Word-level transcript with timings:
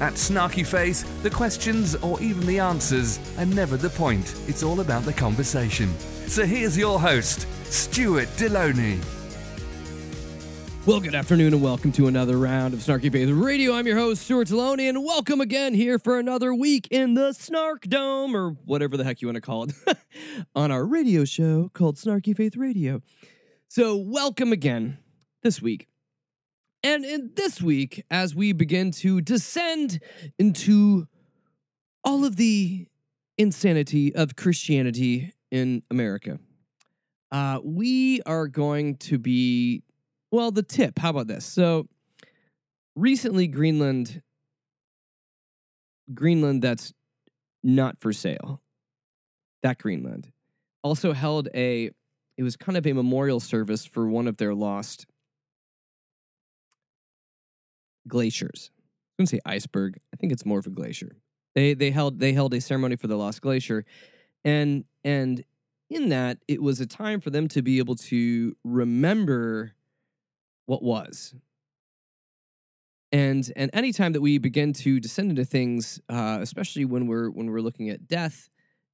At 0.00 0.14
Snarky 0.14 0.66
Faith, 0.66 1.22
the 1.22 1.28
questions 1.28 1.94
or 1.96 2.18
even 2.22 2.46
the 2.46 2.58
answers 2.58 3.20
are 3.36 3.44
never 3.44 3.76
the 3.76 3.90
point. 3.90 4.34
It's 4.48 4.62
all 4.62 4.80
about 4.80 5.02
the 5.04 5.12
conversation. 5.12 5.92
So 6.26 6.46
here's 6.46 6.76
your 6.78 6.98
host, 6.98 7.46
Stuart 7.64 8.28
Delony. 8.38 8.98
Well, 10.86 11.00
good 11.00 11.14
afternoon 11.14 11.52
and 11.52 11.62
welcome 11.62 11.92
to 11.92 12.06
another 12.06 12.38
round 12.38 12.72
of 12.72 12.80
Snarky 12.80 13.12
Faith 13.12 13.28
Radio. 13.28 13.74
I'm 13.74 13.86
your 13.86 13.98
host, 13.98 14.22
Stuart 14.22 14.48
Delony, 14.48 14.88
and 14.88 15.04
welcome 15.04 15.42
again 15.42 15.74
here 15.74 15.98
for 15.98 16.18
another 16.18 16.54
week 16.54 16.88
in 16.90 17.12
the 17.12 17.34
Snark 17.34 17.82
Dome, 17.82 18.34
or 18.34 18.52
whatever 18.64 18.96
the 18.96 19.04
heck 19.04 19.20
you 19.20 19.28
want 19.28 19.36
to 19.36 19.42
call 19.42 19.64
it, 19.64 19.74
on 20.54 20.70
our 20.70 20.86
radio 20.86 21.26
show 21.26 21.70
called 21.74 21.96
Snarky 21.96 22.34
Faith 22.34 22.56
Radio. 22.56 23.02
So, 23.68 23.96
welcome 23.96 24.50
again 24.50 24.96
this 25.42 25.60
week. 25.60 25.89
And 26.82 27.04
in 27.04 27.32
this 27.34 27.60
week, 27.60 28.04
as 28.10 28.34
we 28.34 28.52
begin 28.52 28.90
to 28.92 29.20
descend 29.20 30.00
into 30.38 31.06
all 32.02 32.24
of 32.24 32.36
the 32.36 32.86
insanity 33.36 34.14
of 34.14 34.36
Christianity 34.36 35.32
in 35.50 35.82
America, 35.90 36.38
uh, 37.30 37.60
we 37.62 38.22
are 38.22 38.48
going 38.48 38.96
to 38.96 39.18
be 39.18 39.82
well, 40.32 40.52
the 40.52 40.62
tip. 40.62 40.98
How 40.98 41.10
about 41.10 41.26
this? 41.26 41.44
So 41.44 41.88
recently, 42.94 43.48
Greenland, 43.48 44.22
Greenland 46.14 46.62
that's 46.62 46.92
not 47.62 48.00
for 48.00 48.12
sale, 48.12 48.62
that 49.62 49.78
Greenland, 49.78 50.30
also 50.82 51.12
held 51.12 51.48
a. 51.54 51.90
It 52.36 52.42
was 52.42 52.56
kind 52.56 52.78
of 52.78 52.86
a 52.86 52.94
memorial 52.94 53.38
service 53.38 53.84
for 53.84 54.08
one 54.08 54.26
of 54.26 54.38
their 54.38 54.54
lost 54.54 55.04
glaciers. 58.08 58.70
I 58.74 58.78
wouldn't 59.18 59.30
say 59.30 59.40
iceberg. 59.44 59.98
I 60.12 60.16
think 60.16 60.32
it's 60.32 60.46
more 60.46 60.58
of 60.58 60.66
a 60.66 60.70
glacier. 60.70 61.16
They 61.54 61.74
they 61.74 61.90
held 61.90 62.20
they 62.20 62.32
held 62.32 62.54
a 62.54 62.60
ceremony 62.60 62.96
for 62.96 63.06
the 63.06 63.16
lost 63.16 63.42
glacier, 63.42 63.84
and 64.44 64.84
and 65.04 65.44
in 65.88 66.08
that 66.10 66.38
it 66.46 66.62
was 66.62 66.80
a 66.80 66.86
time 66.86 67.20
for 67.20 67.30
them 67.30 67.48
to 67.48 67.62
be 67.62 67.78
able 67.78 67.96
to 67.96 68.56
remember 68.64 69.74
what 70.66 70.82
was. 70.82 71.34
And 73.12 73.50
and 73.56 73.70
any 73.74 73.92
time 73.92 74.12
that 74.12 74.20
we 74.20 74.38
begin 74.38 74.72
to 74.74 75.00
descend 75.00 75.30
into 75.30 75.44
things, 75.44 76.00
uh, 76.08 76.38
especially 76.40 76.84
when 76.84 77.08
we're 77.08 77.28
when 77.30 77.50
we're 77.50 77.60
looking 77.60 77.90
at 77.90 78.06
death 78.06 78.48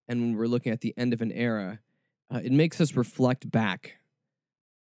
and 0.08 0.20
when 0.20 0.36
we're 0.36 0.46
looking 0.46 0.72
at 0.72 0.80
the 0.80 0.94
end 0.96 1.12
of 1.12 1.20
an 1.20 1.32
era, 1.32 1.80
uh, 2.32 2.40
it 2.42 2.52
makes 2.52 2.80
us 2.80 2.96
reflect 2.96 3.50
back 3.50 3.98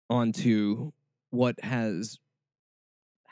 onto 0.09 0.93
what 1.31 1.63
has 1.65 2.21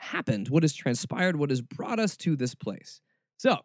happened, 0.03 0.49
what 0.49 0.63
has 0.63 0.73
transpired, 0.73 1.35
what 1.35 1.49
has 1.49 1.61
brought 1.61 1.99
us 1.99 2.15
to 2.17 2.35
this 2.35 2.53
place. 2.55 3.01
So, 3.37 3.57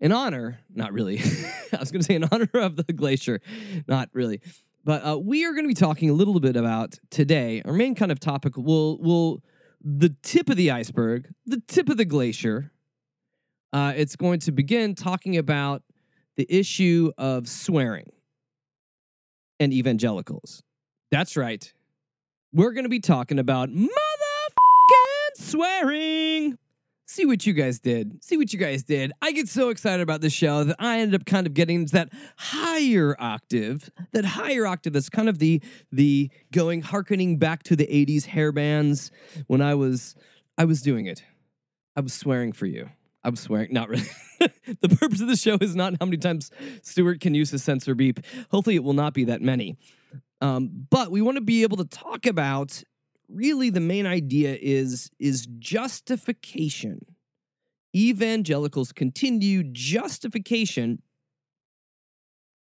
in 0.00 0.12
honor, 0.12 0.60
not 0.74 0.92
really, 0.92 1.18
I 1.72 1.78
was 1.78 1.90
going 1.90 2.00
to 2.00 2.06
say 2.06 2.14
in 2.14 2.24
honor 2.30 2.50
of 2.54 2.76
the 2.76 2.92
glacier, 2.92 3.40
not 3.86 4.08
really, 4.12 4.40
but 4.84 5.04
uh, 5.06 5.18
we 5.18 5.44
are 5.44 5.52
going 5.52 5.64
to 5.64 5.68
be 5.68 5.74
talking 5.74 6.10
a 6.10 6.12
little 6.12 6.38
bit 6.40 6.56
about 6.56 6.98
today. 7.10 7.62
Our 7.64 7.72
main 7.72 7.94
kind 7.94 8.10
of 8.10 8.20
topic 8.20 8.56
will 8.56 8.98
will 8.98 9.42
the 9.82 10.14
tip 10.22 10.48
of 10.48 10.56
the 10.56 10.70
iceberg, 10.70 11.32
the 11.46 11.62
tip 11.66 11.88
of 11.88 11.96
the 11.96 12.04
glacier. 12.04 12.72
Uh, 13.72 13.92
it's 13.94 14.16
going 14.16 14.40
to 14.40 14.52
begin 14.52 14.94
talking 14.94 15.36
about 15.36 15.82
the 16.36 16.46
issue 16.48 17.12
of 17.18 17.48
swearing 17.48 18.10
and 19.60 19.72
evangelicals. 19.72 20.62
That's 21.10 21.36
right. 21.36 21.70
We're 22.52 22.72
going 22.72 22.84
to 22.84 22.90
be 22.90 23.00
talking 23.00 23.38
about 23.38 23.68
motherfucking 23.68 24.27
swearing. 25.38 26.58
See 27.06 27.24
what 27.24 27.46
you 27.46 27.54
guys 27.54 27.78
did. 27.78 28.22
See 28.22 28.36
what 28.36 28.52
you 28.52 28.58
guys 28.58 28.82
did. 28.82 29.12
I 29.22 29.32
get 29.32 29.48
so 29.48 29.70
excited 29.70 30.02
about 30.02 30.20
this 30.20 30.32
show 30.34 30.64
that 30.64 30.76
I 30.78 31.00
ended 31.00 31.18
up 31.18 31.26
kind 31.26 31.46
of 31.46 31.54
getting 31.54 31.76
into 31.76 31.92
that 31.92 32.10
higher 32.36 33.16
octave. 33.18 33.90
That 34.12 34.26
higher 34.26 34.66
octave 34.66 34.92
that's 34.92 35.08
kind 35.08 35.28
of 35.28 35.38
the 35.38 35.62
the 35.90 36.30
going 36.52 36.82
harkening 36.82 37.38
back 37.38 37.62
to 37.64 37.76
the 37.76 37.86
80s 37.86 38.26
hair 38.26 38.52
bands 38.52 39.10
when 39.46 39.62
I 39.62 39.74
was 39.74 40.16
I 40.58 40.66
was 40.66 40.82
doing 40.82 41.06
it. 41.06 41.22
I 41.96 42.00
was 42.00 42.12
swearing 42.12 42.52
for 42.52 42.66
you. 42.66 42.90
I 43.24 43.30
was 43.30 43.40
swearing, 43.40 43.72
not 43.72 43.88
really. 43.88 44.08
the 44.80 44.88
purpose 44.88 45.20
of 45.20 45.28
the 45.28 45.36
show 45.36 45.56
is 45.60 45.74
not 45.74 45.94
how 45.98 46.06
many 46.06 46.18
times 46.18 46.50
Stuart 46.82 47.20
can 47.20 47.34
use 47.34 47.50
his 47.50 47.64
censor 47.64 47.94
beep. 47.94 48.20
Hopefully, 48.50 48.76
it 48.76 48.84
will 48.84 48.92
not 48.92 49.14
be 49.14 49.24
that 49.24 49.40
many. 49.40 49.76
Um, 50.40 50.86
but 50.90 51.10
we 51.10 51.22
want 51.22 51.36
to 51.36 51.40
be 51.40 51.62
able 51.62 51.78
to 51.78 51.84
talk 51.84 52.26
about 52.26 52.82
really 53.28 53.70
the 53.70 53.80
main 53.80 54.06
idea 54.06 54.56
is 54.60 55.10
is 55.18 55.46
justification. 55.58 57.04
Evangelicals 57.94 58.92
continue 58.92 59.62
justification 59.64 61.02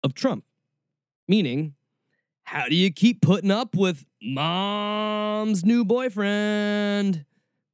of 0.02 0.14
trump. 0.14 0.44
Meaning 1.28 1.74
how 2.44 2.68
do 2.68 2.76
you 2.76 2.92
keep 2.92 3.20
putting 3.20 3.50
up 3.50 3.74
with 3.74 4.06
mom's 4.22 5.64
new 5.64 5.84
boyfriend? 5.84 7.24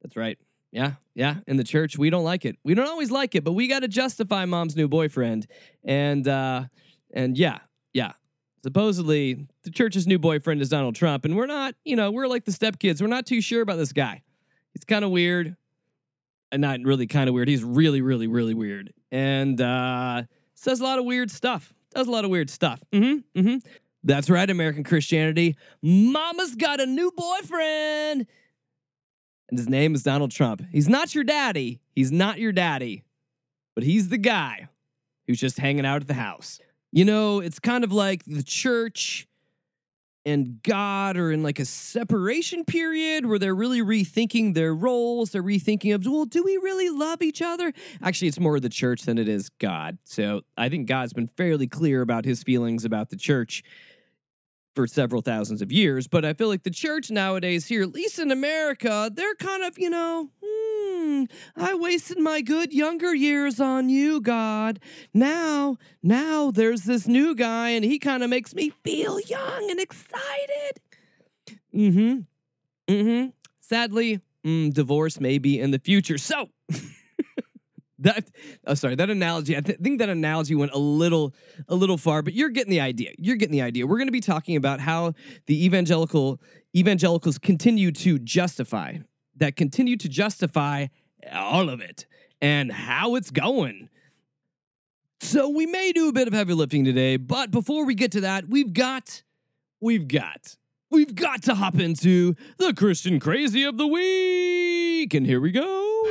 That's 0.01 0.15
right. 0.15 0.37
Yeah 0.71 0.93
yeah 1.15 1.35
in 1.45 1.57
the 1.57 1.63
church 1.63 1.97
we 1.97 2.09
don't 2.09 2.23
like 2.23 2.45
it. 2.45 2.57
We 2.63 2.73
don't 2.73 2.87
always 2.87 3.11
like 3.11 3.35
it 3.35 3.43
but 3.43 3.53
we 3.53 3.67
got 3.67 3.79
to 3.81 3.87
justify 3.87 4.45
mom's 4.45 4.75
new 4.75 4.87
boyfriend. 4.87 5.47
And 5.83 6.27
uh 6.27 6.65
and 7.13 7.37
yeah 7.37 7.59
yeah 7.93 8.13
supposedly 8.63 9.47
the 9.63 9.69
church's 9.71 10.07
new 10.07 10.19
boyfriend 10.19 10.61
is 10.61 10.69
Donald 10.69 10.95
Trump, 10.95 11.25
and 11.25 11.35
we're 11.35 11.45
not, 11.45 11.75
you 11.83 11.95
know, 11.95 12.11
we're 12.11 12.27
like 12.27 12.45
the 12.45 12.51
stepkids. 12.51 13.01
We're 13.01 13.07
not 13.07 13.25
too 13.25 13.41
sure 13.41 13.61
about 13.61 13.77
this 13.77 13.93
guy. 13.93 14.23
He's 14.73 14.83
kind 14.85 15.05
of 15.05 15.11
weird. 15.11 15.55
And 16.51 16.61
not 16.61 16.79
really 16.83 17.07
kind 17.07 17.27
of 17.27 17.33
weird. 17.33 17.47
He's 17.47 17.63
really, 17.63 18.01
really, 18.01 18.27
really 18.27 18.53
weird. 18.53 18.93
And 19.11 19.59
uh 19.59 20.23
says 20.53 20.79
a 20.79 20.83
lot 20.83 20.99
of 20.99 21.05
weird 21.05 21.31
stuff. 21.31 21.73
Does 21.95 22.07
a 22.07 22.11
lot 22.11 22.25
of 22.25 22.31
weird 22.31 22.49
stuff. 22.49 22.79
Mm-hmm. 22.91 23.39
Mm-hmm. 23.39 23.57
That's 24.03 24.29
right, 24.29 24.49
American 24.49 24.83
Christianity. 24.83 25.55
Mama's 25.81 26.55
got 26.55 26.79
a 26.79 26.85
new 26.85 27.11
boyfriend. 27.15 28.27
And 29.49 29.59
his 29.59 29.69
name 29.69 29.95
is 29.95 30.03
Donald 30.03 30.31
Trump. 30.31 30.61
He's 30.71 30.89
not 30.89 31.15
your 31.15 31.23
daddy. 31.23 31.79
He's 31.95 32.11
not 32.11 32.39
your 32.39 32.51
daddy. 32.51 33.03
But 33.75 33.83
he's 33.83 34.09
the 34.09 34.17
guy 34.17 34.67
who's 35.27 35.39
just 35.39 35.57
hanging 35.57 35.85
out 35.85 36.01
at 36.01 36.07
the 36.07 36.13
house. 36.13 36.59
You 36.95 37.05
know, 37.05 37.39
it's 37.39 37.57
kind 37.57 37.83
of 37.83 37.91
like 37.91 38.23
the 38.25 38.43
church 38.43 39.27
and 40.25 40.61
God 40.61 41.17
are 41.17 41.31
in 41.31 41.41
like 41.41 41.57
a 41.57 41.65
separation 41.65 42.65
period 42.65 43.25
where 43.25 43.39
they're 43.39 43.55
really 43.55 43.81
rethinking 43.81 44.53
their 44.53 44.75
roles. 44.75 45.31
They're 45.31 45.41
rethinking 45.41 45.95
of, 45.95 46.05
well, 46.05 46.25
do 46.25 46.43
we 46.43 46.55
really 46.57 46.91
love 46.91 47.23
each 47.23 47.41
other? 47.41 47.73
Actually, 48.03 48.27
it's 48.27 48.39
more 48.39 48.59
the 48.59 48.69
church 48.69 49.01
than 49.01 49.17
it 49.17 49.27
is 49.27 49.49
God. 49.49 49.97
So 50.03 50.41
I 50.55 50.69
think 50.69 50.87
God's 50.87 51.13
been 51.13 51.25
fairly 51.25 51.65
clear 51.65 52.03
about 52.03 52.25
his 52.25 52.43
feelings 52.43 52.85
about 52.85 53.09
the 53.09 53.17
church 53.17 53.63
for 54.75 54.85
several 54.85 55.23
thousands 55.23 55.63
of 55.63 55.71
years. 55.71 56.07
But 56.07 56.25
I 56.25 56.33
feel 56.33 56.47
like 56.47 56.61
the 56.61 56.69
church 56.69 57.09
nowadays, 57.09 57.65
here, 57.65 57.81
at 57.81 57.93
least 57.93 58.19
in 58.19 58.29
America, 58.29 59.11
they're 59.11 59.35
kind 59.35 59.63
of, 59.63 59.79
you 59.79 59.89
know, 59.89 60.29
hmm, 60.43 60.62
hmm, 60.83 61.23
I 61.55 61.75
wasted 61.75 62.19
my 62.19 62.41
good 62.41 62.73
younger 62.73 63.13
years 63.15 63.59
on 63.59 63.89
you, 63.89 64.21
God. 64.21 64.79
Now, 65.13 65.77
now 66.01 66.51
there's 66.51 66.81
this 66.81 67.07
new 67.07 67.35
guy, 67.35 67.69
and 67.69 67.85
he 67.85 67.99
kind 67.99 68.23
of 68.23 68.29
makes 68.29 68.53
me 68.53 68.71
feel 68.83 69.19
young 69.21 69.69
and 69.69 69.79
excited. 69.79 70.79
Mm 71.73 71.93
hmm. 71.93 72.93
Mm 72.93 73.03
hmm. 73.03 73.29
Sadly, 73.61 74.19
mm, 74.45 74.73
divorce 74.73 75.19
may 75.19 75.37
be 75.37 75.59
in 75.59 75.71
the 75.71 75.79
future. 75.79 76.17
So, 76.17 76.49
that 77.99 78.29
oh, 78.67 78.73
sorry 78.73 78.95
that 78.95 79.09
analogy 79.09 79.55
i 79.55 79.61
th- 79.61 79.79
think 79.79 79.99
that 79.99 80.09
analogy 80.09 80.55
went 80.55 80.71
a 80.73 80.77
little 80.77 81.33
a 81.69 81.75
little 81.75 81.97
far 81.97 82.21
but 82.21 82.33
you're 82.33 82.49
getting 82.49 82.71
the 82.71 82.81
idea 82.81 83.11
you're 83.17 83.35
getting 83.35 83.53
the 83.53 83.61
idea 83.61 83.87
we're 83.87 83.97
going 83.97 84.07
to 84.07 84.11
be 84.11 84.19
talking 84.19 84.55
about 84.55 84.79
how 84.79 85.13
the 85.45 85.65
evangelical 85.65 86.41
evangelicals 86.75 87.37
continue 87.37 87.91
to 87.91 88.19
justify 88.19 88.97
that 89.37 89.55
continue 89.55 89.97
to 89.97 90.09
justify 90.09 90.87
all 91.31 91.69
of 91.69 91.81
it 91.81 92.05
and 92.41 92.71
how 92.71 93.15
it's 93.15 93.31
going 93.31 93.89
so 95.21 95.47
we 95.47 95.65
may 95.65 95.93
do 95.93 96.09
a 96.09 96.11
bit 96.11 96.27
of 96.27 96.33
heavy 96.33 96.53
lifting 96.53 96.83
today 96.83 97.17
but 97.17 97.51
before 97.51 97.85
we 97.85 97.95
get 97.95 98.11
to 98.11 98.21
that 98.21 98.49
we've 98.49 98.73
got 98.73 99.23
we've 99.79 100.07
got 100.07 100.57
we've 100.91 101.15
got 101.15 101.41
to 101.43 101.55
hop 101.55 101.79
into 101.79 102.35
the 102.57 102.73
christian 102.73 103.19
crazy 103.19 103.63
of 103.63 103.77
the 103.77 103.87
week 103.87 105.13
and 105.13 105.25
here 105.25 105.39
we 105.39 105.51
go 105.51 106.03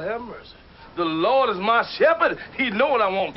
have 0.00 0.20
mercy. 0.20 0.50
The 0.96 1.04
Lord 1.04 1.50
is 1.50 1.58
my 1.58 1.84
shepherd. 1.98 2.38
He 2.56 2.70
know 2.70 2.88
what 2.88 3.02
I 3.02 3.08
want. 3.08 3.36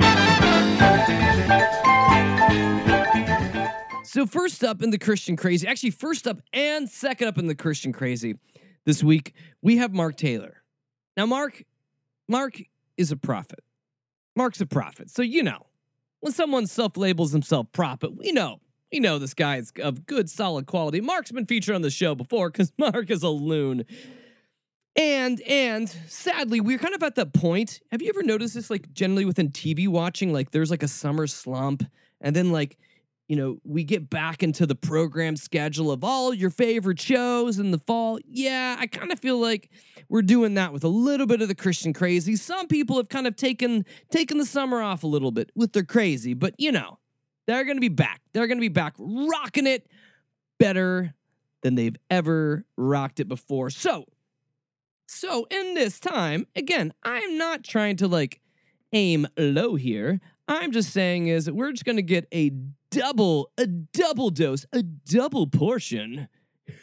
So 4.10 4.26
first 4.26 4.64
up 4.64 4.82
in 4.82 4.90
the 4.90 4.98
Christian 4.98 5.36
crazy, 5.36 5.68
actually 5.68 5.92
first 5.92 6.28
up 6.28 6.42
and 6.52 6.90
second 6.90 7.28
up 7.28 7.38
in 7.38 7.46
the 7.46 7.54
Christian 7.54 7.94
crazy 7.94 8.40
this 8.84 9.04
week, 9.04 9.36
we 9.62 9.78
have 9.78 9.94
Mark 9.94 10.18
Taylor. 10.18 10.64
Now 11.16 11.28
Mark 11.28 11.64
Mark 12.28 12.60
is 12.98 13.12
a 13.12 13.16
prophet. 13.16 13.60
Mark's 14.36 14.62
a 14.62 14.66
prophet. 14.66 15.12
So 15.12 15.22
you 15.22 15.44
know, 15.44 15.68
when 16.22 16.34
someone 16.34 16.66
self-labels 16.66 17.34
himself 17.34 17.68
prophet, 17.72 18.18
we 18.18 18.32
know. 18.32 18.62
We 18.92 19.00
know 19.00 19.20
this 19.20 19.36
guy 19.36 19.58
is 19.58 19.72
of 19.80 20.08
good 20.08 20.28
solid 20.28 20.66
quality. 20.66 21.02
Mark's 21.02 21.32
been 21.32 21.46
featured 21.46 21.76
on 21.76 21.84
the 21.84 21.92
show 21.92 22.16
before 22.16 22.50
cuz 22.50 22.74
Mark 22.80 23.12
is 23.12 23.22
a 23.22 23.30
loon. 23.30 23.86
And 24.96 25.40
and 25.42 25.88
sadly, 26.08 26.62
we're 26.62 26.80
kind 26.80 26.96
of 26.96 27.04
at 27.04 27.14
that 27.14 27.32
point. 27.32 27.80
Have 27.92 28.02
you 28.02 28.10
ever 28.10 28.24
noticed 28.24 28.56
this 28.56 28.72
like 28.72 28.92
generally 28.92 29.26
within 29.26 29.52
TV 29.52 29.88
watching 29.88 30.34
like 30.34 30.50
there's 30.50 30.72
like 30.72 30.82
a 30.82 30.88
summer 30.88 31.28
slump 31.28 31.84
and 32.22 32.36
then 32.36 32.52
like 32.52 32.80
you 33.30 33.36
know, 33.36 33.60
we 33.64 33.84
get 33.84 34.10
back 34.10 34.42
into 34.42 34.66
the 34.66 34.74
program 34.74 35.36
schedule 35.36 35.92
of 35.92 36.04
all 36.04 36.34
your 36.34 36.50
favorite 36.50 37.00
shows 37.00 37.60
in 37.60 37.70
the 37.70 37.78
fall. 37.78 38.20
Yeah, 38.26 38.76
I 38.78 38.88
kind 38.88 39.12
of 39.12 39.20
feel 39.20 39.40
like 39.40 39.70
we're 40.10 40.24
doing 40.24 40.56
that 40.56 40.74
with 40.74 40.84
a 40.84 40.90
little 40.90 41.28
bit 41.28 41.44
of 41.44 41.48
the 41.48 41.54
Christian 41.54 41.94
crazy. 41.94 42.36
Some 42.36 42.68
people 42.68 42.98
have 42.98 43.08
kind 43.08 43.28
of 43.28 43.36
taken 43.36 43.86
taken 44.10 44.40
the 44.40 44.48
summer 44.48 44.82
off 44.82 45.04
a 45.04 45.08
little 45.08 45.32
bit 45.32 45.52
with 45.56 45.74
their 45.74 45.84
crazy, 45.84 46.34
but 46.34 46.56
you 46.58 46.72
know, 46.72 46.98
they're 47.46 47.66
going 47.66 47.78
to 47.78 47.82
be 47.82 47.88
back. 47.88 48.20
They're 48.34 48.48
going 48.48 48.58
to 48.58 48.62
be 48.62 48.68
back 48.68 48.96
rocking 48.98 49.68
it 49.68 49.86
better 50.58 51.14
than 51.62 51.76
they've 51.76 51.98
ever 52.10 52.66
rocked 52.78 53.20
it 53.20 53.28
before. 53.28 53.70
So, 53.70 54.06
so 55.06 55.46
in 55.52 55.76
this 55.76 56.00
time, 56.00 56.48
again, 56.56 56.94
I'm 57.04 57.38
not 57.38 57.64
trying 57.64 57.98
to 57.98 58.08
like 58.08 58.42
aim 58.92 59.28
low 59.38 59.76
here. 59.76 60.20
I'm 60.48 60.72
just 60.72 60.92
saying 60.92 61.28
is 61.28 61.50
we're 61.52 61.72
just 61.72 61.86
going 61.86 61.98
to 61.98 62.02
get 62.02 62.28
a 62.34 62.52
double, 62.92 63.52
a 63.58 63.68
double 63.68 64.30
dose, 64.30 64.66
a 64.74 64.84
double 64.84 65.48
portion 65.48 66.28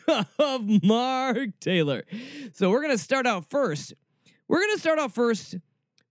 of 0.38 0.82
Mark 0.82 1.49
Taylor. 1.61 2.05
So 2.53 2.70
we're 2.70 2.82
going 2.82 2.97
to 2.97 3.03
start 3.03 3.26
out 3.26 3.49
first. 3.50 3.94
We're 4.49 4.61
going 4.61 4.75
to 4.75 4.81
start 4.81 4.99
out 4.99 5.12
first 5.12 5.56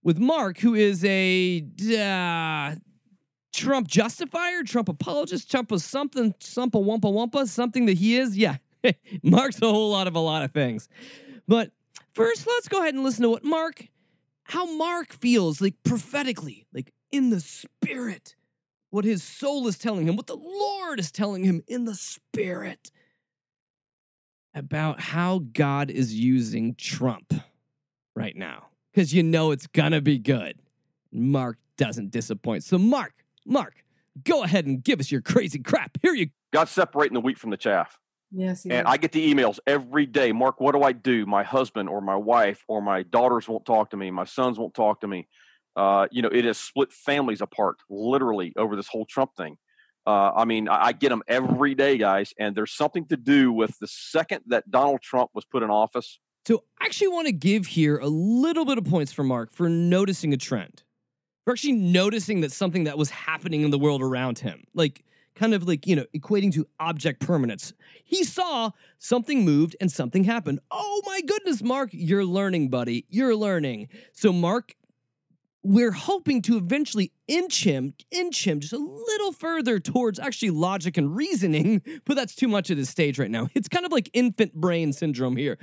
with 0.02 0.18
Mark, 0.18 0.58
who 0.58 0.74
is 0.74 1.04
a 1.04 1.66
uh, 1.98 2.76
Trump 3.52 3.88
justifier, 3.88 4.62
Trump 4.62 4.88
apologist, 4.88 5.50
Trump 5.50 5.72
a 5.72 5.78
something, 5.78 6.32
sompa 6.34 6.72
wumpa 6.72 7.12
wumpa, 7.12 7.48
something 7.48 7.86
that 7.86 7.96
he 7.96 8.16
is. 8.16 8.36
Yeah, 8.36 8.56
Mark's 9.22 9.60
a 9.62 9.66
whole 9.66 9.90
lot 9.90 10.06
of 10.06 10.14
a 10.14 10.20
lot 10.20 10.42
of 10.42 10.52
things. 10.52 10.88
But 11.48 11.72
first, 12.12 12.46
let's 12.46 12.68
go 12.68 12.80
ahead 12.80 12.94
and 12.94 13.02
listen 13.02 13.22
to 13.22 13.30
what 13.30 13.44
Mark, 13.44 13.88
how 14.44 14.76
Mark 14.76 15.12
feels 15.12 15.60
like 15.60 15.74
prophetically, 15.84 16.66
like 16.72 16.92
in 17.10 17.30
the 17.30 17.40
spirit, 17.40 18.36
what 18.90 19.04
his 19.04 19.22
soul 19.22 19.66
is 19.66 19.78
telling 19.78 20.06
him, 20.08 20.16
what 20.16 20.26
the 20.26 20.36
Lord 20.36 21.00
is 21.00 21.10
telling 21.10 21.44
him 21.44 21.62
in 21.66 21.84
the 21.84 21.94
spirit 21.94 22.90
about 24.54 25.00
how 25.00 25.40
God 25.52 25.90
is 25.90 26.14
using 26.14 26.74
Trump 26.74 27.34
right 28.14 28.36
now. 28.36 28.68
Because 28.92 29.12
you 29.12 29.22
know 29.22 29.50
it's 29.50 29.66
gonna 29.66 30.00
be 30.00 30.18
good. 30.18 30.58
Mark 31.12 31.58
doesn't 31.76 32.10
disappoint. 32.10 32.64
So, 32.64 32.78
Mark, 32.78 33.12
Mark, 33.44 33.84
go 34.24 34.42
ahead 34.42 34.66
and 34.66 34.82
give 34.82 35.00
us 35.00 35.10
your 35.10 35.20
crazy 35.20 35.58
crap. 35.58 35.98
Here 36.02 36.14
you 36.14 36.30
God's 36.52 36.70
separating 36.70 37.14
the 37.14 37.20
wheat 37.20 37.38
from 37.38 37.50
the 37.50 37.56
chaff. 37.56 37.98
Yes, 38.32 38.64
And 38.64 38.72
is. 38.72 38.84
I 38.86 38.96
get 38.96 39.12
the 39.12 39.32
emails 39.32 39.58
every 39.66 40.06
day. 40.06 40.32
Mark, 40.32 40.60
what 40.60 40.74
do 40.74 40.82
I 40.82 40.92
do? 40.92 41.26
My 41.26 41.42
husband 41.42 41.88
or 41.88 42.00
my 42.00 42.16
wife 42.16 42.64
or 42.66 42.82
my 42.82 43.02
daughters 43.02 43.48
won't 43.48 43.64
talk 43.64 43.90
to 43.90 43.96
me. 43.96 44.10
My 44.10 44.24
sons 44.24 44.58
won't 44.58 44.74
talk 44.74 45.00
to 45.02 45.08
me. 45.08 45.28
Uh, 45.76 46.08
you 46.10 46.22
know, 46.22 46.28
it 46.28 46.44
has 46.46 46.58
split 46.58 46.92
families 46.92 47.40
apart 47.40 47.76
literally 47.90 48.52
over 48.56 48.74
this 48.74 48.88
whole 48.88 49.04
Trump 49.04 49.36
thing. 49.36 49.58
Uh, 50.06 50.32
I 50.34 50.44
mean, 50.44 50.68
I, 50.68 50.86
I 50.86 50.92
get 50.92 51.10
them 51.10 51.22
every 51.28 51.74
day, 51.74 51.98
guys. 51.98 52.32
And 52.38 52.56
there's 52.56 52.72
something 52.72 53.06
to 53.06 53.16
do 53.16 53.52
with 53.52 53.78
the 53.78 53.86
second 53.86 54.42
that 54.46 54.70
Donald 54.70 55.02
Trump 55.02 55.30
was 55.34 55.44
put 55.44 55.62
in 55.62 55.70
office. 55.70 56.18
So 56.46 56.62
I 56.80 56.86
actually 56.86 57.08
want 57.08 57.26
to 57.26 57.32
give 57.32 57.66
here 57.66 57.98
a 57.98 58.06
little 58.06 58.64
bit 58.64 58.78
of 58.78 58.84
points 58.84 59.12
for 59.12 59.24
Mark 59.24 59.52
for 59.52 59.68
noticing 59.68 60.32
a 60.32 60.36
trend. 60.36 60.84
For 61.44 61.52
actually 61.52 61.72
noticing 61.72 62.40
that 62.40 62.52
something 62.52 62.84
that 62.84 62.96
was 62.96 63.10
happening 63.10 63.62
in 63.62 63.70
the 63.70 63.78
world 63.78 64.00
around 64.00 64.38
him. 64.38 64.64
Like 64.74 65.04
kind 65.34 65.54
of 65.54 65.68
like, 65.68 65.86
you 65.86 65.94
know, 65.94 66.06
equating 66.16 66.52
to 66.54 66.66
object 66.80 67.20
permanence. 67.20 67.72
He 68.04 68.24
saw 68.24 68.70
something 68.98 69.44
moved 69.44 69.76
and 69.80 69.92
something 69.92 70.24
happened. 70.24 70.60
Oh 70.70 71.02
my 71.04 71.20
goodness, 71.20 71.62
Mark, 71.62 71.90
you're 71.92 72.24
learning, 72.24 72.70
buddy. 72.70 73.04
You're 73.10 73.36
learning. 73.36 73.88
So 74.12 74.32
Mark 74.32 74.74
we're 75.66 75.92
hoping 75.92 76.42
to 76.42 76.56
eventually 76.56 77.12
inch 77.26 77.64
him, 77.64 77.92
inch 78.12 78.46
him 78.46 78.60
just 78.60 78.72
a 78.72 78.78
little 78.78 79.32
further 79.32 79.80
towards 79.80 80.20
actually 80.20 80.50
logic 80.50 80.96
and 80.96 81.16
reasoning, 81.16 81.82
but 82.04 82.14
that's 82.14 82.36
too 82.36 82.46
much 82.46 82.70
at 82.70 82.76
this 82.76 82.88
stage 82.88 83.18
right 83.18 83.30
now. 83.30 83.48
It's 83.54 83.68
kind 83.68 83.84
of 83.84 83.90
like 83.90 84.08
infant 84.12 84.54
brain 84.54 84.92
syndrome 84.92 85.36
here. 85.36 85.58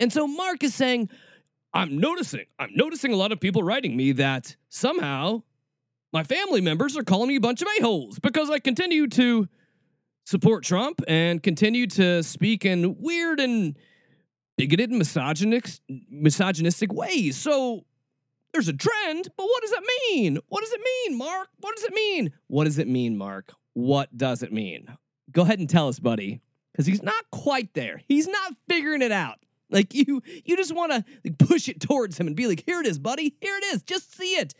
And 0.00 0.12
so 0.12 0.26
Mark 0.26 0.62
is 0.64 0.74
saying, 0.74 1.10
I'm 1.74 1.98
noticing, 1.98 2.46
I'm 2.58 2.70
noticing 2.74 3.12
a 3.12 3.16
lot 3.16 3.32
of 3.32 3.40
people 3.40 3.62
writing 3.62 3.96
me 3.96 4.12
that 4.12 4.56
somehow 4.70 5.42
my 6.12 6.24
family 6.24 6.60
members 6.60 6.96
are 6.96 7.02
calling 7.02 7.28
me 7.28 7.36
a 7.36 7.40
bunch 7.40 7.60
of 7.62 7.68
a-holes 7.78 8.18
because 8.20 8.48
I 8.48 8.58
continue 8.58 9.06
to 9.08 9.48
support 10.24 10.64
Trump 10.64 11.02
and 11.08 11.42
continue 11.42 11.86
to 11.88 12.22
speak 12.22 12.64
in 12.64 12.96
weird 13.00 13.40
and 13.40 13.76
bigoted 14.56 14.90
and 14.90 14.98
misogynistic, 14.98 15.82
misogynistic 16.10 16.92
ways. 16.92 17.36
So 17.36 17.84
there's 18.52 18.68
a 18.68 18.72
trend, 18.72 19.28
but 19.36 19.44
what 19.44 19.62
does 19.62 19.70
that 19.70 19.82
mean? 20.10 20.38
What 20.48 20.60
does 20.62 20.72
it 20.72 20.80
mean, 20.80 21.18
Mark? 21.18 21.48
What 21.60 21.76
does 21.76 21.84
it 21.84 21.94
mean? 21.94 22.32
What 22.48 22.64
does 22.64 22.78
it 22.78 22.88
mean, 22.88 23.16
Mark? 23.16 23.52
What 23.74 24.16
does 24.16 24.42
it 24.42 24.52
mean? 24.52 24.96
Go 25.30 25.42
ahead 25.42 25.58
and 25.58 25.68
tell 25.68 25.88
us, 25.88 25.98
buddy, 25.98 26.40
because 26.72 26.86
he's 26.86 27.02
not 27.02 27.24
quite 27.30 27.72
there. 27.74 28.02
He's 28.06 28.28
not 28.28 28.54
figuring 28.68 29.02
it 29.02 29.12
out. 29.12 29.38
Like 29.70 29.94
you, 29.94 30.22
you 30.44 30.56
just 30.56 30.74
want 30.74 30.92
to 30.92 31.04
like, 31.24 31.38
push 31.38 31.68
it 31.68 31.80
towards 31.80 32.18
him 32.18 32.26
and 32.26 32.36
be 32.36 32.46
like, 32.46 32.62
"Here 32.66 32.80
it 32.80 32.86
is, 32.86 32.98
buddy. 32.98 33.34
Here 33.40 33.56
it 33.56 33.64
is. 33.74 33.82
Just 33.82 34.14
see 34.14 34.34
it." 34.36 34.54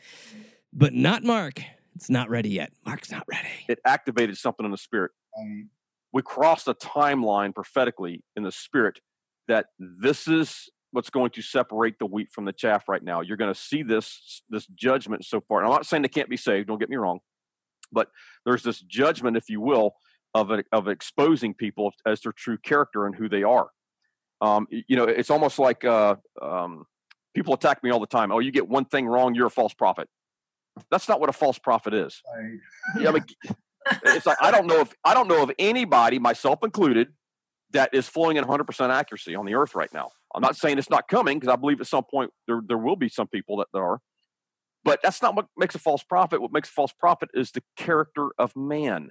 But 0.72 0.94
not 0.94 1.22
Mark. 1.22 1.60
It's 1.94 2.08
not 2.08 2.30
ready 2.30 2.48
yet. 2.48 2.72
Mark's 2.86 3.10
not 3.10 3.24
ready. 3.28 3.48
It 3.68 3.78
activated 3.84 4.38
something 4.38 4.64
in 4.64 4.72
the 4.72 4.78
spirit. 4.78 5.12
Um, 5.38 5.68
we 6.12 6.22
crossed 6.22 6.66
a 6.66 6.74
timeline 6.74 7.54
prophetically 7.54 8.24
in 8.36 8.42
the 8.42 8.52
spirit 8.52 9.00
that 9.48 9.66
this 9.78 10.26
is 10.26 10.70
what's 10.92 11.10
going 11.10 11.30
to 11.30 11.42
separate 11.42 11.98
the 11.98 12.06
wheat 12.06 12.30
from 12.30 12.44
the 12.44 12.52
chaff 12.52 12.88
right 12.88 13.02
now. 13.02 13.20
You're 13.20 13.36
going 13.36 13.52
to 13.52 13.58
see 13.58 13.82
this 13.82 14.42
this 14.48 14.66
judgment 14.66 15.24
so 15.24 15.40
far. 15.40 15.58
And 15.58 15.66
I'm 15.66 15.72
not 15.72 15.86
saying 15.86 16.02
they 16.02 16.08
can't 16.08 16.28
be 16.28 16.36
saved. 16.36 16.68
Don't 16.68 16.78
get 16.78 16.90
me 16.90 16.96
wrong, 16.96 17.20
but 17.90 18.08
there's 18.44 18.62
this 18.62 18.80
judgment, 18.80 19.36
if 19.36 19.48
you 19.48 19.60
will, 19.60 19.96
of 20.34 20.50
a, 20.50 20.64
of 20.72 20.88
exposing 20.88 21.54
people 21.54 21.92
as 22.06 22.20
their 22.20 22.32
true 22.32 22.58
character 22.58 23.06
and 23.06 23.14
who 23.16 23.28
they 23.28 23.42
are. 23.42 23.68
Um, 24.40 24.66
you 24.70 24.96
know, 24.96 25.04
it's 25.04 25.30
almost 25.30 25.58
like 25.58 25.84
uh, 25.84 26.16
um, 26.40 26.84
people 27.34 27.54
attack 27.54 27.82
me 27.84 27.90
all 27.90 28.00
the 28.00 28.06
time. 28.06 28.32
Oh, 28.32 28.38
you 28.40 28.50
get 28.50 28.68
one 28.68 28.84
thing 28.84 29.06
wrong, 29.06 29.34
you're 29.34 29.46
a 29.46 29.50
false 29.50 29.72
prophet. 29.74 30.08
That's 30.90 31.08
not 31.08 31.20
what 31.20 31.28
a 31.28 31.32
false 31.32 31.58
prophet 31.58 31.94
is. 31.94 32.20
I- 32.34 33.00
Yeah, 33.00 33.08
I 33.10 33.12
mean, 33.12 33.24
it's 34.04 34.26
like 34.26 34.38
I 34.40 34.50
don't 34.50 34.66
know 34.66 34.80
if 34.80 34.92
I 35.04 35.14
don't 35.14 35.28
know 35.28 35.42
of 35.42 35.50
anybody, 35.58 36.18
myself 36.18 36.64
included, 36.64 37.08
that 37.72 37.90
is 37.94 38.08
flowing 38.08 38.36
at 38.38 38.44
100% 38.44 38.90
accuracy 38.90 39.34
on 39.34 39.46
the 39.46 39.54
earth 39.54 39.74
right 39.74 39.92
now. 39.94 40.10
I'm 40.34 40.42
not 40.42 40.56
saying 40.56 40.78
it's 40.78 40.90
not 40.90 41.08
coming 41.08 41.38
because 41.38 41.52
I 41.52 41.56
believe 41.56 41.80
at 41.80 41.86
some 41.86 42.04
point 42.04 42.30
there 42.46 42.60
there 42.66 42.78
will 42.78 42.96
be 42.96 43.08
some 43.08 43.28
people 43.28 43.58
that, 43.58 43.68
that 43.72 43.78
are, 43.78 44.00
but 44.84 45.00
that's 45.02 45.22
not 45.22 45.34
what 45.36 45.46
makes 45.56 45.74
a 45.74 45.78
false 45.78 46.02
prophet. 46.02 46.40
What 46.40 46.52
makes 46.52 46.68
a 46.68 46.72
false 46.72 46.92
prophet 46.92 47.28
is 47.34 47.52
the 47.52 47.62
character 47.76 48.28
of 48.38 48.56
man. 48.56 49.10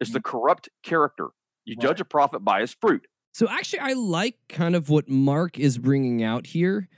It's 0.00 0.12
the 0.12 0.20
corrupt 0.20 0.68
character. 0.82 1.28
You 1.64 1.74
Right. 1.76 1.88
judge 1.88 2.00
a 2.00 2.04
prophet 2.04 2.40
by 2.40 2.60
his 2.60 2.74
fruit. 2.74 3.06
So 3.34 3.48
actually, 3.48 3.80
I 3.80 3.92
like 3.92 4.36
kind 4.48 4.74
of 4.74 4.88
what 4.88 5.08
Mark 5.08 5.58
is 5.58 5.78
bringing 5.78 6.22
out 6.22 6.46
here, 6.46 6.88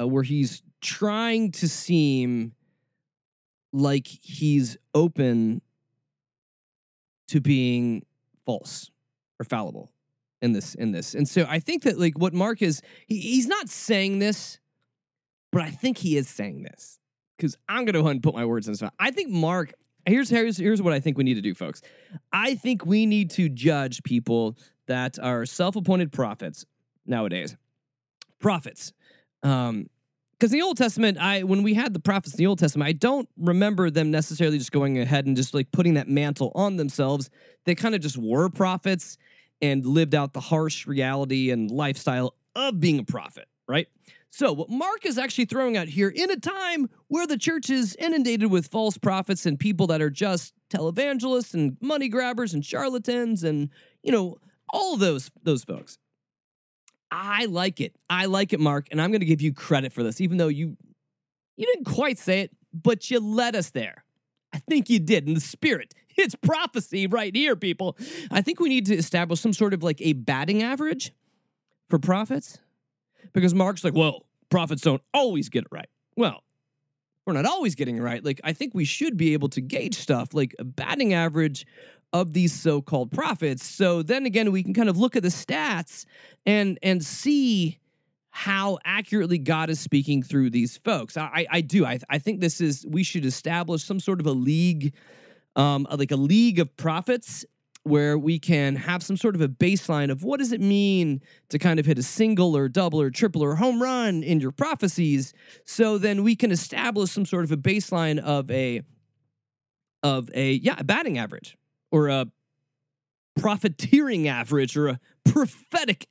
uh, 0.00 0.06
where 0.06 0.22
he's 0.22 0.62
trying 0.80 1.52
to 1.52 1.68
seem 1.68 2.54
like 3.72 4.06
he's 4.06 4.76
open 4.94 5.62
to 7.28 7.40
being 7.40 8.04
false 8.44 8.90
or 9.38 9.44
fallible 9.44 9.92
in 10.42 10.52
this 10.52 10.74
in 10.74 10.92
this. 10.92 11.14
And 11.14 11.28
so 11.28 11.46
I 11.48 11.58
think 11.58 11.82
that 11.82 11.98
like 11.98 12.18
what 12.18 12.32
Mark 12.32 12.62
is, 12.62 12.82
he, 13.06 13.18
he's 13.18 13.46
not 13.46 13.68
saying 13.68 14.18
this, 14.18 14.58
but 15.52 15.62
I 15.62 15.70
think 15.70 15.98
he 15.98 16.16
is 16.16 16.28
saying 16.28 16.62
this 16.62 16.98
because 17.36 17.56
I'm 17.68 17.84
gonna 17.84 17.98
go 17.98 18.00
ahead 18.00 18.12
and 18.12 18.22
put 18.22 18.34
my 18.34 18.44
words 18.44 18.66
in 18.66 18.72
his 18.72 18.82
mouth. 18.82 18.92
I 18.98 19.10
think 19.10 19.30
Mark. 19.30 19.72
Here's 20.06 20.30
here's 20.30 20.56
here's 20.56 20.80
what 20.80 20.94
I 20.94 21.00
think 21.00 21.18
we 21.18 21.24
need 21.24 21.34
to 21.34 21.42
do, 21.42 21.54
folks. 21.54 21.82
I 22.32 22.54
think 22.54 22.86
we 22.86 23.04
need 23.04 23.30
to 23.32 23.48
judge 23.48 24.02
people 24.02 24.56
that 24.86 25.18
are 25.18 25.44
self-appointed 25.44 26.10
prophets 26.10 26.64
nowadays. 27.06 27.56
Prophets. 28.38 28.92
Um 29.42 29.88
because 30.32 30.54
in 30.54 30.58
the 30.58 30.64
Old 30.64 30.78
Testament, 30.78 31.18
I 31.18 31.42
when 31.42 31.62
we 31.62 31.74
had 31.74 31.92
the 31.92 32.00
prophets 32.00 32.32
in 32.32 32.38
the 32.38 32.46
Old 32.46 32.58
Testament, 32.58 32.88
I 32.88 32.92
don't 32.92 33.28
remember 33.36 33.90
them 33.90 34.10
necessarily 34.10 34.56
just 34.56 34.72
going 34.72 34.98
ahead 34.98 35.26
and 35.26 35.36
just 35.36 35.52
like 35.52 35.70
putting 35.70 35.94
that 35.94 36.08
mantle 36.08 36.50
on 36.54 36.76
themselves. 36.76 37.28
They 37.66 37.74
kind 37.74 37.94
of 37.94 38.00
just 38.00 38.16
were 38.16 38.48
prophets 38.48 39.18
and 39.62 39.84
lived 39.84 40.14
out 40.14 40.32
the 40.32 40.40
harsh 40.40 40.86
reality 40.86 41.50
and 41.50 41.70
lifestyle 41.70 42.34
of 42.54 42.80
being 42.80 42.98
a 42.98 43.04
prophet, 43.04 43.46
right? 43.68 43.88
So, 44.30 44.52
what 44.52 44.70
Mark 44.70 45.04
is 45.04 45.18
actually 45.18 45.46
throwing 45.46 45.76
out 45.76 45.88
here 45.88 46.08
in 46.08 46.30
a 46.30 46.36
time 46.36 46.88
where 47.08 47.26
the 47.26 47.36
church 47.36 47.68
is 47.68 47.96
inundated 47.96 48.50
with 48.50 48.68
false 48.68 48.96
prophets 48.96 49.44
and 49.44 49.58
people 49.58 49.88
that 49.88 50.00
are 50.00 50.10
just 50.10 50.54
televangelists 50.72 51.52
and 51.52 51.76
money 51.80 52.08
grabbers 52.08 52.54
and 52.54 52.64
charlatans 52.64 53.42
and, 53.42 53.70
you 54.02 54.12
know, 54.12 54.38
all 54.72 54.96
those 54.96 55.30
those 55.42 55.64
folks. 55.64 55.98
I 57.10 57.46
like 57.46 57.80
it. 57.80 57.96
I 58.08 58.26
like 58.26 58.52
it, 58.52 58.60
Mark, 58.60 58.86
and 58.92 59.02
I'm 59.02 59.10
going 59.10 59.20
to 59.20 59.26
give 59.26 59.42
you 59.42 59.52
credit 59.52 59.92
for 59.92 60.04
this 60.04 60.20
even 60.20 60.36
though 60.36 60.48
you 60.48 60.76
you 61.56 61.66
didn't 61.66 61.86
quite 61.86 62.18
say 62.18 62.42
it, 62.42 62.52
but 62.72 63.10
you 63.10 63.18
led 63.18 63.56
us 63.56 63.70
there. 63.70 64.04
I 64.52 64.58
think 64.58 64.88
you 64.88 64.98
did 64.98 65.26
in 65.26 65.34
the 65.34 65.40
spirit. 65.40 65.92
It's 66.16 66.34
prophecy 66.34 67.06
right 67.06 67.34
here, 67.34 67.56
people. 67.56 67.96
I 68.30 68.42
think 68.42 68.60
we 68.60 68.68
need 68.68 68.86
to 68.86 68.94
establish 68.94 69.40
some 69.40 69.52
sort 69.52 69.72
of 69.72 69.82
like 69.82 70.00
a 70.00 70.12
batting 70.12 70.62
average 70.62 71.12
for 71.88 71.98
prophets 71.98 72.58
because 73.32 73.54
Mark's 73.54 73.84
like, 73.84 73.94
well, 73.94 74.26
prophets 74.50 74.82
don't 74.82 75.02
always 75.14 75.48
get 75.48 75.62
it 75.62 75.68
right. 75.70 75.88
Well, 76.16 76.42
we're 77.26 77.34
not 77.34 77.46
always 77.46 77.74
getting 77.74 77.96
it 77.96 78.02
right. 78.02 78.24
Like, 78.24 78.40
I 78.44 78.52
think 78.52 78.74
we 78.74 78.84
should 78.84 79.16
be 79.16 79.32
able 79.32 79.48
to 79.50 79.60
gauge 79.60 79.94
stuff 79.94 80.34
like 80.34 80.54
a 80.58 80.64
batting 80.64 81.14
average 81.14 81.66
of 82.12 82.32
these 82.32 82.52
so-called 82.52 83.12
prophets. 83.12 83.64
So 83.64 84.02
then 84.02 84.26
again, 84.26 84.50
we 84.52 84.62
can 84.62 84.74
kind 84.74 84.88
of 84.88 84.98
look 84.98 85.16
at 85.16 85.22
the 85.22 85.28
stats 85.28 86.06
and 86.44 86.78
and 86.82 87.04
see 87.04 87.78
how 88.30 88.78
accurately 88.84 89.38
God 89.38 89.70
is 89.70 89.80
speaking 89.80 90.22
through 90.22 90.50
these 90.50 90.78
folks. 90.78 91.16
I, 91.16 91.46
I 91.50 91.60
do. 91.60 91.84
I, 91.84 91.98
I 92.08 92.18
think 92.18 92.40
this 92.40 92.60
is 92.60 92.86
we 92.88 93.02
should 93.02 93.24
establish 93.24 93.84
some 93.84 94.00
sort 94.00 94.20
of 94.20 94.26
a 94.26 94.32
league, 94.32 94.94
um, 95.56 95.86
like 95.90 96.10
a 96.10 96.16
league 96.16 96.58
of 96.58 96.76
prophets 96.76 97.44
where 97.82 98.18
we 98.18 98.38
can 98.38 98.76
have 98.76 99.02
some 99.02 99.16
sort 99.16 99.34
of 99.34 99.40
a 99.40 99.48
baseline 99.48 100.10
of 100.10 100.22
what 100.22 100.38
does 100.38 100.52
it 100.52 100.60
mean 100.60 101.20
to 101.48 101.58
kind 101.58 101.80
of 101.80 101.86
hit 101.86 101.98
a 101.98 102.02
single 102.02 102.56
or 102.56 102.68
double 102.68 103.00
or 103.00 103.10
triple 103.10 103.42
or 103.42 103.54
home 103.56 103.82
run 103.82 104.22
in 104.22 104.38
your 104.38 104.50
prophecies. 104.50 105.32
So 105.64 105.96
then 105.96 106.22
we 106.22 106.36
can 106.36 106.50
establish 106.50 107.10
some 107.10 107.24
sort 107.24 107.44
of 107.44 107.52
a 107.52 107.56
baseline 107.56 108.18
of 108.18 108.50
a 108.50 108.82
of 110.02 110.30
a 110.34 110.52
yeah 110.52 110.76
a 110.78 110.84
batting 110.84 111.18
average 111.18 111.56
or 111.90 112.08
a 112.08 112.26
profiteering 113.38 114.28
average 114.28 114.76
or 114.76 114.88
a 114.88 115.00
prophetic 115.24 116.06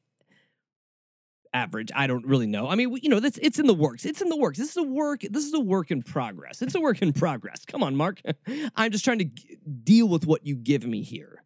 average. 1.54 1.92
I 1.96 2.08
don't 2.08 2.26
really 2.26 2.48
know. 2.48 2.70
I 2.70 2.76
mean, 2.76 2.96
you 3.02 3.10
know, 3.10 3.20
that's 3.20 3.38
it's 3.42 3.60
in 3.60 3.68
the 3.68 3.74
works. 3.74 4.06
It's 4.06 4.22
in 4.22 4.30
the 4.30 4.38
works. 4.38 4.58
This 4.58 4.70
is 4.70 4.78
a 4.78 4.84
work. 4.84 5.22
This 5.22 5.46
is 5.46 5.54
a 5.54 5.60
work 5.60 5.92
in 5.92 6.02
progress. 6.04 6.62
It's 6.62 6.76
a 6.76 6.80
work 6.80 7.02
in 7.02 7.14
progress. 7.14 7.66
Come 7.66 7.84
on, 7.84 7.96
Mark. 7.96 8.22
I'm 8.76 8.92
just 8.92 9.04
trying 9.04 9.20
to 9.20 9.26
g- 9.26 9.58
deal 9.84 10.08
with 10.08 10.26
what 10.26 10.46
you 10.46 10.56
give 10.56 10.86
me 10.86 11.02
here. 11.02 11.44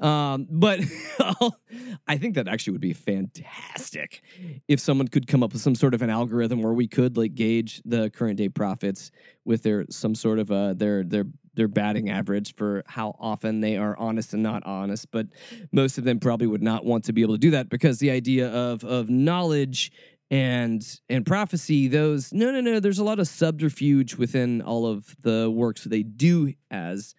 Um, 0.00 0.46
but 0.50 0.80
I 2.06 2.16
think 2.16 2.34
that 2.34 2.48
actually 2.48 2.72
would 2.72 2.80
be 2.80 2.92
fantastic 2.92 4.22
if 4.68 4.80
someone 4.80 5.08
could 5.08 5.26
come 5.26 5.42
up 5.42 5.52
with 5.52 5.62
some 5.62 5.74
sort 5.74 5.94
of 5.94 6.02
an 6.02 6.10
algorithm 6.10 6.62
where 6.62 6.72
we 6.72 6.86
could 6.86 7.16
like 7.16 7.34
gauge 7.34 7.82
the 7.84 8.10
current 8.10 8.36
day 8.36 8.48
profits 8.48 9.10
with 9.44 9.62
their 9.62 9.84
some 9.90 10.14
sort 10.14 10.38
of 10.38 10.50
uh 10.50 10.74
their 10.74 11.02
their 11.02 11.24
their 11.54 11.68
batting 11.68 12.08
average 12.10 12.54
for 12.54 12.82
how 12.86 13.14
often 13.18 13.60
they 13.60 13.76
are 13.76 13.96
honest 13.98 14.32
and 14.32 14.42
not 14.42 14.64
honest. 14.64 15.10
But 15.10 15.26
most 15.70 15.98
of 15.98 16.04
them 16.04 16.18
probably 16.18 16.46
would 16.46 16.62
not 16.62 16.84
want 16.84 17.04
to 17.04 17.12
be 17.12 17.22
able 17.22 17.34
to 17.34 17.40
do 17.40 17.50
that 17.50 17.68
because 17.68 17.98
the 17.98 18.10
idea 18.10 18.48
of 18.48 18.84
of 18.84 19.10
knowledge 19.10 19.92
and 20.30 21.00
and 21.10 21.26
prophecy 21.26 21.88
those 21.88 22.32
no 22.32 22.50
no 22.50 22.60
no 22.60 22.80
there's 22.80 22.98
a 22.98 23.04
lot 23.04 23.18
of 23.18 23.28
subterfuge 23.28 24.14
within 24.14 24.62
all 24.62 24.86
of 24.86 25.14
the 25.20 25.50
works 25.50 25.84
they 25.84 26.02
do 26.02 26.54
as 26.70 27.14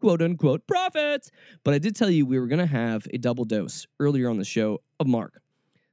quote 0.00 0.22
unquote 0.22 0.66
prophets. 0.66 1.30
But 1.64 1.74
I 1.74 1.78
did 1.78 1.96
tell 1.96 2.10
you 2.10 2.26
we 2.26 2.38
were 2.38 2.46
going 2.46 2.58
to 2.58 2.66
have 2.66 3.06
a 3.12 3.18
double 3.18 3.44
dose 3.44 3.86
earlier 4.00 4.28
on 4.28 4.38
the 4.38 4.44
show 4.44 4.80
of 5.00 5.06
Mark. 5.06 5.40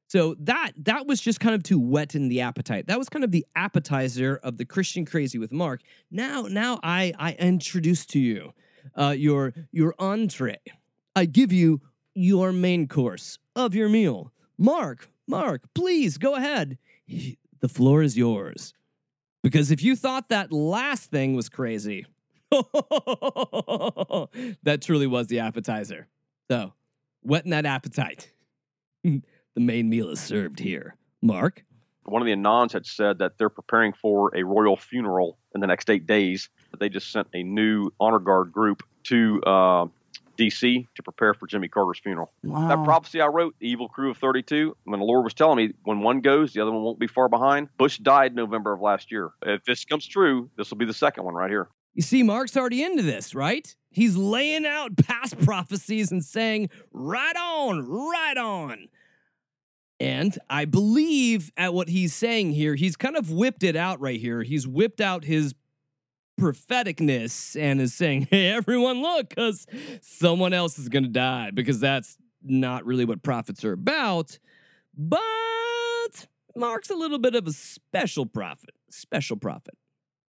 So 0.08 0.36
that 0.40 0.72
that 0.78 1.08
was 1.08 1.20
just 1.20 1.40
kind 1.40 1.56
of 1.56 1.64
to 1.64 1.80
weten 1.80 2.30
the 2.30 2.42
appetite. 2.42 2.88
That 2.88 3.00
was 3.00 3.10
kind 3.10 3.24
of 3.24 3.32
the 3.32 3.46
appetizer 3.56 4.40
of 4.44 4.58
the 4.58 4.66
Christian 4.66 5.06
crazy 5.06 5.38
with 5.38 5.52
Mark. 5.52 5.82
Now 6.12 6.44
now 6.44 6.80
I 6.84 7.14
I 7.18 7.34
introduce 7.34 8.06
to 8.08 8.20
you 8.20 8.54
uh, 8.96 9.16
your 9.18 9.54
your 9.72 9.96
entree. 9.98 10.60
I 11.16 11.26
give 11.26 11.52
you 11.52 11.82
your 12.14 12.52
main 12.52 12.88
course 12.88 13.40
of 13.56 13.74
your 13.74 13.90
meal. 13.90 14.32
Mark, 14.58 15.10
Mark, 15.28 15.64
please 15.74 16.18
go 16.18 16.36
ahead. 16.36 16.78
The 17.62 17.70
floor 17.70 18.04
is 18.04 18.18
yours. 18.18 18.74
Because 19.42 19.70
if 19.72 19.84
you 19.84 19.96
thought 19.96 20.30
that 20.30 20.52
last 20.52 21.12
thing 21.12 21.36
was 21.36 21.50
crazy, 21.50 22.06
that 24.64 24.80
truly 24.82 25.08
was 25.08 25.28
the 25.28 25.40
appetizer. 25.40 26.08
So, 26.50 26.74
whetting 27.22 27.52
that 27.52 27.66
appetite. 27.66 28.32
the 29.04 29.22
main 29.56 29.90
meal 29.90 30.10
is 30.10 30.20
served 30.20 30.60
here. 30.60 30.96
Mark? 31.22 31.64
One 32.06 32.22
of 32.22 32.28
the 32.28 32.34
Anons 32.34 32.72
had 32.72 32.86
said 32.86 33.20
that 33.20 33.38
they're 33.38 33.50
preparing 33.50 33.94
for 33.94 34.36
a 34.36 34.44
royal 34.44 34.78
funeral 34.78 35.38
in 35.56 35.62
the 35.62 35.68
next 35.68 35.90
eight 35.90 36.06
days. 36.06 36.50
They 36.80 36.90
just 36.90 37.12
sent 37.12 37.28
a 37.34 37.42
new 37.42 37.90
honor 38.00 38.20
guard 38.20 38.52
group 38.52 38.84
to 39.06 39.42
uh, 39.42 39.88
D.C. 40.38 40.88
to 40.94 41.04
prepare 41.04 41.34
for 41.34 41.48
Jimmy 41.48 41.68
Carter's 41.68 42.00
funeral. 42.00 42.32
Wow. 42.44 42.68
That 42.68 42.84
prophecy 42.84 43.22
I 43.22 43.28
wrote, 43.28 43.56
the 43.60 43.68
evil 43.68 43.88
crew 43.88 44.12
of 44.12 44.18
32, 44.18 44.76
when 44.84 45.00
the 45.00 45.06
Lord 45.06 45.24
was 45.24 45.34
telling 45.34 45.58
me 45.58 45.74
when 45.84 46.02
one 46.02 46.22
goes, 46.22 46.54
the 46.54 46.62
other 46.62 46.72
one 46.72 46.84
won't 46.84 47.00
be 47.00 47.08
far 47.08 47.30
behind. 47.30 47.70
Bush 47.78 47.98
died 47.98 48.36
November 48.36 48.74
of 48.74 48.82
last 48.82 49.12
year. 49.12 49.32
If 49.42 49.64
this 49.64 49.86
comes 49.86 50.06
true, 50.06 50.50
this 50.58 50.70
will 50.70 50.78
be 50.78 50.86
the 50.86 50.94
second 50.94 51.24
one 51.24 51.34
right 51.34 51.50
here. 51.50 51.70
You 51.96 52.02
see, 52.02 52.24
Mark's 52.24 52.56
already 52.58 52.84
into 52.84 53.04
this, 53.04 53.34
right? 53.34 53.74
He's 53.90 54.18
laying 54.18 54.66
out 54.66 54.98
past 54.98 55.40
prophecies 55.40 56.12
and 56.12 56.24
saying, 56.24 56.70
right 56.92 57.36
on, 57.36 57.88
right 57.88 58.38
on. 58.38 58.90
And 60.02 60.38
I 60.50 60.66
believe 60.66 61.54
at 61.56 61.74
what 61.74 61.88
he's 61.88 62.14
saying 62.14 62.52
here, 62.52 62.76
he's 62.76 62.98
kind 62.98 63.16
of 63.16 63.32
whipped 63.32 63.64
it 63.64 63.78
out 63.78 64.02
right 64.02 64.20
here. 64.20 64.44
He's 64.44 64.68
whipped 64.68 65.00
out 65.00 65.24
his 65.24 65.56
propheticness 66.38 67.60
and 67.60 67.80
is 67.80 67.94
saying, 67.94 68.28
hey, 68.30 68.50
everyone, 68.50 69.02
look, 69.02 69.30
because 69.30 69.66
someone 70.02 70.52
else 70.52 70.78
is 70.78 70.90
going 70.90 71.04
to 71.04 71.10
die, 71.10 71.52
because 71.52 71.80
that's 71.80 72.18
not 72.44 72.86
really 72.86 73.06
what 73.06 73.24
prophets 73.24 73.64
are 73.64 73.72
about. 73.72 74.38
But 74.98 76.28
Mark's 76.58 76.90
a 76.90 76.96
little 76.96 77.20
bit 77.20 77.36
of 77.36 77.48
a 77.48 77.54
special 77.54 78.26
prophet, 78.26 78.76
special 78.90 79.38
prophet. 79.38 79.76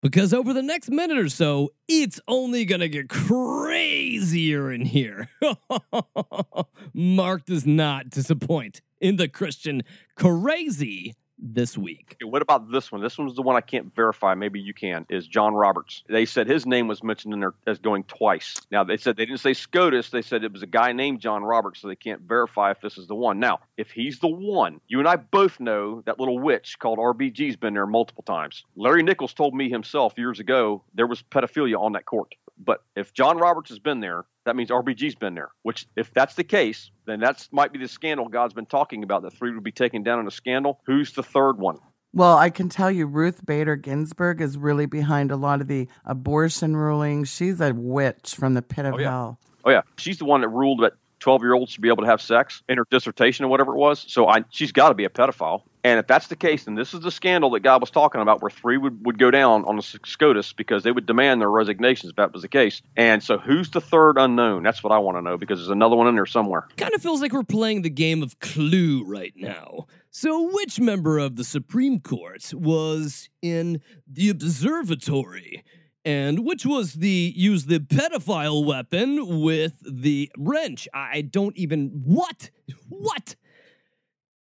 Because 0.03 0.33
over 0.33 0.53
the 0.53 0.62
next 0.62 0.89
minute 0.89 1.17
or 1.17 1.29
so, 1.29 1.69
it's 1.88 2.19
only 2.27 2.65
going 2.65 2.81
to 2.81 2.89
get 2.89 3.07
crazier 3.07 4.69
in 4.69 4.81
here. 4.81 5.29
Mark 6.93 7.45
does 7.45 7.65
not 7.65 8.10
disappoint 8.10 8.81
in 9.00 9.15
the 9.15 9.29
Christian 9.29 9.81
crazy 10.17 11.13
this 11.37 11.77
week. 11.77 12.15
Okay, 12.21 12.29
what 12.29 12.41
about 12.41 12.71
this 12.71 12.91
one? 12.91 13.01
This 13.01 13.17
one's 13.17 13.35
the 13.35 13.41
one 13.41 13.55
I 13.55 13.61
can't 13.61 13.93
verify. 13.95 14.33
Maybe 14.33 14.59
you 14.59 14.73
can. 14.73 15.05
Is 15.09 15.27
John 15.27 15.53
Roberts? 15.53 16.03
They 16.07 16.25
said 16.25 16.47
his 16.47 16.65
name 16.65 16.87
was 16.87 17.03
mentioned 17.03 17.33
in 17.33 17.39
there 17.39 17.53
as 17.67 17.79
going 17.79 18.03
twice. 18.05 18.61
Now 18.71 18.83
they 18.83 18.97
said 18.97 19.17
they 19.17 19.25
didn't 19.25 19.41
say 19.41 19.53
SCOTUS. 19.53 20.09
They 20.09 20.21
said 20.21 20.43
it 20.43 20.53
was 20.53 20.63
a 20.63 20.67
guy 20.67 20.93
named 20.93 21.19
John 21.19 21.43
Roberts, 21.43 21.81
so 21.81 21.87
they 21.87 21.95
can't 21.95 22.21
verify 22.21 22.71
if 22.71 22.81
this 22.81 22.97
is 22.97 23.07
the 23.07 23.15
one. 23.15 23.39
Now, 23.39 23.59
if 23.77 23.91
he's 23.91 24.19
the 24.19 24.27
one, 24.27 24.79
you 24.87 24.99
and 24.99 25.07
I 25.07 25.15
both 25.15 25.59
know 25.59 26.01
that 26.05 26.19
little 26.19 26.39
witch 26.39 26.77
called 26.79 26.99
RBG's 26.99 27.55
been 27.55 27.73
there 27.73 27.87
multiple 27.87 28.23
times. 28.23 28.63
Larry 28.75 29.03
Nichols 29.03 29.33
told 29.33 29.53
me 29.53 29.69
himself 29.69 30.13
years 30.17 30.39
ago 30.39 30.83
there 30.93 31.07
was 31.07 31.23
pedophilia 31.23 31.79
on 31.79 31.93
that 31.93 32.05
court. 32.05 32.35
But 32.65 32.84
if 32.96 33.13
John 33.13 33.38
Roberts 33.38 33.70
has 33.70 33.79
been 33.79 34.00
there, 34.00 34.25
that 34.46 34.55
means 34.55 34.70
RBG's 34.70 35.15
been 35.15 35.36
there. 35.36 35.50
Which, 35.63 35.88
if 35.96 36.13
that's 36.13 36.36
the 36.36 36.43
case, 36.43 36.91
then 37.05 37.20
that 37.22 37.48
might 37.51 37.74
be 37.74 37.79
the 37.79 37.88
scandal 37.88 38.27
God's 38.27 38.53
been 38.53 38.65
talking 38.65 39.03
about. 39.03 39.24
That 39.24 39.34
three 39.34 39.51
would 39.53 39.63
be 39.63 39.72
taken 39.72 40.03
down 40.03 40.20
in 40.20 40.27
a 40.27 40.32
scandal. 40.32 40.79
Who's 40.86 41.13
the 41.13 41.24
third 41.24 41.53
one? 41.58 41.77
Well, 42.15 42.38
I 42.38 42.51
can 42.51 42.70
tell 42.70 42.91
you, 42.91 43.08
Ruth 43.08 43.43
Bader 43.46 43.75
Ginsburg 43.75 44.39
is 44.39 44.55
really 44.58 44.86
behind 44.86 45.32
a 45.32 45.36
lot 45.36 45.62
of 45.62 45.67
the 45.67 45.88
abortion 46.05 46.77
rulings. 46.77 47.29
She's 47.29 47.60
a 47.60 47.74
witch 47.74 48.36
from 48.38 48.53
the 48.53 48.62
pit 48.62 48.86
of 48.86 48.93
Oh, 48.96 49.00
yeah. 49.00 49.10
hell. 49.10 49.39
Oh 49.65 49.72
yeah, 49.72 49.82
she's 49.98 50.20
the 50.20 50.25
one 50.25 50.41
that 50.41 50.50
ruled 50.50 50.82
that 50.82 50.93
12 51.24 51.42
year 51.42 51.53
olds 51.53 51.72
should 51.72 51.82
be 51.82 51.88
able 51.88 52.03
to 52.03 52.10
have 52.10 52.22
sex 52.22 52.62
in 52.68 52.77
her 52.77 52.86
dissertation 52.92 53.46
or 53.46 53.48
whatever 53.48 53.74
it 53.74 53.77
was. 53.77 54.06
So 54.08 54.27
I, 54.27 54.44
she's 54.50 54.74
got 54.74 54.89
to 54.89 54.94
be 54.94 55.06
a 55.06 55.10
pedophile. 55.10 55.63
And 55.86 56.00
if 56.00 56.08
that's 56.08 56.27
the 56.27 56.36
case, 56.36 56.65
then 56.65 56.75
this 56.75 56.94
is 56.94 57.00
the 57.00 57.12
scandal 57.12 57.50
that 57.51 57.62
God 57.62 57.82
was 57.82 57.92
talking 57.92 58.22
about, 58.22 58.42
where 58.42 58.50
three 58.50 58.77
would, 58.77 59.06
would 59.06 59.18
go 59.18 59.32
down 59.32 59.65
on 59.65 59.77
the 59.77 59.82
SCOTUS 59.82 60.53
because 60.53 60.84
they 60.84 60.92
would 60.92 61.06
demand 61.06 61.42
their 61.42 61.50
resignations 61.50 62.10
if 62.10 62.15
that 62.18 62.32
was 62.34 62.42
the 62.42 62.48
case. 62.48 62.82
And 62.96 63.24
so 63.24 63.38
who's 63.38 63.70
the 63.72 63.82
third 63.82 64.18
unknown? 64.18 64.63
That's 64.63 64.84
what 64.84 64.92
I 64.92 64.98
want 65.00 65.18
to 65.18 65.22
know 65.22 65.38
because 65.38 65.60
there's 65.60 65.70
another 65.70 65.96
one 65.96 66.08
in 66.08 66.15
there 66.15 66.25
somewhere. 66.25 66.68
Kind 66.77 66.94
of 66.94 67.01
feels 67.01 67.22
like 67.22 67.32
we're 67.32 67.44
playing 67.44 67.82
the 67.82 67.89
game 67.89 68.22
of 68.22 68.39
Clue 68.39 69.03
right 69.06 69.34
now. 69.36 69.88
So, 70.10 70.50
which 70.53 70.80
member 70.80 71.18
of 71.18 71.38
the 71.38 71.44
Supreme 71.44 72.00
Court 72.00 72.53
was 72.53 73.30
in 73.42 73.82
the 74.08 74.30
observatory? 74.30 75.63
And 76.05 76.45
which 76.45 76.65
was 76.65 76.93
the 76.93 77.33
use 77.36 77.65
the 77.65 77.79
pedophile 77.79 78.65
weapon 78.65 79.41
with 79.41 79.75
the 79.81 80.29
wrench? 80.38 80.88
I 80.93 81.22
don't 81.22 81.55
even 81.55 82.01
what? 82.03 82.50
What? 82.89 83.36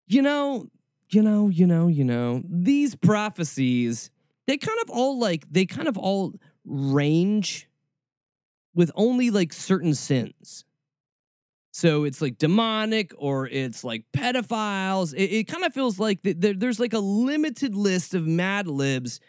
You 0.07 0.21
know, 0.21 0.67
you 1.09 1.21
know, 1.21 1.49
you 1.49 1.67
know, 1.67 1.87
you 1.87 2.03
know, 2.03 2.41
these 2.49 2.95
prophecies, 2.95 4.09
they 4.47 4.57
kind 4.57 4.79
of 4.81 4.89
all 4.89 5.19
like 5.19 5.45
they 5.51 5.65
kind 5.65 5.87
of 5.87 5.97
all 5.97 6.33
range 6.65 7.69
with 8.73 8.91
only 8.95 9.29
like 9.29 9.53
certain 9.53 9.93
sins. 9.93 10.65
So 11.71 12.03
it's 12.03 12.21
like 12.21 12.37
demonic 12.37 13.11
or 13.17 13.47
it's 13.47 13.83
like 13.83 14.05
pedophiles. 14.15 15.13
It, 15.13 15.31
it 15.31 15.47
kind 15.47 15.63
of 15.63 15.73
feels 15.73 15.99
like 15.99 16.21
th- 16.21 16.37
there, 16.39 16.53
there's 16.53 16.79
like 16.79 16.93
a 16.93 16.99
limited 16.99 17.75
list 17.75 18.13
of 18.13 18.27
Mad 18.27 18.67
Libs 18.67 19.19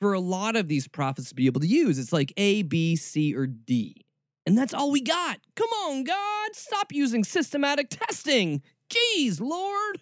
for 0.00 0.12
a 0.12 0.20
lot 0.20 0.56
of 0.56 0.68
these 0.68 0.88
prophets 0.88 1.28
to 1.30 1.34
be 1.34 1.46
able 1.46 1.60
to 1.60 1.66
use. 1.66 1.98
It's 1.98 2.12
like 2.12 2.32
A, 2.36 2.62
B, 2.62 2.96
C, 2.96 3.34
or 3.34 3.46
D. 3.46 4.04
And 4.46 4.58
that's 4.58 4.74
all 4.74 4.90
we 4.90 5.00
got. 5.00 5.38
Come 5.56 5.70
on, 5.70 6.04
God, 6.04 6.50
stop 6.54 6.92
using 6.92 7.24
systematic 7.24 7.88
testing. 7.90 8.62
Jeez, 8.90 9.40
Lord. 9.40 10.00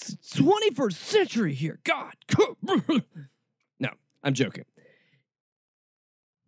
It's 0.00 0.14
21st 0.38 0.92
century 0.94 1.54
here. 1.54 1.80
God. 1.84 2.14
no, 3.78 3.90
I'm 4.22 4.34
joking. 4.34 4.64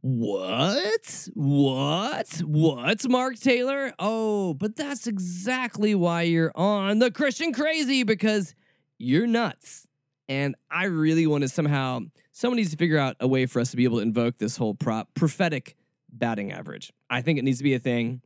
What? 0.09 1.29
What? 1.35 2.43
What, 2.45 3.09
Mark 3.09 3.38
Taylor? 3.41 3.93
Oh, 3.99 4.55
but 4.55 4.76
that's 4.76 5.07
exactly 5.07 5.95
why 5.95 6.23
you're 6.23 6.53
on 6.55 7.00
the 7.00 7.11
Christian 7.11 7.53
Crazy 7.53 8.05
because 8.05 8.55
you're 8.99 9.26
nuts. 9.26 9.87
And 10.29 10.55
I 10.71 10.85
really 10.85 11.26
want 11.26 11.43
to 11.43 11.49
somehow, 11.49 12.00
someone 12.37 12.57
needs 12.59 12.71
to 12.71 12.76
figure 12.76 12.99
out 12.99 13.16
a 13.19 13.26
way 13.26 13.47
for 13.47 13.61
us 13.61 13.71
to 13.71 13.78
be 13.78 13.85
able 13.85 13.97
to 13.97 14.02
invoke 14.02 14.37
this 14.37 14.59
whole 14.59 14.75
prop, 14.75 15.09
prophetic 15.14 15.75
batting 16.12 16.52
average. 16.52 16.93
I 17.09 17.23
think 17.23 17.38
it 17.38 17.43
needs 17.43 17.59
to 17.59 17.64
be 17.64 17.73
a 17.73 17.78
thing 17.78 18.21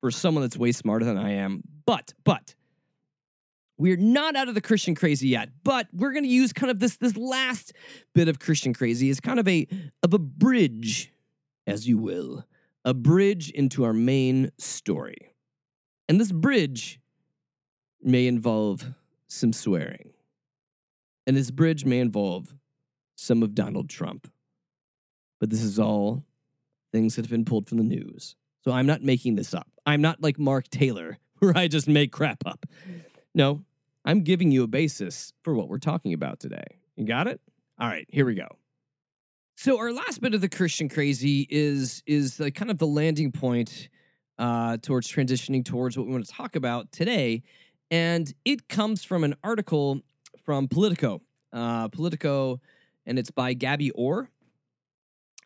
for 0.00 0.10
someone 0.10 0.42
that's 0.42 0.56
way 0.56 0.72
smarter 0.72 1.04
than 1.04 1.16
I 1.16 1.34
am. 1.34 1.62
But, 1.86 2.12
but, 2.24 2.56
we're 3.76 3.96
not 3.96 4.34
out 4.34 4.48
of 4.48 4.56
the 4.56 4.60
Christian 4.60 4.96
crazy 4.96 5.28
yet, 5.28 5.50
but 5.62 5.86
we're 5.92 6.10
going 6.10 6.24
to 6.24 6.28
use 6.28 6.52
kind 6.52 6.68
of 6.68 6.80
this 6.80 6.96
this 6.96 7.16
last 7.16 7.72
bit 8.12 8.26
of 8.26 8.40
Christian 8.40 8.74
crazy 8.74 9.08
as 9.10 9.20
kind 9.20 9.38
of 9.38 9.46
a 9.46 9.68
of 10.02 10.12
a 10.12 10.18
bridge, 10.18 11.12
as 11.68 11.86
you 11.86 11.96
will, 11.96 12.44
a 12.84 12.92
bridge 12.92 13.50
into 13.50 13.84
our 13.84 13.92
main 13.92 14.50
story. 14.58 15.36
And 16.08 16.20
this 16.20 16.32
bridge 16.32 17.00
may 18.02 18.26
involve 18.26 18.84
some 19.28 19.52
swearing. 19.52 20.10
And 21.28 21.36
this 21.36 21.52
bridge 21.52 21.84
may 21.84 22.00
involve 22.00 22.56
some 23.18 23.42
of 23.42 23.54
Donald 23.54 23.90
Trump. 23.90 24.30
But 25.40 25.50
this 25.50 25.62
is 25.62 25.78
all 25.78 26.24
things 26.92 27.16
that 27.16 27.24
have 27.24 27.30
been 27.30 27.44
pulled 27.44 27.68
from 27.68 27.78
the 27.78 27.84
news. 27.84 28.36
So 28.64 28.72
I'm 28.72 28.86
not 28.86 29.02
making 29.02 29.34
this 29.34 29.52
up. 29.54 29.68
I'm 29.84 30.00
not 30.00 30.22
like 30.22 30.38
Mark 30.38 30.68
Taylor, 30.68 31.18
where 31.40 31.56
I 31.56 31.68
just 31.68 31.88
make 31.88 32.12
crap 32.12 32.46
up. 32.46 32.64
No, 33.34 33.64
I'm 34.04 34.22
giving 34.22 34.52
you 34.52 34.62
a 34.62 34.68
basis 34.68 35.32
for 35.42 35.54
what 35.54 35.68
we're 35.68 35.78
talking 35.78 36.12
about 36.12 36.40
today. 36.40 36.78
You 36.96 37.06
got 37.06 37.26
it? 37.26 37.40
All 37.80 37.88
right, 37.88 38.06
here 38.08 38.24
we 38.24 38.34
go. 38.34 38.48
So 39.56 39.78
our 39.78 39.92
last 39.92 40.20
bit 40.20 40.34
of 40.34 40.40
the 40.40 40.48
Christian 40.48 40.88
crazy 40.88 41.46
is 41.50 42.02
is 42.06 42.38
like 42.38 42.54
kind 42.54 42.70
of 42.70 42.78
the 42.78 42.86
landing 42.86 43.32
point 43.32 43.88
uh, 44.38 44.76
towards 44.76 45.10
transitioning 45.10 45.64
towards 45.64 45.98
what 45.98 46.06
we 46.06 46.12
want 46.12 46.24
to 46.24 46.32
talk 46.32 46.54
about 46.54 46.92
today, 46.92 47.42
and 47.90 48.32
it 48.44 48.68
comes 48.68 49.02
from 49.02 49.24
an 49.24 49.34
article 49.42 50.00
from 50.44 50.68
Politico. 50.68 51.20
Uh, 51.52 51.88
Politico, 51.88 52.60
and 53.08 53.18
it's 53.18 53.30
by 53.30 53.54
Gabby 53.54 53.90
Orr. 53.92 54.30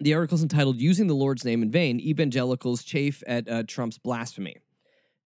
The 0.00 0.14
article 0.14 0.34
is 0.34 0.42
entitled 0.42 0.80
"Using 0.80 1.06
the 1.06 1.14
Lord's 1.14 1.44
Name 1.44 1.62
in 1.62 1.70
Vain: 1.70 2.00
Evangelicals 2.00 2.82
Chafe 2.82 3.22
at 3.26 3.48
uh, 3.48 3.62
Trump's 3.66 3.98
Blasphemy." 3.98 4.56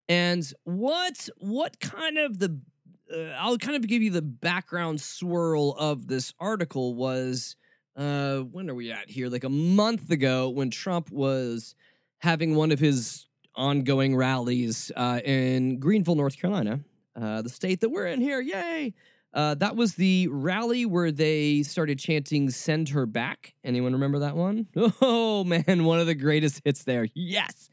And 0.07 0.49
what 0.63 1.27
what 1.39 1.79
kind 1.81 2.17
of 2.17 2.39
the 2.39 2.61
uh, 3.13 3.33
I'll 3.39 3.57
kind 3.57 3.75
of 3.75 3.87
give 3.87 4.01
you 4.01 4.11
the 4.11 4.21
background 4.21 5.01
swirl 5.01 5.75
of 5.77 6.07
this 6.07 6.33
article 6.39 6.93
was 6.93 7.55
uh 7.95 8.39
when 8.39 8.69
are 8.69 8.75
we 8.75 8.91
at 8.91 9.09
here 9.09 9.27
like 9.27 9.43
a 9.43 9.49
month 9.49 10.11
ago 10.11 10.49
when 10.49 10.69
Trump 10.69 11.09
was 11.11 11.75
having 12.19 12.55
one 12.55 12.71
of 12.71 12.79
his 12.79 13.27
ongoing 13.55 14.15
rallies 14.15 14.91
uh, 14.95 15.19
in 15.25 15.79
Greenville, 15.79 16.15
North 16.15 16.39
Carolina, 16.39 16.79
uh, 17.19 17.41
the 17.41 17.49
state 17.49 17.81
that 17.81 17.89
we're 17.89 18.05
in 18.05 18.21
here. 18.21 18.39
Yay! 18.39 18.93
Uh, 19.33 19.53
that 19.55 19.75
was 19.75 19.95
the 19.95 20.27
rally 20.29 20.85
where 20.85 21.11
they 21.11 21.63
started 21.63 21.99
chanting 21.99 22.49
"Send 22.49 22.89
her 22.89 23.05
back." 23.05 23.53
Anyone 23.63 23.93
remember 23.93 24.19
that 24.19 24.35
one? 24.35 24.67
Oh 25.01 25.43
man, 25.43 25.83
one 25.83 25.99
of 25.99 26.07
the 26.07 26.15
greatest 26.15 26.61
hits 26.65 26.83
there. 26.83 27.07
Yes. 27.13 27.69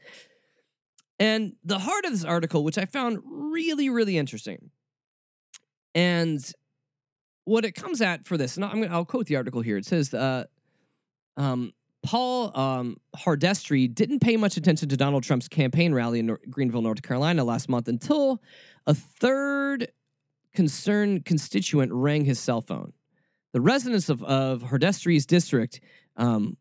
And 1.17 1.53
the 1.63 1.79
heart 1.79 2.05
of 2.05 2.11
this 2.11 2.25
article, 2.25 2.63
which 2.63 2.77
I 2.77 2.85
found 2.85 3.19
really, 3.23 3.89
really 3.89 4.17
interesting, 4.17 4.69
and 5.95 6.39
what 7.45 7.63
it 7.63 7.73
comes 7.73 8.01
at 8.01 8.27
for 8.27 8.37
this, 8.37 8.57
and 8.57 8.65
I'm 8.65 8.81
gonna, 8.81 8.93
I'll 8.93 9.05
quote 9.05 9.27
the 9.27 9.37
article 9.37 9.61
here. 9.61 9.77
It 9.77 9.85
says, 9.85 10.13
uh, 10.13 10.45
um, 11.37 11.73
Paul 12.03 12.57
um, 12.57 12.97
Hardesty 13.15 13.87
didn't 13.87 14.19
pay 14.19 14.37
much 14.37 14.57
attention 14.57 14.89
to 14.89 14.97
Donald 14.97 15.23
Trump's 15.23 15.47
campaign 15.47 15.93
rally 15.93 16.19
in 16.19 16.37
Greenville, 16.49 16.81
North 16.81 17.01
Carolina 17.01 17.43
last 17.43 17.69
month 17.69 17.87
until 17.87 18.41
a 18.85 18.93
third 18.93 19.87
concerned 20.55 21.25
constituent 21.25 21.91
rang 21.93 22.25
his 22.25 22.39
cell 22.39 22.61
phone. 22.61 22.93
The 23.53 23.61
residents 23.61 24.09
of, 24.09 24.23
of 24.23 24.63
Hardesty's 24.63 25.25
district, 25.25 25.79
um, 26.17 26.57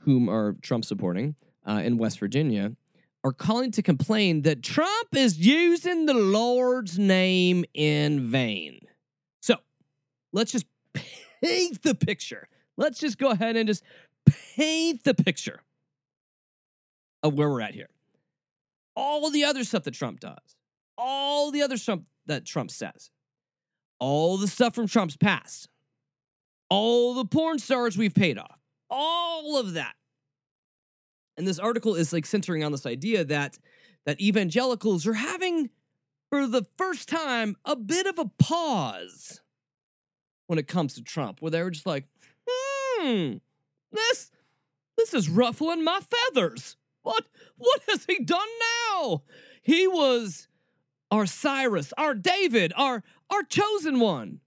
whom 0.00 0.28
are 0.28 0.54
Trump 0.62 0.84
supporting 0.84 1.34
uh, 1.66 1.82
in 1.84 1.98
West 1.98 2.20
Virginia, 2.20 2.76
are 3.24 3.32
calling 3.32 3.70
to 3.72 3.82
complain 3.82 4.42
that 4.42 4.62
Trump 4.62 5.16
is 5.16 5.38
using 5.38 6.06
the 6.06 6.14
Lord's 6.14 6.98
name 6.98 7.64
in 7.74 8.30
vain. 8.30 8.80
So 9.40 9.56
let's 10.32 10.52
just 10.52 10.66
paint 11.42 11.82
the 11.82 11.94
picture. 11.94 12.48
Let's 12.76 13.00
just 13.00 13.18
go 13.18 13.30
ahead 13.30 13.56
and 13.56 13.66
just 13.66 13.82
paint 14.56 15.02
the 15.04 15.14
picture 15.14 15.62
of 17.22 17.34
where 17.34 17.50
we're 17.50 17.60
at 17.60 17.74
here. 17.74 17.88
All 18.94 19.30
the 19.30 19.44
other 19.44 19.64
stuff 19.64 19.84
that 19.84 19.94
Trump 19.94 20.20
does, 20.20 20.56
all 20.96 21.50
the 21.50 21.62
other 21.62 21.76
stuff 21.76 22.00
that 22.26 22.44
Trump 22.44 22.70
says, 22.70 23.10
all 23.98 24.36
the 24.36 24.48
stuff 24.48 24.74
from 24.74 24.86
Trump's 24.86 25.16
past, 25.16 25.68
all 26.70 27.14
the 27.14 27.24
porn 27.24 27.58
stars 27.58 27.96
we've 27.98 28.14
paid 28.14 28.38
off, 28.38 28.60
all 28.90 29.58
of 29.58 29.74
that 29.74 29.94
and 31.38 31.46
this 31.46 31.60
article 31.60 31.94
is 31.94 32.12
like 32.12 32.26
centering 32.26 32.64
on 32.64 32.72
this 32.72 32.84
idea 32.84 33.24
that 33.24 33.58
that 34.04 34.20
evangelicals 34.20 35.06
are 35.06 35.14
having 35.14 35.70
for 36.30 36.46
the 36.46 36.66
first 36.76 37.08
time 37.08 37.56
a 37.64 37.76
bit 37.76 38.06
of 38.06 38.18
a 38.18 38.30
pause 38.38 39.40
when 40.46 40.58
it 40.58 40.66
comes 40.66 40.94
to 40.94 41.02
Trump, 41.02 41.40
where 41.40 41.50
they 41.50 41.62
were 41.62 41.70
just 41.70 41.86
like, 41.86 42.06
hmm, 42.46 43.34
this 43.92 44.32
this 44.98 45.14
is 45.14 45.30
ruffling 45.30 45.84
my 45.84 46.00
feathers. 46.00 46.76
What 47.02 47.26
what 47.56 47.82
has 47.88 48.04
he 48.04 48.18
done 48.18 48.48
now? 48.90 49.22
He 49.62 49.86
was 49.86 50.47
our 51.10 51.26
Cyrus, 51.26 51.92
our 51.96 52.14
David, 52.14 52.72
our 52.76 53.02
our 53.30 53.42
chosen 53.42 54.00
one. 54.00 54.40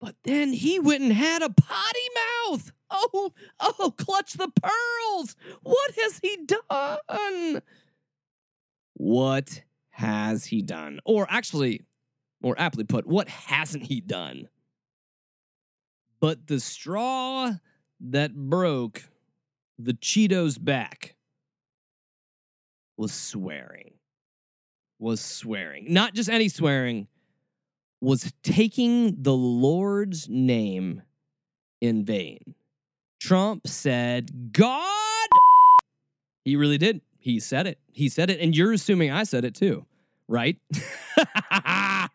But 0.00 0.14
then 0.24 0.52
he 0.52 0.78
went 0.78 1.02
and 1.02 1.12
had 1.12 1.42
a 1.42 1.50
potty 1.50 2.08
mouth. 2.14 2.72
Oh, 2.90 3.32
oh, 3.60 3.92
clutch 3.96 4.34
the 4.34 4.48
pearls. 4.48 5.36
What 5.62 5.94
has 6.00 6.20
he 6.22 6.38
done? 6.46 7.62
What 8.94 9.62
has 9.90 10.46
he 10.46 10.62
done? 10.62 11.00
Or 11.04 11.26
actually, 11.28 11.82
more 12.40 12.54
aptly 12.58 12.84
put, 12.84 13.06
what 13.06 13.28
hasn't 13.28 13.84
he 13.84 14.00
done? 14.00 14.48
But 16.20 16.46
the 16.46 16.60
straw 16.60 17.54
that 18.00 18.34
broke 18.34 19.04
the 19.78 19.92
Cheetos 19.92 20.62
back 20.62 21.16
was 22.96 23.12
swearing. 23.12 23.97
Was 24.98 25.20
swearing. 25.20 25.92
Not 25.92 26.14
just 26.14 26.28
any 26.28 26.48
swearing, 26.48 27.06
was 28.00 28.32
taking 28.42 29.22
the 29.22 29.34
Lord's 29.34 30.28
name 30.28 31.02
in 31.80 32.04
vain. 32.04 32.54
Trump 33.20 33.66
said, 33.66 34.52
God. 34.52 35.28
He 36.44 36.56
really 36.56 36.78
did. 36.78 37.00
He 37.18 37.40
said 37.40 37.66
it. 37.66 37.78
He 37.92 38.08
said 38.08 38.30
it. 38.30 38.40
And 38.40 38.56
you're 38.56 38.72
assuming 38.72 39.10
I 39.10 39.24
said 39.24 39.44
it 39.44 39.54
too, 39.54 39.86
right? 40.28 40.58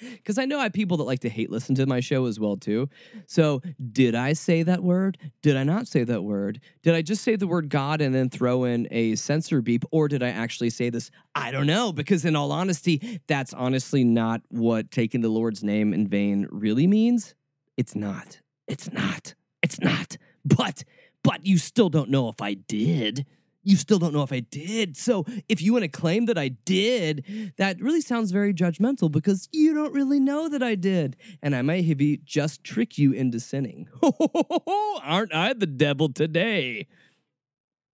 Because 0.00 0.38
I 0.38 0.46
know 0.46 0.58
I 0.58 0.64
have 0.64 0.72
people 0.72 0.96
that 0.98 1.04
like 1.04 1.20
to 1.20 1.28
hate 1.28 1.50
listen 1.50 1.74
to 1.76 1.86
my 1.86 2.00
show 2.00 2.26
as 2.26 2.40
well 2.40 2.56
too. 2.56 2.88
So 3.26 3.60
did 3.92 4.14
I 4.14 4.32
say 4.32 4.62
that 4.62 4.82
word? 4.82 5.18
Did 5.42 5.56
I 5.56 5.64
not 5.64 5.86
say 5.88 6.04
that 6.04 6.22
word? 6.22 6.60
Did 6.82 6.94
I 6.94 7.02
just 7.02 7.22
say 7.22 7.36
the 7.36 7.46
word 7.46 7.68
God 7.68 8.00
and 8.00 8.14
then 8.14 8.30
throw 8.30 8.64
in 8.64 8.88
a 8.90 9.14
censor 9.16 9.60
beep? 9.60 9.84
Or 9.90 10.08
did 10.08 10.22
I 10.22 10.28
actually 10.28 10.70
say 10.70 10.90
this? 10.90 11.10
I 11.34 11.50
don't 11.50 11.66
know. 11.66 11.92
Because 11.92 12.24
in 12.24 12.34
all 12.36 12.52
honesty, 12.52 13.20
that's 13.26 13.52
honestly 13.52 14.04
not 14.04 14.40
what 14.48 14.90
taking 14.90 15.20
the 15.20 15.28
Lord's 15.28 15.62
name 15.62 15.92
in 15.92 16.08
vain 16.08 16.48
really 16.50 16.86
means. 16.86 17.34
It's 17.76 17.94
not. 17.94 18.40
It's 18.68 18.90
not. 18.90 19.34
It's 19.62 19.80
not. 19.80 20.16
But 20.44 20.84
but 21.22 21.44
you 21.44 21.58
still 21.58 21.90
don't 21.90 22.10
know 22.10 22.28
if 22.28 22.40
I 22.40 22.54
did. 22.54 23.26
You 23.62 23.76
still 23.76 23.98
don't 23.98 24.14
know 24.14 24.22
if 24.22 24.32
I 24.32 24.40
did. 24.40 24.96
So 24.96 25.26
if 25.48 25.60
you 25.60 25.72
want 25.74 25.82
to 25.82 25.88
claim 25.88 26.26
that 26.26 26.38
I 26.38 26.48
did, 26.48 27.52
that 27.58 27.80
really 27.80 28.00
sounds 28.00 28.30
very 28.30 28.54
judgmental 28.54 29.12
because 29.12 29.48
you 29.52 29.74
don't 29.74 29.92
really 29.92 30.18
know 30.18 30.48
that 30.48 30.62
I 30.62 30.74
did. 30.74 31.16
And 31.42 31.54
I 31.54 31.60
may 31.62 31.82
have 31.82 32.00
just 32.24 32.64
trick 32.64 32.96
you 32.96 33.12
into 33.12 33.38
sinning. 33.38 33.88
Aren't 35.02 35.34
I 35.34 35.52
the 35.52 35.66
devil 35.66 36.10
today? 36.10 36.86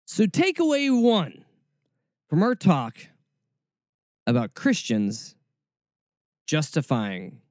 So 0.05 0.25
takeaway 0.25 0.89
one 1.01 1.45
from 2.29 2.43
our 2.43 2.53
talk 2.53 2.97
about 4.27 4.53
Christians 4.53 5.35
justifying 6.45 7.41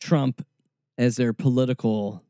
Trump 0.00 0.46
as 0.98 1.16
their 1.16 1.32
political 1.32 2.22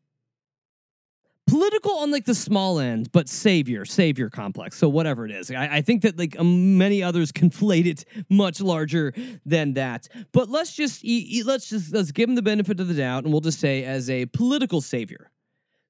political 1.46 1.92
on 1.98 2.10
like 2.10 2.24
the 2.24 2.34
small 2.34 2.78
end, 2.78 3.12
but 3.12 3.28
savior, 3.28 3.84
savior 3.84 4.30
complex. 4.30 4.78
So 4.78 4.88
whatever 4.88 5.24
it 5.26 5.30
is, 5.30 5.50
I, 5.50 5.76
I 5.76 5.80
think 5.82 6.02
that 6.02 6.18
like 6.18 6.38
um, 6.38 6.78
many 6.78 7.02
others 7.02 7.32
conflate 7.32 7.86
it 7.86 8.04
much 8.30 8.60
larger 8.60 9.12
than 9.44 9.74
that. 9.74 10.08
But 10.32 10.48
let's 10.48 10.74
just 10.74 11.04
e- 11.04 11.38
e- 11.38 11.42
let's 11.42 11.68
just 11.68 11.92
let's 11.92 12.12
give 12.12 12.28
him 12.28 12.34
the 12.34 12.42
benefit 12.42 12.80
of 12.80 12.88
the 12.88 12.94
doubt, 12.94 13.24
and 13.24 13.32
we'll 13.32 13.40
just 13.40 13.60
say 13.60 13.84
as 13.84 14.08
a 14.08 14.26
political 14.26 14.80
savior. 14.80 15.30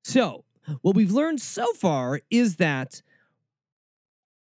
So 0.03 0.45
what 0.83 0.97
we've 0.97 1.12
learned 1.12 1.40
so 1.40 1.73
far 1.75 2.21
is 2.31 2.57
that 2.57 3.03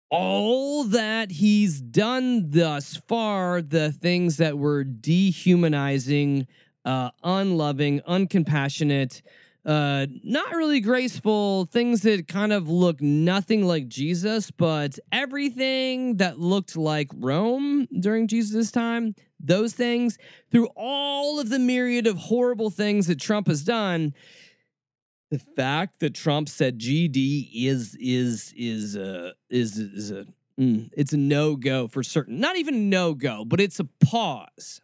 all 0.09 0.85
that 0.85 1.31
he's 1.31 1.81
done 1.81 2.49
thus 2.49 2.95
far, 3.07 3.61
the 3.61 3.91
things 3.91 4.37
that 4.37 4.57
were 4.57 4.83
dehumanizing, 4.83 6.47
uh, 6.85 7.11
unloving, 7.23 7.99
uncompassionate, 8.07 9.21
uh, 9.67 10.07
not 10.23 10.51
really 10.55 10.79
graceful, 10.79 11.65
things 11.65 12.01
that 12.03 12.29
kind 12.29 12.53
of 12.53 12.69
look 12.69 13.01
nothing 13.01 13.65
like 13.65 13.89
Jesus, 13.89 14.49
but 14.49 14.97
everything 15.11 16.15
that 16.17 16.39
looked 16.39 16.77
like 16.77 17.09
Rome 17.13 17.85
during 17.99 18.27
Jesus' 18.27 18.71
time, 18.71 19.13
those 19.41 19.73
things, 19.73 20.17
through 20.49 20.69
all 20.77 21.41
of 21.41 21.49
the 21.49 21.59
myriad 21.59 22.07
of 22.07 22.17
horrible 22.17 22.69
things 22.69 23.07
that 23.07 23.19
Trump 23.19 23.47
has 23.47 23.61
done, 23.61 24.13
the 25.31 25.39
fact 25.39 25.99
that 25.99 26.13
Trump 26.13 26.47
said 26.47 26.79
GD 26.79 27.49
is 27.53 27.93
is 27.99 28.53
is 28.55 28.95
a 28.95 29.33
is 29.49 29.77
is 29.77 30.11
a 30.11 30.25
mm, 30.57 30.89
it's 30.95 31.11
a 31.11 31.17
no 31.17 31.57
go 31.57 31.89
for 31.89 32.03
certain. 32.03 32.39
Not 32.39 32.55
even 32.55 32.89
no 32.89 33.13
go, 33.13 33.43
but 33.43 33.59
it's 33.59 33.81
a 33.81 33.89
pause. 33.99 34.79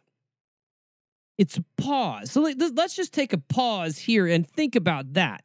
It's 1.36 1.56
a 1.56 1.64
pause. 1.76 2.30
So 2.30 2.40
let's 2.40 2.94
just 2.94 3.12
take 3.12 3.32
a 3.32 3.38
pause 3.38 3.98
here 3.98 4.26
and 4.26 4.48
think 4.48 4.76
about 4.76 5.14
that. 5.14 5.44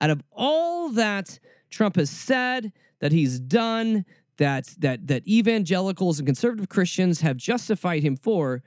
Out 0.00 0.10
of 0.10 0.22
all 0.32 0.90
that 0.90 1.38
Trump 1.70 1.96
has 1.96 2.08
said, 2.08 2.72
that 3.00 3.12
he's 3.12 3.38
done, 3.38 4.04
that 4.38 4.66
that 4.78 5.06
that 5.08 5.26
evangelicals 5.26 6.18
and 6.18 6.26
conservative 6.26 6.68
Christians 6.68 7.20
have 7.20 7.36
justified 7.36 8.02
him 8.02 8.16
for, 8.16 8.62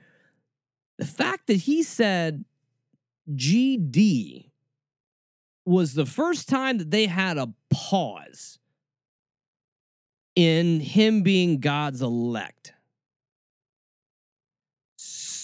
the 0.98 1.06
fact 1.06 1.48
that 1.48 1.54
he 1.56 1.82
said 1.82 2.44
GD 3.30 4.50
was 5.64 5.94
the 5.94 6.06
first 6.06 6.48
time 6.48 6.78
that 6.78 6.90
they 6.90 7.06
had 7.06 7.38
a 7.38 7.52
pause 7.70 8.58
in 10.34 10.80
him 10.80 11.22
being 11.22 11.60
God's 11.60 12.02
elect. 12.02 12.72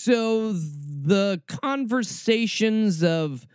So 0.09 0.53
the 0.53 1.43
conversations 1.47 3.05
of 3.05 3.47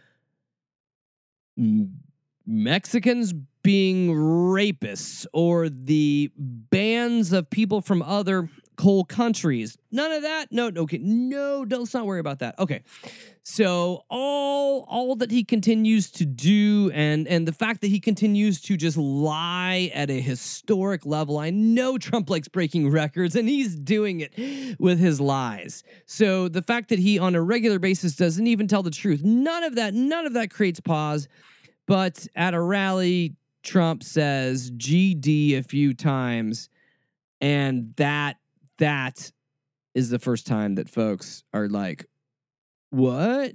Mexicans 2.46 3.34
being 3.64 4.10
rapists 4.10 5.26
or 5.34 5.68
the 5.68 6.30
bans 6.38 7.34
of 7.34 7.50
people 7.50 7.82
from 7.82 8.04
other 8.04 8.52
coal 8.76 9.04
countries. 9.04 9.78
None 9.92 10.12
of 10.12 10.24
that. 10.24 10.52
No, 10.52 10.72
okay, 10.76 11.00
no, 11.00 11.66
let's 11.70 11.94
not 11.94 12.06
worry 12.06 12.20
about 12.20 12.40
that. 12.40 12.58
Okay. 12.60 12.84
So 13.46 14.06
all 14.10 14.86
all 14.88 15.16
that 15.18 15.30
he 15.30 15.44
continues 15.44 16.10
to 16.12 16.26
do 16.26 16.90
and 16.94 17.28
and 17.28 17.46
the 17.46 17.52
fact 17.52 17.82
that 17.82 17.88
he 17.88 18.00
continues 18.00 18.62
to 18.62 18.78
just 18.78 18.96
lie 18.96 19.92
at 19.94 20.10
a 20.10 20.22
historic 20.22 21.06
level. 21.06 21.38
I 21.38 21.50
know 21.50 21.98
Trump 21.98 22.30
likes 22.30 22.48
breaking 22.48 22.90
records 22.90 23.36
and 23.36 23.50
he's 23.50 23.76
doing 23.76 24.22
it 24.22 24.80
with 24.80 24.98
his 24.98 25.20
lies. 25.20 25.84
So 26.06 26.48
the 26.48 26.62
fact 26.62 26.88
that 26.90 27.00
he 27.00 27.20
on 27.20 27.36
a 27.36 27.42
regular 27.42 27.80
basis 27.80 28.16
doesn't 28.16 28.48
even 28.48 28.68
tell 28.68 28.82
the 28.82 28.92
truth. 28.92 29.24
None 29.24 29.64
of 29.64 29.76
that 29.76 29.94
none 29.94 30.26
of 30.26 30.34
that 30.34 30.50
creates 30.50 30.80
pause. 30.80 31.28
But 31.86 32.26
at 32.36 32.54
a 32.54 32.62
rally 32.62 33.36
Trump 33.62 34.04
says 34.04 34.72
GD 34.72 35.58
a 35.58 35.64
few 35.64 35.94
times 35.94 36.70
and 37.44 37.94
that 37.98 38.38
that 38.80 39.32
is 39.96 40.10
the 40.10 40.20
first 40.20 40.48
time 40.48 40.76
that 40.76 40.90
folks 40.90 41.44
are 41.54 41.68
like, 41.68 42.06
what? 42.90 43.54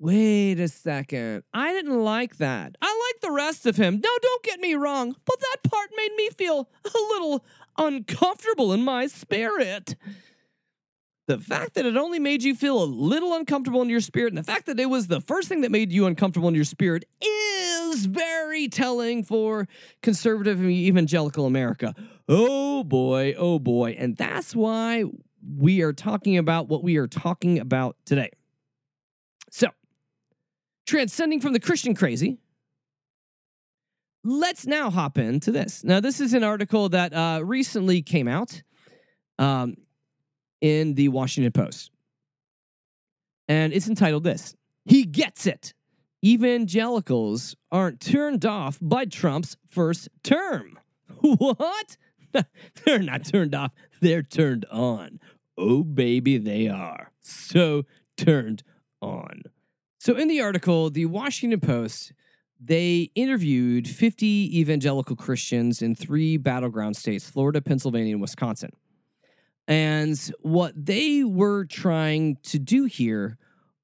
Wait 0.00 0.60
a 0.60 0.68
second. 0.68 1.42
I 1.52 1.72
didn't 1.72 2.02
like 2.04 2.36
that. 2.36 2.76
I 2.80 3.10
like 3.12 3.20
the 3.20 3.32
rest 3.34 3.66
of 3.66 3.76
him. 3.76 3.94
No, 3.94 4.10
don't 4.22 4.42
get 4.44 4.60
me 4.60 4.74
wrong, 4.74 5.14
but 5.24 5.40
that 5.40 5.70
part 5.70 5.90
made 5.96 6.14
me 6.16 6.30
feel 6.30 6.68
a 6.84 6.98
little 7.12 7.44
uncomfortable 7.76 8.72
in 8.72 8.84
my 8.84 9.06
spirit. 9.08 9.96
The 11.28 11.38
fact 11.38 11.74
that 11.74 11.84
it 11.84 11.94
only 11.94 12.18
made 12.18 12.42
you 12.42 12.54
feel 12.54 12.82
a 12.82 12.86
little 12.86 13.34
uncomfortable 13.34 13.82
in 13.82 13.90
your 13.90 14.00
spirit, 14.00 14.28
and 14.32 14.38
the 14.38 14.42
fact 14.42 14.64
that 14.64 14.80
it 14.80 14.86
was 14.86 15.08
the 15.08 15.20
first 15.20 15.46
thing 15.46 15.60
that 15.60 15.70
made 15.70 15.92
you 15.92 16.06
uncomfortable 16.06 16.48
in 16.48 16.54
your 16.54 16.64
spirit, 16.64 17.04
is 17.20 18.06
very 18.06 18.66
telling 18.66 19.22
for 19.22 19.68
conservative 20.02 20.58
and 20.58 20.70
evangelical 20.70 21.44
America. 21.44 21.94
Oh 22.30 22.82
boy, 22.82 23.34
oh 23.36 23.58
boy. 23.58 23.94
And 23.98 24.16
that's 24.16 24.56
why 24.56 25.04
we 25.58 25.82
are 25.82 25.92
talking 25.92 26.38
about 26.38 26.68
what 26.68 26.82
we 26.82 26.96
are 26.96 27.06
talking 27.06 27.58
about 27.58 27.96
today. 28.06 28.30
So, 29.50 29.68
transcending 30.86 31.42
from 31.42 31.52
the 31.52 31.60
Christian 31.60 31.94
crazy, 31.94 32.38
let's 34.24 34.66
now 34.66 34.88
hop 34.88 35.18
into 35.18 35.52
this. 35.52 35.84
Now, 35.84 36.00
this 36.00 36.22
is 36.22 36.32
an 36.32 36.42
article 36.42 36.88
that 36.88 37.12
uh, 37.12 37.42
recently 37.44 38.00
came 38.00 38.28
out 38.28 38.62
um, 39.38 39.76
in 40.60 40.94
the 40.94 41.08
Washington 41.08 41.52
Post. 41.52 41.90
And 43.48 43.72
it's 43.72 43.88
entitled 43.88 44.24
This 44.24 44.54
He 44.84 45.04
Gets 45.04 45.46
It. 45.46 45.74
Evangelicals 46.24 47.54
aren't 47.70 48.00
turned 48.00 48.44
off 48.44 48.78
by 48.82 49.04
Trump's 49.04 49.56
first 49.68 50.08
term. 50.22 50.78
What? 51.20 51.96
they're 52.84 52.98
not 53.00 53.24
turned 53.24 53.54
off, 53.54 53.72
they're 54.00 54.22
turned 54.22 54.66
on. 54.70 55.18
Oh, 55.56 55.82
baby, 55.82 56.38
they 56.38 56.68
are. 56.68 57.10
So 57.20 57.84
turned 58.16 58.62
on. 59.00 59.42
So, 59.98 60.14
in 60.16 60.28
the 60.28 60.40
article, 60.40 60.90
the 60.90 61.06
Washington 61.06 61.60
Post, 61.60 62.12
they 62.60 63.10
interviewed 63.14 63.88
50 63.88 64.60
evangelical 64.60 65.16
Christians 65.16 65.82
in 65.82 65.94
three 65.94 66.36
battleground 66.36 66.96
states 66.96 67.28
Florida, 67.28 67.60
Pennsylvania, 67.60 68.14
and 68.14 68.20
Wisconsin. 68.20 68.70
And 69.68 70.18
what 70.40 70.72
they 70.74 71.22
were 71.22 71.66
trying 71.66 72.38
to 72.44 72.58
do 72.58 72.86
here 72.86 73.38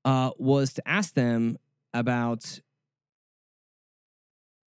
uh, 0.05 0.31
was 0.39 0.73
to 0.75 0.89
ask 0.89 1.15
them 1.15 1.59
about 1.93 2.61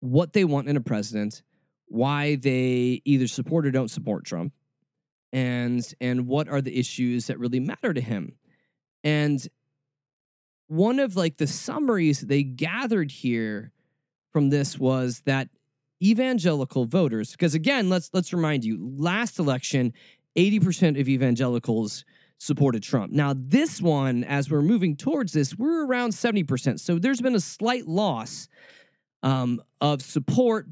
what 0.01 0.35
they 0.35 0.45
want 0.45 0.69
in 0.69 0.77
a 0.77 0.83
president 0.83 1.43
why 1.87 2.35
they 2.35 3.01
either 3.05 3.29
support 3.29 3.67
or 3.67 3.71
don't 3.71 3.91
support 3.91 4.25
Trump 4.25 4.53
and 5.33 5.95
and 6.01 6.27
what 6.27 6.49
are 6.49 6.61
the 6.61 6.77
issues 6.77 7.27
that 7.27 7.39
really 7.39 7.61
matter 7.61 7.95
to 7.95 8.01
him. 8.01 8.37
And 9.03 9.47
one 10.67 10.99
of 10.99 11.15
like 11.15 11.37
the 11.37 11.47
summaries 11.47 12.21
they 12.21 12.43
gathered 12.43 13.11
here 13.11 13.73
from 14.33 14.51
this 14.51 14.79
was 14.79 15.23
that 15.27 15.49
evangelical 16.03 16.85
voters 16.85 17.31
because 17.31 17.55
again 17.55 17.89
let's 17.89 18.11
let's 18.13 18.33
remind 18.33 18.65
you 18.65 18.93
last 18.99 19.39
election 19.39 19.93
80% 20.37 21.01
of 21.01 21.09
evangelicals 21.09 22.05
supported 22.39 22.83
Trump. 22.83 23.13
Now 23.13 23.35
this 23.37 23.81
one 23.81 24.25
as 24.25 24.51
we're 24.51 24.63
moving 24.63 24.97
towards 24.97 25.33
this 25.33 25.57
we're 25.57 25.87
around 25.87 26.11
70%. 26.11 26.81
So 26.81 26.99
there's 26.99 27.21
been 27.21 27.35
a 27.35 27.41
slight 27.41 27.87
loss 27.87 28.49
um, 29.23 29.63
of 29.81 30.03
support 30.03 30.67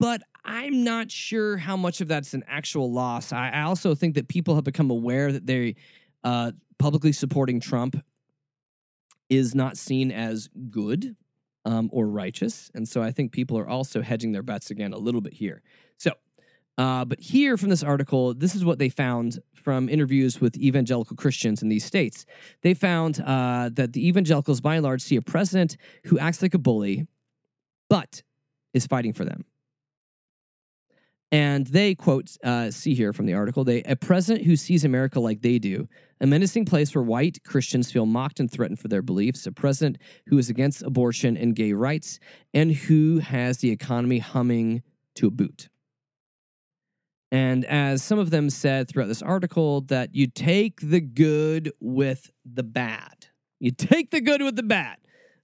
but 0.00 0.22
I'm 0.44 0.82
not 0.82 1.10
sure 1.10 1.58
how 1.58 1.76
much 1.76 2.00
of 2.00 2.08
that's 2.08 2.32
an 2.32 2.42
actual 2.48 2.90
loss. 2.90 3.32
I, 3.32 3.62
also 3.62 3.94
think 3.94 4.14
that 4.14 4.26
people 4.26 4.54
have 4.54 4.64
become 4.64 4.90
aware 4.90 5.30
that 5.30 5.46
they 5.46 5.76
uh, 6.24 6.52
publicly 6.78 7.12
supporting 7.12 7.60
Trump 7.60 8.02
is 9.28 9.54
not 9.54 9.76
seen 9.76 10.10
as 10.10 10.48
good 10.70 11.14
um, 11.66 11.90
or 11.92 12.08
righteous, 12.08 12.70
and 12.74 12.88
so 12.88 13.02
I 13.02 13.12
think 13.12 13.32
people 13.32 13.58
are 13.58 13.68
also 13.68 14.00
hedging 14.00 14.32
their 14.32 14.42
bets 14.42 14.70
again 14.70 14.94
a 14.94 14.98
little 14.98 15.20
bit 15.20 15.34
here. 15.34 15.62
So, 15.98 16.12
uh, 16.80 17.04
but 17.04 17.20
here 17.20 17.58
from 17.58 17.68
this 17.68 17.82
article, 17.82 18.32
this 18.32 18.54
is 18.54 18.64
what 18.64 18.78
they 18.78 18.88
found 18.88 19.38
from 19.52 19.86
interviews 19.86 20.40
with 20.40 20.56
evangelical 20.56 21.14
Christians 21.14 21.60
in 21.60 21.68
these 21.68 21.84
states. 21.84 22.24
They 22.62 22.72
found 22.72 23.20
uh, 23.20 23.68
that 23.74 23.92
the 23.92 24.08
evangelicals, 24.08 24.62
by 24.62 24.76
and 24.76 24.84
large, 24.84 25.02
see 25.02 25.16
a 25.16 25.20
president 25.20 25.76
who 26.06 26.18
acts 26.18 26.40
like 26.40 26.54
a 26.54 26.58
bully, 26.58 27.06
but 27.90 28.22
is 28.72 28.86
fighting 28.86 29.12
for 29.12 29.26
them. 29.26 29.44
And 31.30 31.66
they 31.66 31.94
quote, 31.94 32.34
uh, 32.42 32.70
see 32.70 32.94
here 32.94 33.12
from 33.12 33.26
the 33.26 33.34
article, 33.34 33.62
they 33.62 33.82
a 33.82 33.94
president 33.94 34.46
who 34.46 34.56
sees 34.56 34.82
America 34.82 35.20
like 35.20 35.42
they 35.42 35.58
do, 35.58 35.86
a 36.18 36.26
menacing 36.26 36.64
place 36.64 36.94
where 36.94 37.04
white 37.04 37.44
Christians 37.44 37.92
feel 37.92 38.06
mocked 38.06 38.40
and 38.40 38.50
threatened 38.50 38.78
for 38.78 38.88
their 38.88 39.02
beliefs, 39.02 39.46
a 39.46 39.52
president 39.52 39.98
who 40.28 40.38
is 40.38 40.48
against 40.48 40.82
abortion 40.82 41.36
and 41.36 41.54
gay 41.54 41.74
rights, 41.74 42.18
and 42.54 42.72
who 42.72 43.18
has 43.18 43.58
the 43.58 43.70
economy 43.70 44.18
humming 44.18 44.82
to 45.16 45.26
a 45.26 45.30
boot. 45.30 45.68
And 47.32 47.64
as 47.64 48.02
some 48.02 48.18
of 48.18 48.30
them 48.30 48.50
said 48.50 48.88
throughout 48.88 49.06
this 49.06 49.22
article, 49.22 49.82
that 49.82 50.14
you 50.14 50.26
take 50.26 50.80
the 50.80 51.00
good 51.00 51.72
with 51.80 52.30
the 52.44 52.64
bad. 52.64 53.26
You 53.60 53.70
take 53.70 54.10
the 54.10 54.20
good 54.20 54.42
with 54.42 54.56
the 54.56 54.62
bad. 54.62 54.96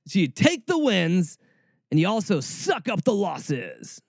So 0.06 0.18
you 0.18 0.28
take 0.28 0.66
the 0.66 0.78
wins 0.78 1.38
and 1.90 2.00
you 2.00 2.08
also 2.08 2.40
suck 2.40 2.88
up 2.88 3.04
the 3.04 3.12
losses. 3.12 4.00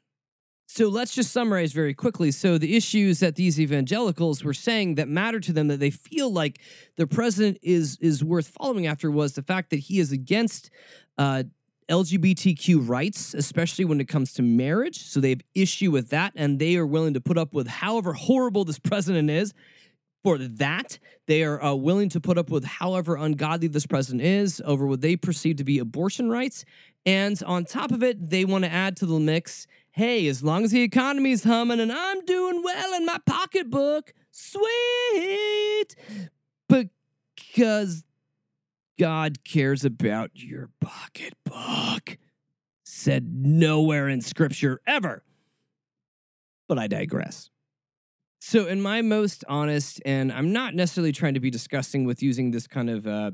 So 0.69 0.89
let's 0.89 1.15
just 1.15 1.31
summarize 1.31 1.71
very 1.71 1.93
quickly. 1.93 2.29
So 2.31 2.57
the 2.57 2.75
issues 2.75 3.19
that 3.21 3.35
these 3.35 3.59
evangelicals 3.59 4.43
were 4.43 4.53
saying 4.53 4.95
that 4.95 5.07
matter 5.07 5.39
to 5.39 5.53
them 5.53 5.69
that 5.69 5.79
they 5.79 5.89
feel 5.89 6.31
like 6.31 6.59
the 6.97 7.07
president 7.07 7.57
is 7.61 7.97
is 8.01 8.23
worth 8.23 8.49
following 8.49 8.85
after 8.85 9.09
was 9.09 9.33
the 9.33 9.41
fact 9.41 9.69
that 9.69 9.79
he 9.79 9.99
is 9.99 10.11
against 10.11 10.69
uh, 11.17 11.43
LGBTQ 11.89 12.87
rights, 12.87 13.33
especially 13.33 13.85
when 13.85 14.01
it 14.01 14.07
comes 14.07 14.33
to 14.33 14.41
marriage. 14.41 15.03
So 15.05 15.19
they 15.19 15.29
have 15.29 15.41
issue 15.55 15.91
with 15.91 16.09
that, 16.09 16.33
and 16.35 16.59
they 16.59 16.75
are 16.75 16.85
willing 16.85 17.13
to 17.13 17.21
put 17.21 17.37
up 17.37 17.53
with 17.53 17.67
however 17.67 18.13
horrible 18.13 18.65
this 18.65 18.79
president 18.79 19.29
is. 19.29 19.53
For 20.23 20.37
that, 20.37 20.99
they 21.27 21.43
are 21.43 21.63
uh, 21.63 21.73
willing 21.75 22.09
to 22.09 22.19
put 22.19 22.37
up 22.37 22.49
with 22.49 22.65
however 22.65 23.15
ungodly 23.15 23.69
this 23.69 23.85
president 23.85 24.23
is 24.23 24.61
over 24.65 24.85
what 24.85 24.99
they 24.99 25.15
perceive 25.15 25.57
to 25.57 25.63
be 25.63 25.79
abortion 25.79 26.29
rights. 26.29 26.65
And 27.05 27.41
on 27.43 27.63
top 27.63 27.91
of 27.91 28.03
it, 28.03 28.29
they 28.29 28.43
want 28.43 28.65
to 28.65 28.71
add 28.71 28.97
to 28.97 29.05
the 29.05 29.19
mix 29.19 29.67
hey, 29.97 30.27
as 30.27 30.43
long 30.43 30.63
as 30.63 30.69
the 30.69 30.83
economy's 30.83 31.43
humming 31.43 31.79
and 31.79 31.91
I'm 31.91 32.23
doing 32.25 32.61
well 32.61 32.93
in 32.93 33.03
my 33.03 33.17
pocketbook, 33.25 34.13
sweet. 34.29 35.95
Because 36.69 38.03
God 38.99 39.43
cares 39.43 39.85
about 39.85 40.31
your 40.33 40.69
pocketbook. 40.81 42.17
Said 42.83 43.31
nowhere 43.33 44.09
in 44.09 44.21
scripture 44.21 44.81
ever. 44.87 45.23
But 46.67 46.79
I 46.79 46.87
digress. 46.87 47.49
So, 48.39 48.67
in 48.67 48.81
my 48.81 49.01
most 49.01 49.43
honest, 49.47 50.01
and 50.05 50.31
I'm 50.31 50.53
not 50.53 50.73
necessarily 50.73 51.11
trying 51.11 51.33
to 51.33 51.39
be 51.39 51.49
disgusting 51.49 52.05
with 52.05 52.21
using 52.23 52.51
this 52.51 52.67
kind 52.67 52.89
of, 52.89 53.07
uh, 53.07 53.31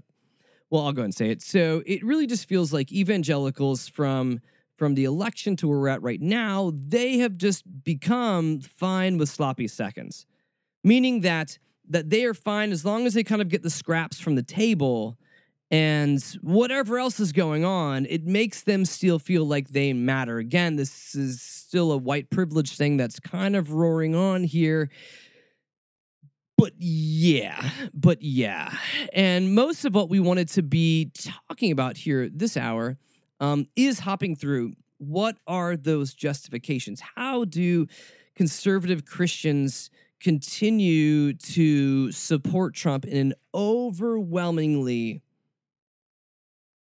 well, 0.70 0.86
I'll 0.86 0.94
go 0.94 1.04
and 1.04 1.14
say 1.14 1.30
it. 1.30 1.42
So, 1.42 1.84
it 1.86 2.04
really 2.04 2.26
just 2.26 2.48
feels 2.48 2.74
like 2.74 2.92
evangelicals 2.92 3.88
from 3.88 4.40
from 4.76 4.96
the 4.96 5.06
election 5.06 5.56
to 5.56 5.68
where 5.68 5.78
we're 5.78 5.88
at 5.88 6.02
right 6.02 6.20
now, 6.20 6.74
they 6.88 7.20
have 7.20 7.38
just 7.38 7.64
become 7.84 8.60
fine 8.60 9.18
with 9.18 9.30
sloppy 9.30 9.68
seconds, 9.68 10.26
meaning 10.84 11.22
that 11.22 11.60
that 11.88 12.10
they 12.10 12.26
are 12.26 12.34
fine 12.34 12.72
as 12.72 12.84
long 12.84 13.06
as 13.06 13.14
they 13.14 13.24
kind 13.24 13.42
of 13.42 13.50
get 13.50 13.62
the 13.62 13.70
scraps 13.70 14.20
from 14.20 14.36
the 14.36 14.44
table 14.44 15.18
and 15.74 16.22
whatever 16.44 17.00
else 17.00 17.20
is 17.20 17.32
going 17.32 17.66
on, 17.66 18.06
it 18.08 18.28
makes 18.28 18.62
them 18.62 18.86
still 18.86 19.18
feel 19.18 19.44
like 19.44 19.70
they 19.70 19.92
matter. 19.92 20.38
Again, 20.38 20.76
this 20.76 21.16
is 21.16 21.42
still 21.42 21.92
a 21.92 21.98
white 21.98 22.30
privilege 22.30 22.78
thing 22.78 22.96
that's 22.96 23.20
kind 23.20 23.56
of 23.56 23.72
roaring 23.72 24.14
on 24.14 24.44
here. 24.44 24.92
But 26.60 26.74
yeah, 26.78 27.72
but 27.92 28.22
yeah. 28.22 28.72
And 29.14 29.56
most 29.56 29.84
of 29.84 29.96
what 29.96 30.12
we 30.12 30.20
wanted 30.20 30.48
to 30.50 30.62
be 30.62 31.12
talking 31.50 31.72
about 31.72 31.98
here 31.98 32.30
this 32.32 32.56
hour 32.56 33.00
um, 33.40 33.66
is 33.76 33.98
hopping 33.98 34.36
through 34.36 34.74
what 35.00 35.38
are 35.48 35.76
those 35.76 36.14
justifications? 36.14 37.02
How 37.16 37.46
do 37.46 37.88
conservative 38.36 39.06
Christians 39.06 39.90
continue 40.20 41.34
to 41.34 42.12
support 42.12 42.76
Trump 42.76 43.06
in 43.06 43.18
an 43.18 43.34
overwhelmingly 43.56 45.24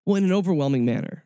well, 0.09 0.16
in 0.16 0.25
an 0.25 0.33
overwhelming 0.33 0.87
manner. 0.87 1.23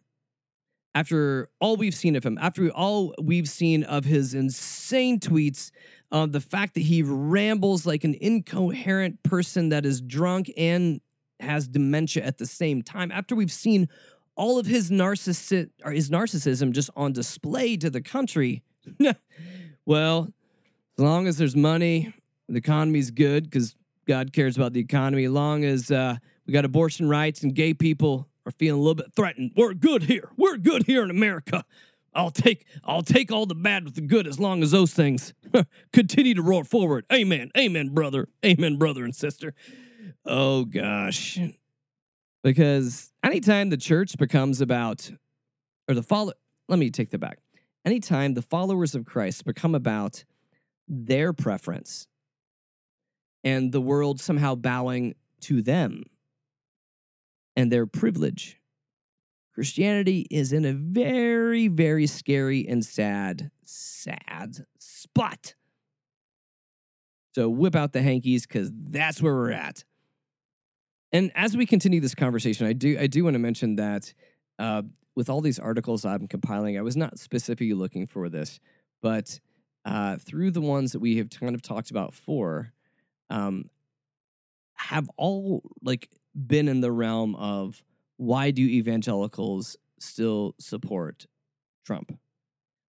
After 0.92 1.48
all 1.60 1.76
we've 1.76 1.94
seen 1.94 2.16
of 2.16 2.26
him, 2.26 2.36
after 2.36 2.68
all 2.70 3.14
we've 3.22 3.48
seen 3.48 3.84
of 3.84 4.04
his 4.04 4.34
insane 4.34 5.20
tweets, 5.20 5.70
uh, 6.10 6.26
the 6.26 6.40
fact 6.40 6.74
that 6.74 6.80
he 6.80 7.00
rambles 7.00 7.86
like 7.86 8.02
an 8.02 8.16
incoherent 8.20 9.22
person 9.22 9.68
that 9.68 9.86
is 9.86 10.00
drunk 10.00 10.52
and 10.56 11.00
has 11.38 11.68
dementia 11.68 12.24
at 12.24 12.38
the 12.38 12.44
same 12.44 12.82
time, 12.82 13.12
after 13.12 13.36
we've 13.36 13.52
seen 13.52 13.88
all 14.34 14.58
of 14.58 14.66
his 14.66 14.90
narcissi- 14.90 15.70
or 15.84 15.92
his 15.92 16.10
narcissism 16.10 16.72
just 16.72 16.90
on 16.96 17.12
display 17.12 17.76
to 17.76 17.88
the 17.88 18.02
country, 18.02 18.64
well, 19.86 20.28
as 20.98 21.04
long 21.04 21.28
as 21.28 21.38
there's 21.38 21.54
money, 21.54 22.12
the 22.48 22.58
economy's 22.58 23.12
good 23.12 23.44
because 23.44 23.76
God 24.08 24.32
cares 24.32 24.56
about 24.56 24.72
the 24.72 24.80
economy. 24.80 25.26
As 25.26 25.30
long 25.30 25.64
as 25.64 25.88
uh, 25.92 26.16
we 26.48 26.52
got 26.52 26.64
abortion 26.64 27.08
rights 27.08 27.44
and 27.44 27.54
gay 27.54 27.74
people 27.74 28.26
are 28.46 28.52
feeling 28.52 28.80
a 28.80 28.82
little 28.82 28.94
bit 28.94 29.12
threatened. 29.14 29.52
We're 29.56 29.74
good 29.74 30.04
here. 30.04 30.30
We're 30.36 30.56
good 30.56 30.84
here 30.86 31.02
in 31.02 31.10
America. 31.10 31.64
I'll 32.14 32.30
take 32.30 32.66
I'll 32.84 33.02
take 33.02 33.32
all 33.32 33.46
the 33.46 33.54
bad 33.54 33.84
with 33.84 33.94
the 33.94 34.02
good 34.02 34.26
as 34.26 34.38
long 34.38 34.62
as 34.62 34.70
those 34.70 34.92
things 34.92 35.32
continue 35.92 36.34
to 36.34 36.42
roar 36.42 36.64
forward. 36.64 37.06
Amen. 37.12 37.50
Amen, 37.56 37.88
brother. 37.88 38.28
Amen, 38.44 38.76
brother 38.76 39.04
and 39.04 39.14
sister. 39.14 39.54
Oh 40.26 40.64
gosh. 40.64 41.38
Because 42.42 43.12
anytime 43.24 43.70
the 43.70 43.76
church 43.76 44.18
becomes 44.18 44.60
about 44.60 45.10
or 45.88 45.94
the 45.94 46.02
follow 46.02 46.32
let 46.68 46.78
me 46.78 46.90
take 46.90 47.10
that 47.10 47.18
back. 47.18 47.38
Anytime 47.84 48.34
the 48.34 48.42
followers 48.42 48.94
of 48.94 49.04
Christ 49.04 49.44
become 49.44 49.74
about 49.74 50.24
their 50.86 51.32
preference 51.32 52.06
and 53.42 53.72
the 53.72 53.80
world 53.80 54.20
somehow 54.20 54.54
bowing 54.54 55.14
to 55.40 55.62
them 55.62 56.04
and 57.56 57.70
their 57.70 57.86
privilege. 57.86 58.58
Christianity 59.54 60.26
is 60.30 60.52
in 60.52 60.64
a 60.64 60.72
very, 60.72 61.68
very 61.68 62.06
scary 62.06 62.66
and 62.66 62.84
sad, 62.84 63.50
sad 63.64 64.64
spot. 64.78 65.54
So 67.34 67.48
whip 67.48 67.74
out 67.74 67.92
the 67.92 68.02
hankies 68.02 68.46
because 68.46 68.70
that's 68.74 69.20
where 69.20 69.34
we're 69.34 69.52
at. 69.52 69.84
And 71.12 71.30
as 71.34 71.56
we 71.56 71.66
continue 71.66 72.00
this 72.00 72.14
conversation, 72.14 72.66
I 72.66 72.72
do 72.72 72.96
I 72.98 73.06
do 73.06 73.24
want 73.24 73.34
to 73.34 73.38
mention 73.38 73.76
that 73.76 74.12
uh, 74.58 74.82
with 75.14 75.28
all 75.28 75.42
these 75.42 75.58
articles 75.58 76.04
I'm 76.04 76.26
compiling, 76.26 76.78
I 76.78 76.82
was 76.82 76.96
not 76.96 77.18
specifically 77.18 77.74
looking 77.74 78.06
for 78.06 78.30
this, 78.30 78.60
but 79.02 79.38
uh, 79.84 80.16
through 80.16 80.52
the 80.52 80.60
ones 80.60 80.92
that 80.92 81.00
we 81.00 81.18
have 81.18 81.28
kind 81.28 81.54
of 81.54 81.60
talked 81.60 81.90
about 81.90 82.14
for, 82.14 82.72
um, 83.28 83.68
have 84.74 85.10
all 85.16 85.62
like 85.82 86.08
been 86.34 86.68
in 86.68 86.80
the 86.80 86.92
realm 86.92 87.34
of 87.36 87.82
why 88.16 88.50
do 88.50 88.62
evangelicals 88.62 89.76
still 89.98 90.54
support 90.58 91.26
Trump? 91.84 92.18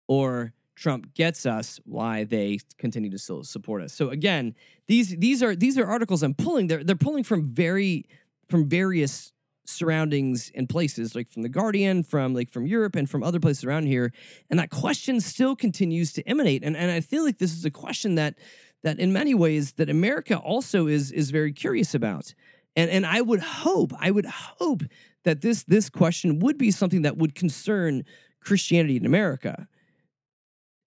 Or 0.08 0.52
Trump 0.76 1.14
gets 1.14 1.46
us 1.46 1.80
why 1.84 2.24
they 2.24 2.58
continue 2.78 3.10
to 3.10 3.18
still 3.18 3.44
support 3.44 3.82
us. 3.82 3.92
So 3.92 4.10
again, 4.10 4.54
these 4.88 5.16
these 5.16 5.42
are 5.42 5.54
these 5.54 5.78
are 5.78 5.86
articles 5.86 6.22
I'm 6.22 6.34
pulling. 6.34 6.66
They're 6.66 6.82
they're 6.82 6.96
pulling 6.96 7.24
from 7.24 7.52
very 7.52 8.06
from 8.48 8.68
various 8.68 9.32
surroundings 9.64 10.50
and 10.54 10.68
places, 10.68 11.14
like 11.14 11.30
from 11.30 11.42
the 11.42 11.48
Guardian, 11.48 12.02
from 12.02 12.34
like 12.34 12.50
from 12.50 12.66
Europe, 12.66 12.96
and 12.96 13.08
from 13.08 13.22
other 13.22 13.40
places 13.40 13.64
around 13.64 13.86
here. 13.86 14.12
And 14.50 14.58
that 14.58 14.70
question 14.70 15.20
still 15.20 15.54
continues 15.54 16.12
to 16.14 16.28
emanate. 16.28 16.64
And 16.64 16.76
and 16.76 16.90
I 16.90 17.00
feel 17.00 17.24
like 17.24 17.38
this 17.38 17.52
is 17.52 17.64
a 17.64 17.70
question 17.70 18.16
that 18.16 18.38
that 18.82 18.98
in 18.98 19.12
many 19.12 19.34
ways 19.34 19.72
that 19.72 19.88
America 19.88 20.36
also 20.36 20.86
is 20.86 21.12
is 21.12 21.30
very 21.30 21.52
curious 21.52 21.94
about. 21.94 22.34
And 22.76 22.90
and 22.90 23.04
I 23.04 23.20
would 23.20 23.40
hope, 23.40 23.92
I 23.98 24.10
would 24.10 24.26
hope 24.26 24.82
that 25.24 25.40
this 25.40 25.64
this 25.64 25.90
question 25.90 26.38
would 26.40 26.58
be 26.58 26.70
something 26.70 27.02
that 27.02 27.16
would 27.16 27.34
concern 27.34 28.04
Christianity 28.40 28.96
in 28.96 29.06
America. 29.06 29.68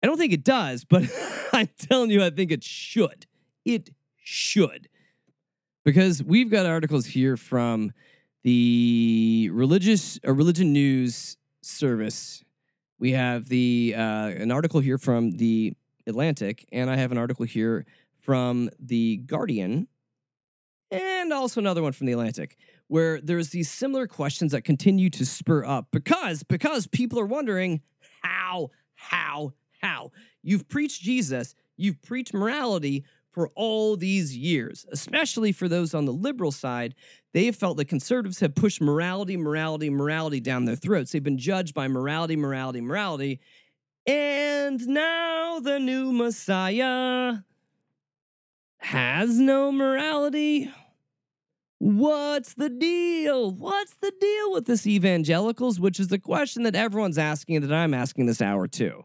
I 0.01 0.07
don't 0.07 0.17
think 0.17 0.33
it 0.33 0.43
does, 0.43 0.83
but 0.85 1.03
I'm 1.53 1.69
telling 1.77 2.11
you, 2.11 2.23
I 2.23 2.29
think 2.29 2.51
it 2.51 2.63
should. 2.63 3.25
It 3.65 3.89
should. 4.17 4.89
Because 5.85 6.23
we've 6.23 6.49
got 6.49 6.65
articles 6.65 7.05
here 7.05 7.37
from 7.37 7.91
the 8.43 9.49
religious 9.51 10.19
uh, 10.25 10.33
religion 10.33 10.73
news 10.73 11.37
service. 11.61 12.43
We 12.99 13.11
have 13.11 13.49
the 13.49 13.93
uh, 13.97 14.27
an 14.27 14.51
article 14.51 14.79
here 14.79 14.97
from 14.97 15.31
the 15.31 15.75
Atlantic, 16.07 16.65
and 16.71 16.89
I 16.89 16.95
have 16.97 17.11
an 17.11 17.17
article 17.17 17.45
here 17.45 17.85
from 18.21 18.69
the 18.79 19.17
Guardian 19.17 19.87
and 20.93 21.34
also 21.34 21.60
another 21.60 21.82
one 21.82 21.91
from 21.91 22.08
the 22.08 22.13
Atlantic, 22.13 22.58
where 22.88 23.19
there's 23.21 23.49
these 23.49 23.69
similar 23.69 24.08
questions 24.08 24.51
that 24.51 24.62
continue 24.62 25.10
to 25.10 25.25
spur 25.25 25.65
up 25.65 25.88
because 25.91 26.43
because 26.43 26.88
people 26.88 27.19
are 27.19 27.25
wondering 27.25 27.82
how 28.21 28.69
how 28.95 29.53
how 29.82 30.12
you've 30.41 30.67
preached 30.69 31.01
Jesus, 31.01 31.56
you've 31.77 32.01
preached 32.01 32.34
morality 32.34 33.03
for 33.32 33.49
all 33.56 33.97
these 33.97 34.38
years, 34.38 34.86
especially 34.91 35.51
for 35.51 35.67
those 35.67 35.93
on 35.95 36.06
the 36.06 36.13
liberal 36.13 36.51
side. 36.51 36.93
They 37.34 37.45
have 37.47 37.56
felt 37.56 37.77
that 37.77 37.86
conservatives 37.86 38.39
have 38.41 38.53
pushed 38.53 38.79
morality, 38.79 39.38
morality, 39.38 39.89
morality 39.89 40.39
down 40.39 40.65
their 40.65 40.75
throats. 40.75 41.12
They've 41.12 41.23
been 41.23 41.39
judged 41.39 41.73
by 41.73 41.88
morality, 41.88 42.36
morality, 42.36 42.79
morality. 42.82 43.39
And 44.06 44.86
now 44.88 45.60
the 45.60 45.79
new 45.79 46.12
Messiah 46.12 47.38
has 48.77 49.39
no 49.39 49.71
morality. 49.71 50.69
What's 51.83 52.53
the 52.53 52.69
deal? 52.69 53.51
What's 53.51 53.95
the 53.95 54.13
deal 54.21 54.53
with 54.53 54.67
this 54.67 54.87
evangelicals? 54.87 55.81
Which 55.81 55.99
is 55.99 56.07
the 56.07 56.17
question 56.17 56.63
that 56.63 56.75
everyone's 56.75 57.17
asking 57.17 57.59
that 57.59 57.73
I'm 57.73 57.93
asking 57.93 58.25
this 58.25 58.41
hour 58.41 58.69
too. 58.69 59.03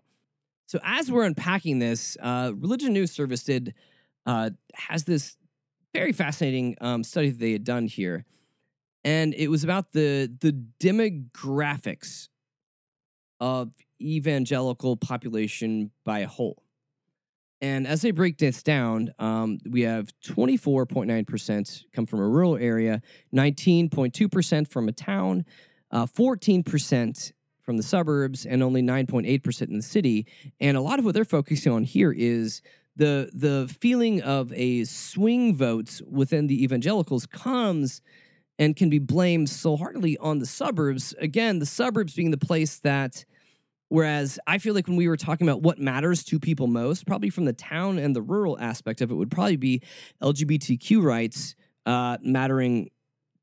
So 0.66 0.78
as 0.84 1.10
we're 1.10 1.24
unpacking 1.24 1.80
this, 1.80 2.16
uh, 2.22 2.52
Religion 2.54 2.92
News 2.92 3.10
Service 3.10 3.42
did 3.42 3.74
uh, 4.26 4.50
has 4.74 5.02
this 5.02 5.36
very 5.92 6.12
fascinating 6.12 6.76
um, 6.80 7.02
study 7.02 7.30
that 7.30 7.40
they 7.40 7.50
had 7.50 7.64
done 7.64 7.88
here, 7.88 8.24
and 9.02 9.34
it 9.34 9.48
was 9.48 9.64
about 9.64 9.90
the 9.90 10.32
the 10.38 10.52
demographics 10.78 12.28
of 13.40 13.72
evangelical 14.00 14.96
population 14.96 15.90
by 16.04 16.20
a 16.20 16.28
whole. 16.28 16.62
And 17.60 17.86
as 17.86 18.02
they 18.02 18.12
break 18.12 18.38
this 18.38 18.62
down, 18.62 19.12
um, 19.18 19.58
we 19.68 19.82
have 19.82 20.12
24.9% 20.24 21.84
come 21.92 22.06
from 22.06 22.20
a 22.20 22.28
rural 22.28 22.56
area, 22.56 23.02
19.2% 23.34 24.68
from 24.68 24.88
a 24.88 24.92
town, 24.92 25.44
uh, 25.90 26.06
14% 26.06 27.32
from 27.62 27.76
the 27.76 27.82
suburbs, 27.82 28.46
and 28.46 28.62
only 28.62 28.80
9.8% 28.80 29.62
in 29.62 29.76
the 29.76 29.82
city. 29.82 30.26
And 30.60 30.76
a 30.76 30.80
lot 30.80 30.98
of 30.98 31.04
what 31.04 31.14
they're 31.14 31.24
focusing 31.24 31.72
on 31.72 31.84
here 31.84 32.12
is 32.12 32.62
the 32.96 33.30
the 33.32 33.72
feeling 33.80 34.20
of 34.22 34.52
a 34.52 34.84
swing 34.84 35.54
votes 35.54 36.02
within 36.02 36.48
the 36.48 36.62
evangelicals 36.62 37.26
comes 37.26 38.02
and 38.58 38.74
can 38.74 38.90
be 38.90 38.98
blamed 38.98 39.48
so 39.48 39.76
heartily 39.76 40.18
on 40.18 40.40
the 40.40 40.46
suburbs. 40.46 41.14
Again, 41.20 41.60
the 41.60 41.66
suburbs 41.66 42.14
being 42.14 42.32
the 42.32 42.36
place 42.36 42.78
that 42.80 43.24
Whereas 43.88 44.38
I 44.46 44.58
feel 44.58 44.74
like 44.74 44.86
when 44.86 44.96
we 44.96 45.08
were 45.08 45.16
talking 45.16 45.48
about 45.48 45.62
what 45.62 45.78
matters 45.78 46.22
to 46.24 46.38
people 46.38 46.66
most, 46.66 47.06
probably 47.06 47.30
from 47.30 47.46
the 47.46 47.54
town 47.54 47.98
and 47.98 48.14
the 48.14 48.22
rural 48.22 48.58
aspect 48.58 49.00
of 49.00 49.10
it, 49.10 49.14
would 49.14 49.30
probably 49.30 49.56
be 49.56 49.82
LGBTQ 50.22 51.02
rights 51.02 51.54
uh, 51.86 52.18
mattering 52.22 52.90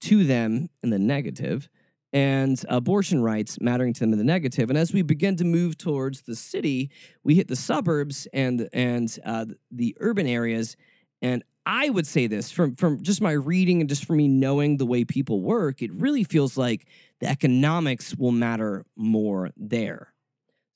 to 0.01 0.23
them 0.23 0.69
in 0.83 0.91
the 0.91 0.99
negative, 0.99 1.67
and 2.13 2.63
abortion 2.69 3.21
rights 3.21 3.59
mattering 3.59 3.91
to 3.91 3.99
them 3.99 4.13
in 4.13 4.19
the 4.19 4.23
negative. 4.23 4.69
And 4.69 4.77
as 4.77 4.93
we 4.93 5.01
begin 5.01 5.35
to 5.37 5.43
move 5.43 5.77
towards 5.77 6.21
the 6.21 6.35
city, 6.35 6.91
we 7.23 7.35
hit 7.35 7.47
the 7.47 7.55
suburbs 7.55 8.27
and 8.31 8.69
and 8.71 9.17
uh, 9.25 9.45
the 9.71 9.97
urban 9.99 10.27
areas. 10.27 10.77
And 11.21 11.43
I 11.65 11.89
would 11.89 12.05
say 12.05 12.27
this 12.27 12.51
from 12.51 12.75
from 12.75 13.01
just 13.01 13.21
my 13.21 13.31
reading 13.31 13.81
and 13.81 13.89
just 13.89 14.05
from 14.05 14.17
me 14.17 14.27
knowing 14.27 14.77
the 14.77 14.85
way 14.85 15.03
people 15.03 15.41
work, 15.41 15.81
it 15.81 15.91
really 15.91 16.23
feels 16.23 16.55
like 16.55 16.85
the 17.19 17.27
economics 17.27 18.15
will 18.15 18.31
matter 18.31 18.85
more 18.95 19.49
there. 19.57 20.13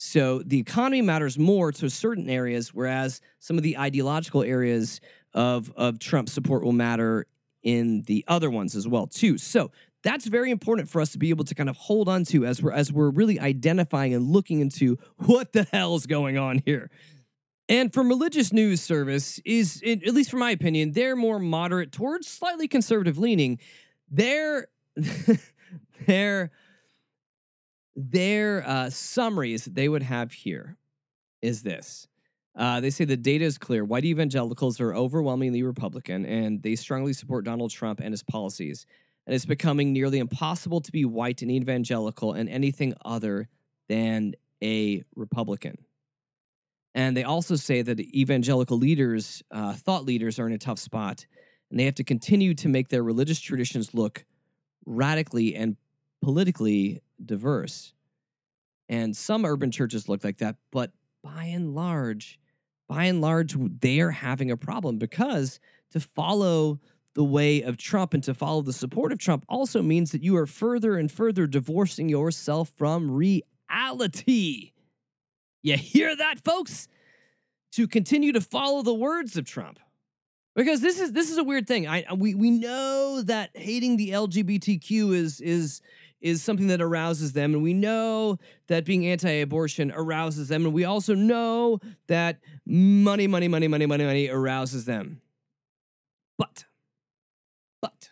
So 0.01 0.39
the 0.39 0.57
economy 0.57 1.01
matters 1.01 1.37
more 1.37 1.73
to 1.73 1.89
certain 1.89 2.29
areas, 2.29 2.73
whereas 2.73 3.19
some 3.39 3.57
of 3.57 3.63
the 3.63 3.77
ideological 3.77 4.43
areas 4.43 5.01
of, 5.33 5.73
of 5.75 5.99
Trump 5.99 6.29
support 6.29 6.63
will 6.63 6.71
matter 6.71 7.27
in 7.63 8.03
the 8.03 8.23
other 8.25 8.49
ones 8.49 8.77
as 8.77 8.87
well, 8.87 9.07
too. 9.07 9.37
So 9.37 9.71
that's 10.01 10.25
very 10.25 10.51
important 10.51 10.87
for 10.87 11.01
us 11.01 11.11
to 11.11 11.17
be 11.17 11.31
able 11.31 11.43
to 11.43 11.53
kind 11.53 11.69
of 11.69 11.75
hold 11.75 12.07
on 12.07 12.23
to 12.25 12.45
as 12.45 12.63
we're 12.63 12.71
as 12.71 12.93
we're 12.93 13.09
really 13.09 13.41
identifying 13.41 14.13
and 14.13 14.31
looking 14.31 14.61
into 14.61 14.97
what 15.17 15.51
the 15.51 15.67
hell's 15.73 16.05
going 16.05 16.37
on 16.37 16.61
here. 16.65 16.89
And 17.67 17.93
from 17.93 18.07
Religion 18.07 18.45
News 18.53 18.79
Service 18.79 19.41
is, 19.43 19.83
at 19.85 20.13
least 20.13 20.31
from 20.31 20.39
my 20.39 20.51
opinion, 20.51 20.93
they're 20.93 21.17
more 21.17 21.39
moderate 21.39 21.91
towards 21.91 22.25
slightly 22.25 22.69
conservative 22.69 23.17
leaning. 23.17 23.59
They're 24.09 24.69
they're 26.07 26.51
their 27.99 28.65
uh, 28.65 28.89
summaries 28.89 29.65
that 29.65 29.75
they 29.75 29.89
would 29.89 30.03
have 30.03 30.31
here 30.31 30.77
is 31.41 31.63
this. 31.63 32.07
Uh, 32.55 32.79
they 32.79 32.89
say 32.89 33.05
the 33.05 33.17
data 33.17 33.43
is 33.43 33.57
clear. 33.57 33.83
White 33.83 34.05
evangelicals 34.05 34.79
are 34.79 34.93
overwhelmingly 34.93 35.63
Republican, 35.63 36.25
and 36.25 36.63
they 36.63 36.75
strongly 36.75 37.13
support 37.13 37.45
Donald 37.45 37.71
Trump 37.71 37.99
and 37.99 38.11
his 38.11 38.23
policies. 38.23 38.85
And 39.25 39.35
it's 39.35 39.45
becoming 39.45 39.91
nearly 39.91 40.19
impossible 40.19 40.81
to 40.81 40.91
be 40.91 41.05
white 41.05 41.41
and 41.41 41.51
evangelical 41.51 42.33
and 42.33 42.49
anything 42.49 42.93
other 43.03 43.49
than 43.89 44.33
a 44.63 45.03
Republican. 45.15 45.77
And 46.95 47.15
they 47.15 47.23
also 47.23 47.55
say 47.55 47.81
that 47.81 47.99
evangelical 47.99 48.77
leaders, 48.77 49.43
uh, 49.51 49.73
thought 49.73 50.05
leaders, 50.05 50.39
are 50.39 50.47
in 50.47 50.53
a 50.53 50.57
tough 50.57 50.79
spot, 50.79 51.25
and 51.69 51.79
they 51.79 51.85
have 51.85 51.95
to 51.95 52.03
continue 52.03 52.53
to 52.55 52.69
make 52.69 52.89
their 52.89 53.03
religious 53.03 53.39
traditions 53.39 53.93
look 53.93 54.25
radically 54.85 55.55
and 55.55 55.77
politically 56.21 57.01
diverse. 57.25 57.93
And 58.87 59.15
some 59.15 59.45
urban 59.45 59.71
churches 59.71 60.09
look 60.09 60.23
like 60.23 60.37
that, 60.37 60.55
but 60.71 60.91
by 61.23 61.45
and 61.45 61.75
large, 61.75 62.39
by 62.87 63.05
and 63.05 63.21
large, 63.21 63.55
they're 63.57 64.11
having 64.11 64.49
a 64.49 64.57
problem 64.57 64.97
because 64.97 65.59
to 65.91 65.99
follow 65.99 66.79
the 67.13 67.23
way 67.23 67.61
of 67.61 67.77
Trump 67.77 68.13
and 68.13 68.23
to 68.23 68.33
follow 68.33 68.61
the 68.61 68.73
support 68.73 69.11
of 69.11 69.19
Trump 69.19 69.45
also 69.47 69.81
means 69.81 70.11
that 70.11 70.23
you 70.23 70.35
are 70.37 70.45
further 70.45 70.97
and 70.97 71.11
further 71.11 71.47
divorcing 71.47 72.09
yourself 72.09 72.71
from 72.75 73.11
reality. 73.11 74.71
You 75.61 75.77
hear 75.77 76.15
that, 76.15 76.43
folks? 76.43 76.87
To 77.73 77.87
continue 77.87 78.31
to 78.31 78.41
follow 78.41 78.81
the 78.81 78.93
words 78.93 79.37
of 79.37 79.45
Trump. 79.45 79.79
Because 80.55 80.81
this 80.81 80.99
is 80.99 81.11
this 81.11 81.29
is 81.29 81.37
a 81.37 81.43
weird 81.43 81.67
thing. 81.67 81.87
I 81.87 82.05
we 82.13 82.33
we 82.33 82.49
know 82.49 83.21
that 83.21 83.51
hating 83.53 83.97
the 83.97 84.09
LGBTQ 84.09 85.13
is 85.13 85.39
is 85.41 85.81
is 86.21 86.43
something 86.43 86.67
that 86.67 86.81
arouses 86.81 87.33
them. 87.33 87.53
And 87.53 87.63
we 87.63 87.73
know 87.73 88.37
that 88.67 88.85
being 88.85 89.07
anti 89.07 89.29
abortion 89.29 89.91
arouses 89.91 90.47
them. 90.47 90.65
And 90.65 90.73
we 90.73 90.85
also 90.85 91.13
know 91.13 91.79
that 92.07 92.39
money, 92.65 93.27
money, 93.27 93.47
money, 93.47 93.67
money, 93.67 93.85
money, 93.85 94.05
money 94.05 94.29
arouses 94.29 94.85
them. 94.85 95.21
But, 96.37 96.65
but, 97.81 98.11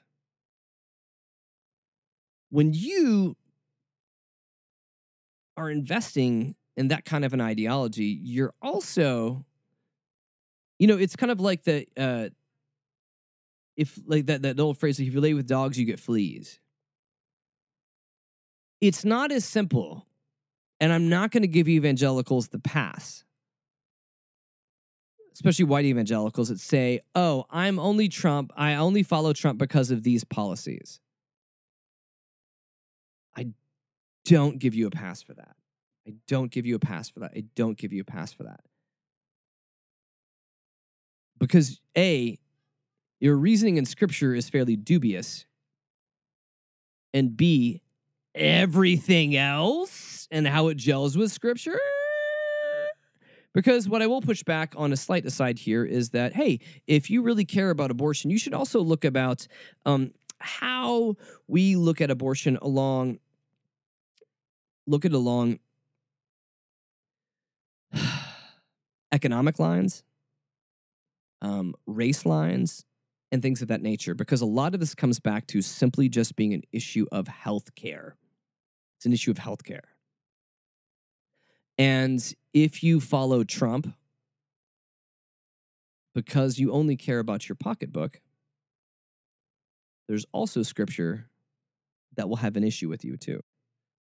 when 2.49 2.73
you 2.73 3.35
are 5.55 5.69
investing 5.69 6.55
in 6.75 6.89
that 6.89 7.05
kind 7.05 7.25
of 7.25 7.33
an 7.33 7.41
ideology, 7.41 8.19
you're 8.21 8.53
also, 8.61 9.45
you 10.77 10.87
know, 10.87 10.97
it's 10.97 11.15
kind 11.15 11.31
of 11.31 11.39
like 11.39 11.63
the, 11.63 11.87
uh, 11.97 12.29
if 13.75 13.99
like 14.05 14.25
that, 14.27 14.41
that 14.41 14.59
old 14.59 14.77
phrase, 14.77 14.99
like 14.99 15.07
if 15.07 15.13
you 15.13 15.21
lay 15.21 15.33
with 15.33 15.47
dogs, 15.47 15.77
you 15.79 15.85
get 15.85 15.99
fleas 15.99 16.59
it's 18.81 19.03
not 19.03 19.31
as 19.31 19.45
simple. 19.45 20.05
And 20.79 20.93
I'm 20.93 21.09
not 21.09 21.31
going 21.31 21.41
to 21.41 21.47
give 21.47 21.67
evangelicals 21.67 22.49
the 22.49 22.59
pass, 22.59 23.23
especially 25.33 25.65
white 25.65 25.85
evangelicals 25.85 26.49
that 26.49 26.59
say, 26.59 27.01
oh, 27.15 27.45
I'm 27.49 27.79
only 27.79 28.09
Trump. 28.09 28.51
I 28.55 28.75
only 28.75 29.01
follow 29.01 29.33
Trump 29.33 29.57
because 29.57 29.89
of 29.89 30.03
these 30.03 30.23
policies. 30.23 30.99
I 33.35 33.47
don't 34.25 34.59
give 34.59 34.75
you 34.75 34.85
a 34.85 34.91
pass 34.91 35.23
for 35.23 35.33
that. 35.33 35.55
I 36.07 36.13
don't 36.27 36.51
give 36.51 36.65
you 36.65 36.75
a 36.75 36.79
pass 36.79 37.09
for 37.09 37.21
that. 37.21 37.31
I 37.35 37.45
don't 37.55 37.77
give 37.77 37.91
you 37.91 38.01
a 38.01 38.05
pass 38.05 38.31
for 38.31 38.43
that. 38.43 38.61
Because 41.39 41.81
A, 41.97 42.39
your 43.19 43.35
reasoning 43.35 43.77
in 43.77 43.85
scripture 43.85 44.33
is 44.35 44.49
fairly 44.49 44.75
dubious. 44.75 45.45
And 47.13 47.35
B, 47.35 47.81
everything 48.37 49.35
else 49.35 50.27
and 50.31 50.47
how 50.47 50.67
it 50.67 50.75
gels 50.75 51.17
with 51.17 51.31
scripture. 51.31 51.79
Because 53.53 53.89
what 53.89 54.03
I 54.03 54.07
will 54.07 54.21
push 54.21 54.43
back 54.43 54.75
on 54.77 54.93
a 54.93 54.95
slight 54.97 55.25
aside 55.25 55.57
here 55.57 55.83
is 55.83 56.11
that, 56.11 56.33
hey, 56.33 56.59
if 56.85 57.09
you 57.09 57.23
really 57.23 57.45
care 57.45 57.71
about 57.71 57.89
abortion, 57.89 58.29
you 58.29 58.37
should 58.37 58.53
also 58.53 58.81
look 58.81 59.03
about 59.03 59.47
um, 59.85 60.11
how 60.37 61.15
we 61.47 61.75
look 61.75 61.99
at 61.99 62.11
abortion 62.11 62.57
along, 62.61 63.17
look 64.85 65.05
at 65.05 65.11
along 65.11 65.57
economic 69.11 69.57
lines, 69.57 70.03
um, 71.41 71.73
race 71.87 72.27
lines, 72.27 72.85
and 73.31 73.41
things 73.41 73.63
of 73.63 73.69
that 73.69 73.81
nature. 73.81 74.13
Because 74.13 74.41
a 74.41 74.45
lot 74.45 74.75
of 74.75 74.79
this 74.79 74.93
comes 74.93 75.19
back 75.19 75.47
to 75.47 75.63
simply 75.63 76.09
just 76.09 76.35
being 76.35 76.53
an 76.53 76.61
issue 76.71 77.07
of 77.11 77.27
health 77.27 77.73
care. 77.73 78.15
It's 78.97 79.05
an 79.05 79.13
issue 79.13 79.31
of 79.31 79.37
healthcare. 79.37 79.81
And 81.77 82.33
if 82.53 82.83
you 82.83 82.99
follow 82.99 83.43
Trump 83.43 83.93
because 86.15 86.57
you 86.57 86.71
only 86.71 86.95
care 86.95 87.19
about 87.19 87.47
your 87.47 87.55
pocketbook, 87.55 88.19
there's 90.07 90.25
also 90.31 90.63
scripture 90.63 91.29
that 92.15 92.27
will 92.27 92.37
have 92.37 92.57
an 92.57 92.63
issue 92.63 92.89
with 92.89 93.05
you 93.05 93.17
too. 93.17 93.41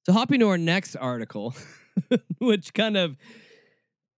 So, 0.07 0.13
hopping 0.13 0.41
to 0.41 0.49
our 0.49 0.57
next 0.57 0.97
article, 0.97 1.55
which 2.39 2.73
kind 2.73 2.97
of 2.97 3.17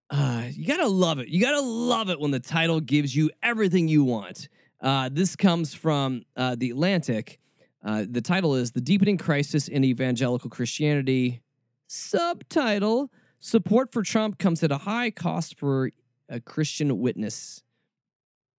uh, 0.09 0.45
you 0.51 0.65
gotta 0.65 0.87
love 0.87 1.19
it. 1.19 1.27
You 1.27 1.41
gotta 1.41 1.61
love 1.61 2.09
it 2.09 2.19
when 2.19 2.31
the 2.31 2.39
title 2.39 2.79
gives 2.79 3.15
you 3.15 3.31
everything 3.43 3.87
you 3.87 4.03
want. 4.03 4.47
Uh, 4.81 5.09
this 5.11 5.35
comes 5.35 5.73
from 5.73 6.23
uh, 6.37 6.55
the 6.55 6.69
Atlantic, 6.69 7.39
uh, 7.83 8.05
the 8.09 8.21
title 8.21 8.55
is 8.55 8.71
The 8.71 8.81
Deepening 8.81 9.17
Crisis 9.17 9.67
in 9.67 9.83
Evangelical 9.83 10.49
Christianity. 10.49 11.41
Subtitle 11.87 13.09
Support 13.39 13.93
for 13.93 14.03
Trump 14.03 14.37
comes 14.37 14.63
at 14.63 14.71
a 14.71 14.79
high 14.79 15.11
cost 15.11 15.57
for 15.57 15.91
a 16.27 16.41
Christian 16.41 16.99
witness. 16.99 17.63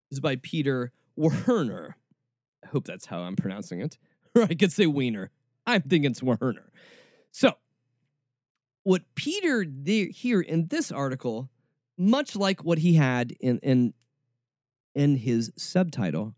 This 0.09 0.17
is 0.17 0.21
by 0.21 0.37
Peter 0.37 0.93
Werner. 1.17 1.97
I 2.65 2.69
hope 2.69 2.87
that's 2.87 3.07
how 3.07 3.21
I'm 3.21 3.37
pronouncing 3.37 3.81
it. 3.81 3.99
Or 4.35 4.43
I 4.51 4.55
could 4.55 4.73
say 4.73 4.87
Wiener. 4.87 5.31
I'm 5.67 5.83
thinking 5.83 6.11
it's 6.11 6.23
Werner. 6.23 6.73
So, 7.31 7.53
what 8.83 9.03
Peter 9.15 9.65
did 9.65 10.13
here 10.13 10.41
in 10.41 10.69
this 10.69 10.91
article, 10.91 11.51
much 11.99 12.35
like 12.35 12.65
what 12.65 12.79
he 12.79 12.95
had 12.95 13.33
in 13.39 13.59
in 13.59 13.93
in 14.95 15.17
his 15.17 15.53
subtitle, 15.57 16.35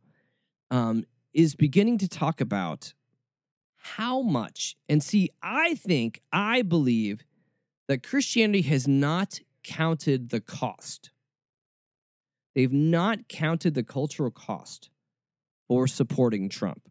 um, 0.73 1.05
is 1.33 1.55
beginning 1.55 1.99
to 1.99 2.09
talk 2.09 2.41
about 2.41 2.95
how 3.77 4.23
much. 4.23 4.77
And 4.89 5.03
see, 5.03 5.31
I 5.43 5.75
think 5.75 6.21
I 6.33 6.63
believe 6.63 7.25
that 7.89 8.03
Christianity 8.03 8.63
has 8.63 8.87
not 8.87 9.41
counted 9.65 10.31
the 10.31 10.41
cost. 10.41 11.11
They've 12.55 12.73
not 12.73 13.29
counted 13.29 13.75
the 13.75 13.83
cultural 13.83 14.31
cost 14.31 14.91
for 15.69 15.87
supporting 15.87 16.49
Trump. 16.49 16.89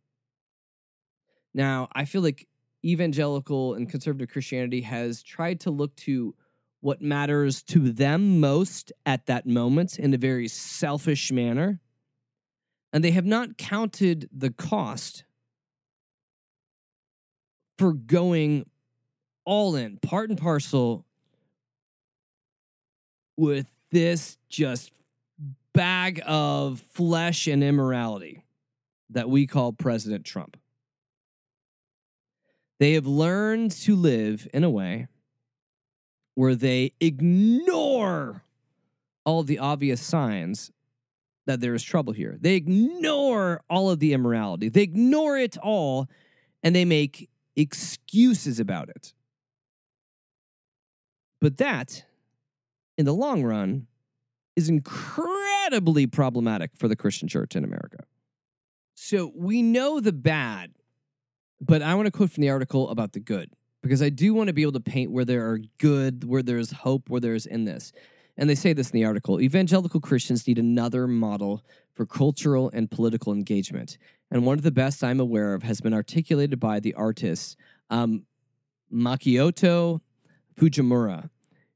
Now, 1.54 1.88
I 1.94 2.06
feel 2.06 2.22
like 2.22 2.48
evangelical 2.84 3.74
and 3.76 3.90
conservative 3.90 4.30
Christianity 4.30 4.82
has 4.82 5.22
tried 5.22 5.60
to 5.62 5.72
look 5.72 5.96
to 5.98 6.36
what 6.80 7.02
matters 7.02 7.62
to 7.62 7.92
them 7.92 8.40
most 8.40 8.92
at 9.06 9.28
that 9.28 9.46
moment 9.46 10.00
in 10.00 10.14
a 10.14 10.18
very 10.18 10.48
selfish 10.48 11.32
manner. 11.32 11.80
And 12.94 13.04
they 13.04 13.12
have 13.12 13.26
not 13.26 13.58
counted 13.58 14.30
the 14.32 14.52
cost 14.52 15.24
for 17.78 17.94
going 17.94 18.70
all 19.46 19.76
in, 19.76 19.98
part 19.98 20.30
and 20.30 20.38
parcel 20.38 21.06
with 23.38 23.72
this 23.92 24.38
just 24.50 24.92
bag 25.74 26.22
of 26.26 26.82
flesh 26.92 27.48
and 27.48 27.64
immorality 27.64 28.44
that 29.10 29.30
we 29.30 29.48
call 29.48 29.74
President 29.74 30.26
Trump. 30.26 30.58
They 32.80 32.94
have 32.94 33.06
learned 33.06 33.72
to 33.72 33.96
live 33.96 34.48
in 34.54 34.64
a 34.64 34.70
way 34.70 35.08
where 36.36 36.56
they 36.56 36.94
ignore 37.00 38.44
all 39.26 39.44
the 39.44 39.60
obvious 39.60 40.02
signs 40.02 40.72
that 41.46 41.60
there 41.60 41.74
is 41.74 41.84
trouble 41.84 42.14
here. 42.14 42.38
They 42.40 42.56
ignore 42.56 43.62
all 43.70 43.90
of 43.90 44.00
the 44.00 44.14
immorality. 44.14 44.70
They 44.70 44.84
ignore 44.84 45.38
it 45.38 45.58
all 45.58 46.08
and 46.64 46.76
they 46.76 46.86
make 46.86 47.30
excuses 47.56 48.60
about 48.60 48.90
it. 48.90 49.14
But 51.40 51.58
that, 51.58 52.06
in 52.98 53.06
the 53.06 53.14
long 53.14 53.44
run, 53.44 53.88
is 54.56 54.70
incredibly 54.70 56.06
problematic 56.06 56.72
for 56.76 56.88
the 56.88 56.96
Christian 56.96 57.28
church 57.28 57.56
in 57.56 57.64
America. 57.64 58.04
So 58.94 59.32
we 59.36 59.64
know 59.64 60.00
the 60.00 60.14
bad 60.14 60.72
but 61.62 61.84
I 61.84 61.94
want 61.94 62.08
to 62.08 62.12
quote 62.12 62.32
from 62.32 62.42
the 62.42 62.50
article 62.50 62.90
about 62.90 63.14
the 63.14 63.20
good 63.20 63.52
because 63.84 64.02
I 64.02 64.10
do 64.10 64.34
want 64.34 64.48
to 64.48 64.54
be 64.54 64.64
able 64.64 64.72
to 64.74 64.80
paint 64.80 65.12
where 65.12 65.26
there 65.26 65.48
are 65.48 65.60
good, 65.78 66.24
where 66.24 66.42
there's 66.42 66.72
hope, 66.72 67.10
where 67.10 67.22
there's 67.22 67.46
in 67.46 67.66
this. 67.66 67.94
And 68.42 68.50
they 68.50 68.56
say 68.56 68.74
this 68.74 68.90
in 68.90 68.98
the 69.00 69.06
article 69.06 69.40
Evangelical 69.40 70.02
Christians 70.02 70.48
need 70.48 70.58
another 70.58 71.08
model 71.08 71.64
for 71.94 72.08
cultural 72.08 72.72
and 72.74 72.90
political 72.90 73.34
engagement. 73.34 74.00
And 74.32 74.48
one 74.48 74.58
of 74.58 74.64
the 74.64 74.72
best 74.72 75.04
I'm 75.04 75.20
aware 75.20 75.54
of 75.54 75.62
has 75.62 75.80
been 75.80 75.94
articulated 75.94 76.60
by 76.60 76.80
the 76.80 76.96
artist 76.96 77.56
um, 77.92 78.26
Makoto 78.92 80.02
Fujimura, 80.60 81.30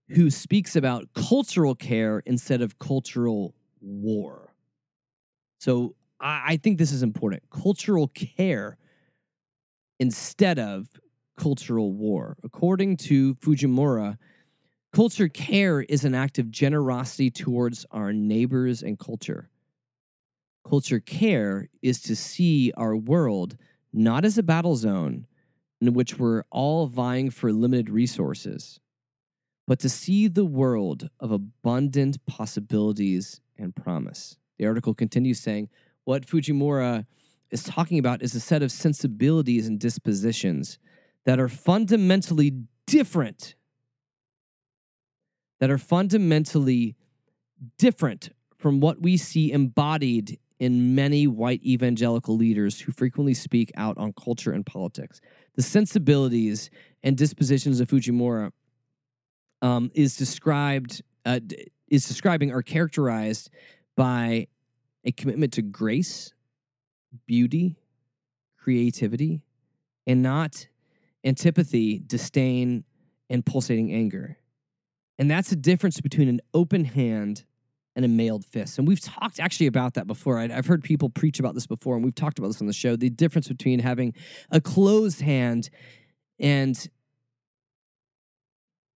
who 0.09 0.31
speaks 0.31 0.75
about 0.75 1.07
cultural 1.13 1.75
care 1.75 2.23
instead 2.25 2.63
of 2.63 2.79
cultural 2.79 3.53
war. 3.79 4.55
So 5.59 5.93
I, 6.19 6.41
I 6.47 6.57
think 6.57 6.79
this 6.79 6.91
is 6.91 7.03
important. 7.03 7.43
Cultural 7.51 8.07
care 8.07 8.79
instead 9.99 10.57
of 10.57 10.89
cultural 11.37 11.93
war. 11.93 12.37
According 12.43 12.97
to 12.97 13.35
Fujimura, 13.35 14.17
culture 14.95 15.27
care 15.27 15.81
is 15.81 16.05
an 16.05 16.15
act 16.15 16.39
of 16.39 16.49
generosity 16.49 17.29
towards 17.29 17.85
our 17.91 18.13
neighbors 18.13 18.81
and 18.81 18.97
culture. 18.97 19.49
Culture 20.65 21.01
care 21.01 21.67
is 21.81 22.01
to 22.01 22.15
see 22.15 22.71
our 22.77 22.95
world 22.95 23.57
not 23.91 24.23
as 24.23 24.37
a 24.37 24.43
battle 24.43 24.77
zone 24.77 25.27
in 25.81 25.93
which 25.93 26.17
we're 26.17 26.43
all 26.49 26.87
vying 26.87 27.29
for 27.29 27.51
limited 27.51 27.89
resources, 27.89 28.79
but 29.67 29.79
to 29.79 29.89
see 29.89 30.29
the 30.29 30.45
world 30.45 31.09
of 31.19 31.29
abundant 31.29 32.25
possibilities 32.25 33.41
and 33.57 33.75
promise. 33.75 34.37
The 34.57 34.65
article 34.65 34.93
continues 34.93 35.41
saying, 35.41 35.67
what 36.05 36.25
Fujimura 36.25 37.05
is 37.51 37.63
talking 37.63 37.99
about 37.99 38.23
is 38.23 38.33
a 38.33 38.39
set 38.39 38.63
of 38.63 38.71
sensibilities 38.71 39.67
and 39.67 39.77
dispositions 39.77 40.79
that 41.25 41.37
are 41.37 41.49
fundamentally 41.49 42.53
different, 42.87 43.55
that 45.59 45.69
are 45.69 45.77
fundamentally 45.77 46.95
different 47.77 48.29
from 48.57 48.79
what 48.79 49.01
we 49.01 49.17
see 49.17 49.51
embodied 49.51 50.39
in 50.59 50.95
many 50.95 51.27
white 51.27 51.63
evangelical 51.63 52.35
leaders 52.35 52.79
who 52.79 52.91
frequently 52.91 53.33
speak 53.33 53.71
out 53.75 53.97
on 53.97 54.13
culture 54.13 54.51
and 54.51 54.65
politics. 54.65 55.19
The 55.55 55.61
sensibilities 55.61 56.69
and 57.03 57.17
dispositions 57.17 57.79
of 57.79 57.89
Fujimura 57.89 58.51
um, 59.61 59.91
is 59.93 60.15
described 60.15 61.01
uh, 61.25 61.39
is 61.87 62.07
describing 62.07 62.51
are 62.51 62.61
characterized 62.61 63.49
by 63.95 64.47
a 65.03 65.11
commitment 65.11 65.53
to 65.53 65.61
grace 65.61 66.33
beauty, 67.25 67.77
creativity, 68.57 69.41
and 70.07 70.21
not 70.21 70.67
antipathy, 71.23 71.99
disdain, 72.05 72.83
and 73.29 73.45
pulsating 73.45 73.91
anger. 73.93 74.37
And 75.17 75.31
that's 75.31 75.49
the 75.49 75.55
difference 75.55 76.01
between 76.01 76.27
an 76.27 76.41
open 76.53 76.85
hand 76.85 77.45
and 77.95 78.03
a 78.03 78.07
mailed 78.07 78.45
fist. 78.45 78.77
And 78.77 78.87
we've 78.87 78.99
talked 78.99 79.39
actually 79.39 79.67
about 79.67 79.93
that 79.93 80.07
before. 80.07 80.37
I've 80.37 80.65
heard 80.65 80.83
people 80.83 81.09
preach 81.09 81.39
about 81.39 81.53
this 81.53 81.65
before, 81.65 81.95
and 81.95 82.03
we've 82.03 82.15
talked 82.15 82.37
about 82.37 82.47
this 82.47 82.59
on 82.59 82.67
the 82.67 82.73
show 82.73 82.95
the 82.95 83.09
difference 83.09 83.47
between 83.47 83.79
having 83.79 84.13
a 84.51 84.59
closed 84.59 85.21
hand 85.21 85.69
and 86.39 86.89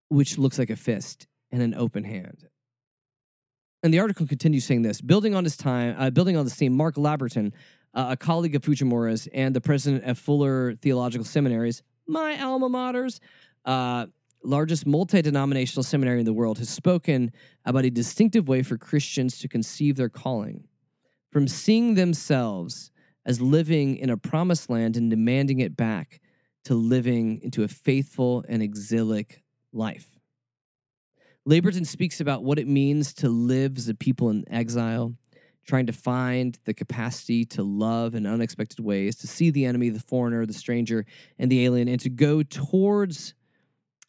which 0.08 0.38
looks 0.38 0.58
like 0.58 0.70
a 0.70 0.76
fist 0.76 1.28
and 1.52 1.62
an 1.62 1.74
open 1.74 2.02
hand. 2.02 2.48
And 3.82 3.94
the 3.94 4.00
article 4.00 4.26
continues 4.26 4.64
saying 4.64 4.82
this 4.82 5.00
building 5.00 5.34
on 5.34 5.44
his 5.44 5.56
time, 5.56 5.94
uh, 5.96 6.10
building 6.10 6.36
on 6.36 6.44
the 6.44 6.50
theme, 6.50 6.72
Mark 6.72 6.96
Labberton, 6.96 7.52
uh, 7.94 8.08
a 8.10 8.16
colleague 8.16 8.56
of 8.56 8.62
Fujimura's 8.62 9.28
and 9.32 9.54
the 9.54 9.60
president 9.60 10.04
of 10.04 10.18
Fuller 10.18 10.74
Theological 10.74 11.24
Seminaries, 11.24 11.82
my 12.06 12.42
alma 12.42 12.68
maters, 12.68 13.20
uh, 13.64 14.06
largest 14.43 14.86
multi 14.86 15.22
denominational 15.22 15.82
seminary 15.82 16.20
in 16.20 16.24
the 16.24 16.32
world, 16.32 16.59
has 16.59 16.68
spoken 16.68 17.32
about 17.64 17.84
a 17.84 17.91
distinctive 17.91 18.49
way 18.49 18.62
for 18.62 18.76
Christians 18.76 19.39
to 19.41 19.49
conceive 19.49 19.97
their 19.97 20.09
calling 20.09 20.64
from 21.30 21.47
seeing 21.47 21.95
themselves 21.95 22.91
as 23.26 23.41
living 23.41 23.97
in 23.97 24.11
a 24.11 24.16
promised 24.16 24.70
land 24.70 24.97
and 24.97 25.11
demanding 25.11 25.61
it 25.61 25.76
back 25.76 26.20
to 26.64 26.74
living 26.74 27.41
into 27.43 27.62
a 27.62 27.68
faithful 27.68 28.45
and 28.49 28.62
exilic 28.62 29.43
life. 29.72 30.18
Labberton 31.47 31.86
speaks 31.86 32.20
about 32.20 32.43
what 32.43 32.59
it 32.59 32.66
means 32.66 33.14
to 33.14 33.28
live 33.28 33.76
as 33.76 33.89
a 33.89 33.95
people 33.95 34.30
in 34.30 34.45
exile 34.51 35.14
trying 35.68 35.86
to 35.86 35.93
find 35.93 36.59
the 36.64 36.72
capacity 36.72 37.45
to 37.45 37.62
love 37.62 38.14
in 38.14 38.26
unexpected 38.26 38.80
ways, 38.80 39.14
to 39.16 39.26
see 39.26 39.51
the 39.51 39.66
enemy, 39.66 39.91
the 39.91 40.01
foreigner, 40.01 40.47
the 40.47 40.53
stranger, 40.55 41.05
and 41.39 41.53
the 41.53 41.62
alien, 41.66 41.89
and 41.89 42.01
to 42.01 42.09
go 42.09 42.43
towards 42.43 43.34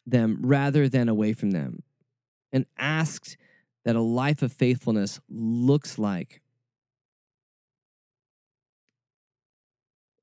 them 0.06 0.38
rather 0.42 0.88
than 0.88 1.08
away 1.08 1.32
from 1.32 1.50
them. 1.50 1.82
And 2.52 2.66
asked 2.76 3.36
that 3.84 3.96
a 3.96 4.00
life 4.00 4.42
of 4.42 4.52
faithfulness 4.52 5.20
looks 5.28 5.98
like 5.98 6.42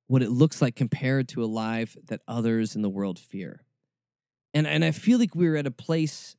what 0.08 0.22
it 0.22 0.30
looks 0.30 0.62
like 0.62 0.76
compared 0.76 1.28
to 1.28 1.44
a 1.44 1.46
life 1.46 1.98
that 2.08 2.22
others 2.28 2.76
in 2.76 2.82
the 2.82 2.90
world 2.90 3.20
fear. 3.20 3.64
And, 4.54 4.66
and 4.66 4.84
I 4.84 4.92
feel 4.92 5.20
like 5.20 5.36
we're 5.36 5.58
at 5.58 5.68
a 5.68 5.72
place 5.72 6.36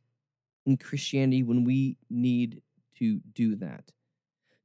in 0.66 0.76
Christianity 0.76 1.42
when 1.42 1.64
we 1.64 1.96
need 2.10 2.62
to 2.98 3.20
do 3.32 3.56
that. 3.56 3.92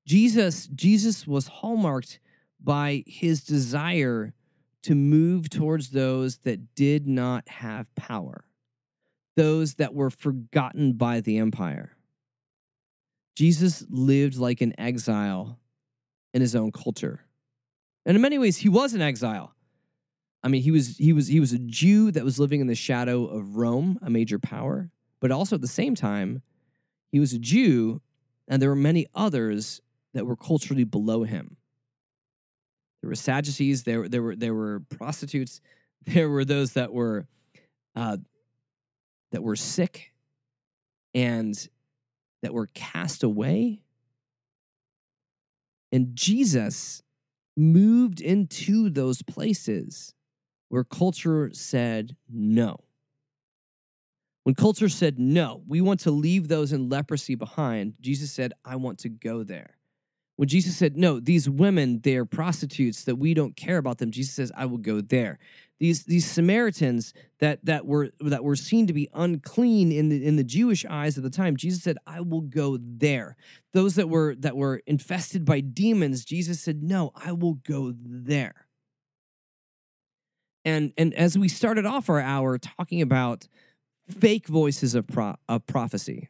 Jesus 0.05 0.67
Jesus 0.67 1.25
was 1.25 1.47
hallmarked 1.47 2.19
by 2.61 3.03
his 3.07 3.43
desire 3.43 4.33
to 4.83 4.95
move 4.95 5.49
towards 5.49 5.91
those 5.91 6.37
that 6.39 6.75
did 6.75 7.07
not 7.07 7.47
have 7.47 7.93
power, 7.95 8.43
those 9.35 9.75
that 9.75 9.93
were 9.93 10.09
forgotten 10.09 10.93
by 10.93 11.21
the 11.21 11.37
empire. 11.37 11.95
Jesus 13.35 13.85
lived 13.89 14.37
like 14.37 14.61
an 14.61 14.79
exile 14.79 15.59
in 16.33 16.41
his 16.41 16.55
own 16.55 16.71
culture. 16.71 17.21
And 18.05 18.15
in 18.15 18.21
many 18.21 18.37
ways 18.37 18.57
he 18.57 18.69
was 18.69 18.93
an 18.93 19.01
exile. 19.01 19.55
I 20.43 20.49
mean, 20.49 20.61
he 20.61 20.71
was 20.71 20.97
he 20.97 21.13
was 21.13 21.27
he 21.27 21.39
was 21.39 21.53
a 21.53 21.59
Jew 21.59 22.11
that 22.11 22.25
was 22.25 22.37
living 22.37 22.59
in 22.59 22.67
the 22.67 22.75
shadow 22.75 23.25
of 23.25 23.55
Rome, 23.55 23.97
a 24.01 24.09
major 24.09 24.37
power, 24.37 24.89
but 25.21 25.31
also 25.31 25.55
at 25.55 25.61
the 25.61 25.67
same 25.67 25.95
time, 25.95 26.41
he 27.11 27.19
was 27.19 27.31
a 27.31 27.39
Jew 27.39 28.01
and 28.47 28.61
there 28.61 28.69
were 28.69 28.75
many 28.75 29.07
others 29.15 29.81
that 30.13 30.25
were 30.25 30.35
culturally 30.35 30.83
below 30.83 31.23
him. 31.23 31.57
There 33.01 33.09
were 33.09 33.15
Sadducees, 33.15 33.83
there, 33.83 34.07
there, 34.07 34.21
were, 34.21 34.35
there 34.35 34.53
were 34.53 34.81
prostitutes, 34.97 35.61
there 36.05 36.29
were 36.29 36.45
those 36.45 36.73
that 36.73 36.93
were 36.93 37.27
uh, 37.95 38.17
that 39.33 39.43
were 39.43 39.55
sick 39.55 40.13
and 41.13 41.67
that 42.43 42.53
were 42.53 42.67
cast 42.67 43.23
away. 43.23 43.81
And 45.91 46.15
Jesus 46.15 47.03
moved 47.57 48.21
into 48.21 48.89
those 48.89 49.21
places 49.21 50.13
where 50.69 50.83
culture 50.83 51.49
said 51.53 52.15
no. 52.31 52.79
When 54.43 54.55
culture 54.55 54.89
said 54.89 55.19
no, 55.19 55.63
we 55.67 55.81
want 55.81 56.01
to 56.01 56.11
leave 56.11 56.47
those 56.47 56.71
in 56.71 56.89
leprosy 56.89 57.35
behind, 57.35 57.95
Jesus 58.01 58.31
said, 58.31 58.53
I 58.63 58.75
want 58.75 58.99
to 58.99 59.09
go 59.09 59.43
there. 59.43 59.77
When 60.35 60.47
Jesus 60.49 60.75
said, 60.75 60.97
No, 60.97 61.19
these 61.19 61.47
women, 61.49 62.01
they're 62.01 62.25
prostitutes, 62.25 63.03
that 63.03 63.15
we 63.15 63.33
don't 63.33 63.55
care 63.55 63.77
about 63.77 63.99
them, 63.99 64.11
Jesus 64.11 64.33
says, 64.33 64.51
I 64.55 64.65
will 64.65 64.79
go 64.79 64.99
there. 64.99 65.39
These, 65.83 66.05
these 66.05 66.25
Samaritans 66.25 67.13
that, 67.39 67.59
that, 67.65 67.85
were, 67.85 68.11
that 68.21 68.41
were 68.41 68.55
seen 68.55 68.87
to 68.87 68.93
be 68.93 69.09
unclean 69.13 69.91
in 69.91 70.07
the, 70.07 70.25
in 70.25 70.37
the 70.37 70.43
Jewish 70.45 70.85
eyes 70.85 71.17
at 71.17 71.25
the 71.25 71.29
time, 71.29 71.57
Jesus 71.57 71.83
said, 71.83 71.97
I 72.07 72.21
will 72.21 72.39
go 72.39 72.77
there. 72.79 73.35
Those 73.73 73.95
that 73.95 74.07
were, 74.07 74.33
that 74.35 74.55
were 74.55 74.81
infested 74.87 75.43
by 75.43 75.59
demons, 75.59 76.23
Jesus 76.23 76.61
said, 76.61 76.83
No, 76.83 77.11
I 77.13 77.33
will 77.33 77.55
go 77.55 77.93
there. 78.01 78.65
And, 80.63 80.93
and 80.97 81.13
as 81.15 81.37
we 81.37 81.49
started 81.49 81.85
off 81.85 82.09
our 82.09 82.21
hour 82.21 82.57
talking 82.57 83.01
about 83.01 83.49
fake 84.09 84.47
voices 84.47 84.95
of, 84.95 85.05
pro- 85.05 85.35
of 85.49 85.65
prophecy, 85.67 86.29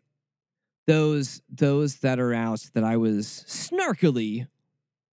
those 0.88 1.44
those 1.48 1.98
that 1.98 2.20
are 2.20 2.34
out 2.34 2.72
that 2.74 2.84
I 2.84 2.98
was 2.98 3.46
snarkily 3.48 4.48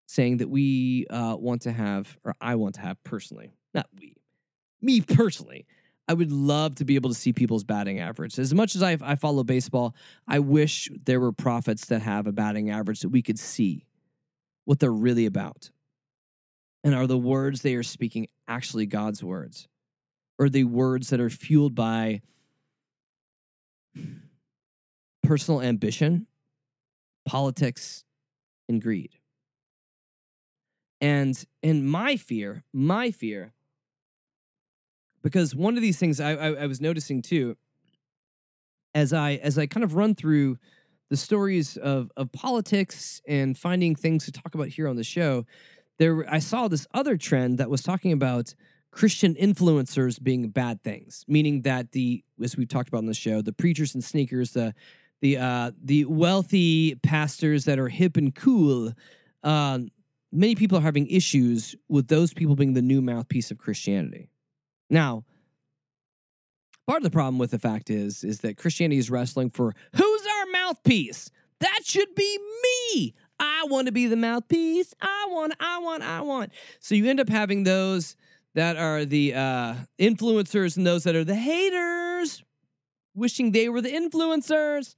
saying 0.09 0.39
that 0.39 0.51
we 0.51 1.07
uh, 1.09 1.37
want 1.39 1.63
to 1.63 1.73
have, 1.73 2.19
or 2.25 2.35
I 2.41 2.57
want 2.57 2.75
to 2.75 2.81
have 2.81 3.03
personally, 3.05 3.55
not 3.73 3.87
we, 3.97 4.17
me 4.85 5.01
personally. 5.01 5.67
I 6.07 6.13
would 6.13 6.31
love 6.31 6.75
to 6.77 6.85
be 6.85 6.97
able 6.97 7.09
to 7.11 7.15
see 7.15 7.33
people's 7.33 7.65
batting 7.65 7.99
average. 7.99 8.39
As 8.39 8.53
much 8.53 8.75
as 8.75 8.83
I, 8.83 8.99
I 9.01 9.15
follow 9.15 9.43
baseball, 9.43 9.95
I 10.29 10.39
wish 10.39 10.91
there 11.05 11.19
were 11.19 11.33
prophets 11.33 11.87
that 11.87 12.03
have 12.03 12.27
a 12.27 12.33
batting 12.33 12.69
average 12.69 13.01
that 13.01 13.09
we 13.09 13.23
could 13.23 13.39
see 13.39 13.87
what 14.67 14.81
they're 14.81 14.93
really 14.93 15.25
about. 15.25 15.71
And 16.83 16.95
are 16.95 17.07
the 17.07 17.17
words 17.17 17.63
they 17.63 17.75
are 17.75 17.83
speaking 17.83 18.29
actually 18.47 18.85
God's 18.85 19.25
words? 19.25 19.67
Or 20.39 20.51
the 20.51 20.65
words 20.65 21.09
that 21.09 21.21
are 21.21 21.31
fueled 21.31 21.75
by 21.75 22.21
personal 25.23 25.63
ambition, 25.63 26.27
politics, 27.25 28.05
and 28.69 28.83
greed. 28.83 29.13
And 31.01 31.43
in 31.63 31.87
my 31.87 32.17
fear, 32.17 32.65
my 32.73 33.11
fear, 33.11 33.54
because 35.25 35.57
one 35.57 35.75
of 35.75 35.83
these 35.83 35.99
things 35.99 36.21
I, 36.21 36.33
I, 36.33 36.49
I 36.53 36.67
was 36.67 36.81
noticing 36.81 37.23
too, 37.23 37.57
as 38.95 39.13
I 39.13 39.33
as 39.37 39.59
I 39.59 39.67
kind 39.67 39.83
of 39.83 39.97
run 39.97 40.15
through 40.15 40.59
the 41.11 41.17
stories 41.17 41.77
of 41.79 42.13
of 42.17 42.31
politics 42.31 43.21
and 43.27 43.59
finding 43.59 43.97
things 43.97 44.27
to 44.27 44.33
talk 44.33 44.55
about 44.55 44.69
here 44.69 44.87
on 44.87 44.97
the 44.97 45.03
show, 45.03 45.47
there 45.99 46.25
I 46.31 46.39
saw 46.39 46.69
this 46.69 46.87
other 46.95 47.17
trend 47.17 47.59
that 47.59 47.71
was 47.71 47.83
talking 47.83 48.13
about 48.13 48.55
Christian 48.93 49.35
influencers 49.35 50.23
being 50.23 50.51
bad 50.51 50.85
things, 50.85 51.25
meaning 51.27 51.63
that 51.63 51.93
the 51.93 52.23
as 52.43 52.57
we've 52.57 52.69
talked 52.69 52.91
about 52.91 52.99
on 52.99 53.07
the 53.07 53.15
show, 53.15 53.41
the 53.41 53.53
preachers 53.53 53.95
and 53.95 54.05
sneakers, 54.05 54.53
the 54.53 54.75
the 55.23 55.39
uh, 55.39 55.73
the 55.83 56.05
wealthy 56.05 56.97
pastors 56.97 57.65
that 57.65 57.79
are 57.79 57.89
hip 57.89 58.19
and 58.19 58.35
cool. 58.35 58.93
Uh, 59.43 59.79
many 60.31 60.55
people 60.55 60.77
are 60.77 60.83
having 60.83 61.07
issues 61.07 61.75
with 61.89 62.09
those 62.09 62.35
people 62.35 62.55
being 62.57 62.75
the 62.75 62.83
new 62.83 63.01
mouthpiece 63.01 63.51
of 63.51 63.57
Christianity. 63.57 64.29
Now, 64.91 65.25
part 66.87 66.99
of 66.99 67.05
the 67.05 67.11
problem 67.11 67.39
with 67.39 67.51
the 67.51 67.59
fact 67.59 67.91
is 67.91 68.25
is 68.25 68.41
that 68.41 68.57
Christianity 68.57 68.99
is 68.99 69.11
wrestling 69.11 69.51
for 69.51 69.75
who's 69.95 70.27
our 70.27 70.47
mouthpiece. 70.53 71.31
That 71.61 71.81
should 71.85 72.15
be 72.15 72.39
me. 72.63 73.15
I 73.39 73.65
want 73.69 73.87
to 73.87 73.93
be 73.93 74.07
the 74.07 74.17
mouthpiece. 74.17 74.95
I 75.01 75.27
want. 75.31 75.55
I 75.61 75.79
want. 75.79 76.03
I 76.03 76.21
want. 76.21 76.53
So 76.81 76.95
you 76.95 77.07
end 77.07 77.21
up 77.21 77.29
having 77.29 77.65
those 77.65 78.17
that 78.55 78.77
are 78.77 79.05
the 79.05 79.35
uh, 79.35 79.75
influencers 79.99 80.77
and 80.77 80.87
those 80.87 81.05
that 81.05 81.17
are 81.17 81.25
the 81.25 81.35
haters, 81.35 82.43
wishing 83.15 83.53
they 83.53 83.69
were 83.69 83.81
the 83.81 83.91
influencers. 83.91 84.95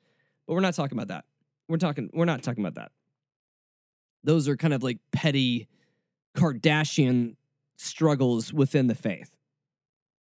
But 0.46 0.54
we're 0.54 0.60
not 0.60 0.74
talking 0.74 0.98
about 0.98 1.08
that. 1.08 1.24
We're 1.68 1.78
talking 1.78 2.10
we're 2.12 2.26
not 2.26 2.42
talking 2.42 2.64
about 2.64 2.74
that. 2.74 2.92
Those 4.24 4.48
are 4.48 4.56
kind 4.56 4.74
of 4.74 4.82
like 4.82 4.98
petty 5.12 5.68
Kardashian 6.36 7.36
struggles 7.76 8.52
within 8.52 8.86
the 8.86 8.94
faith. 8.94 9.35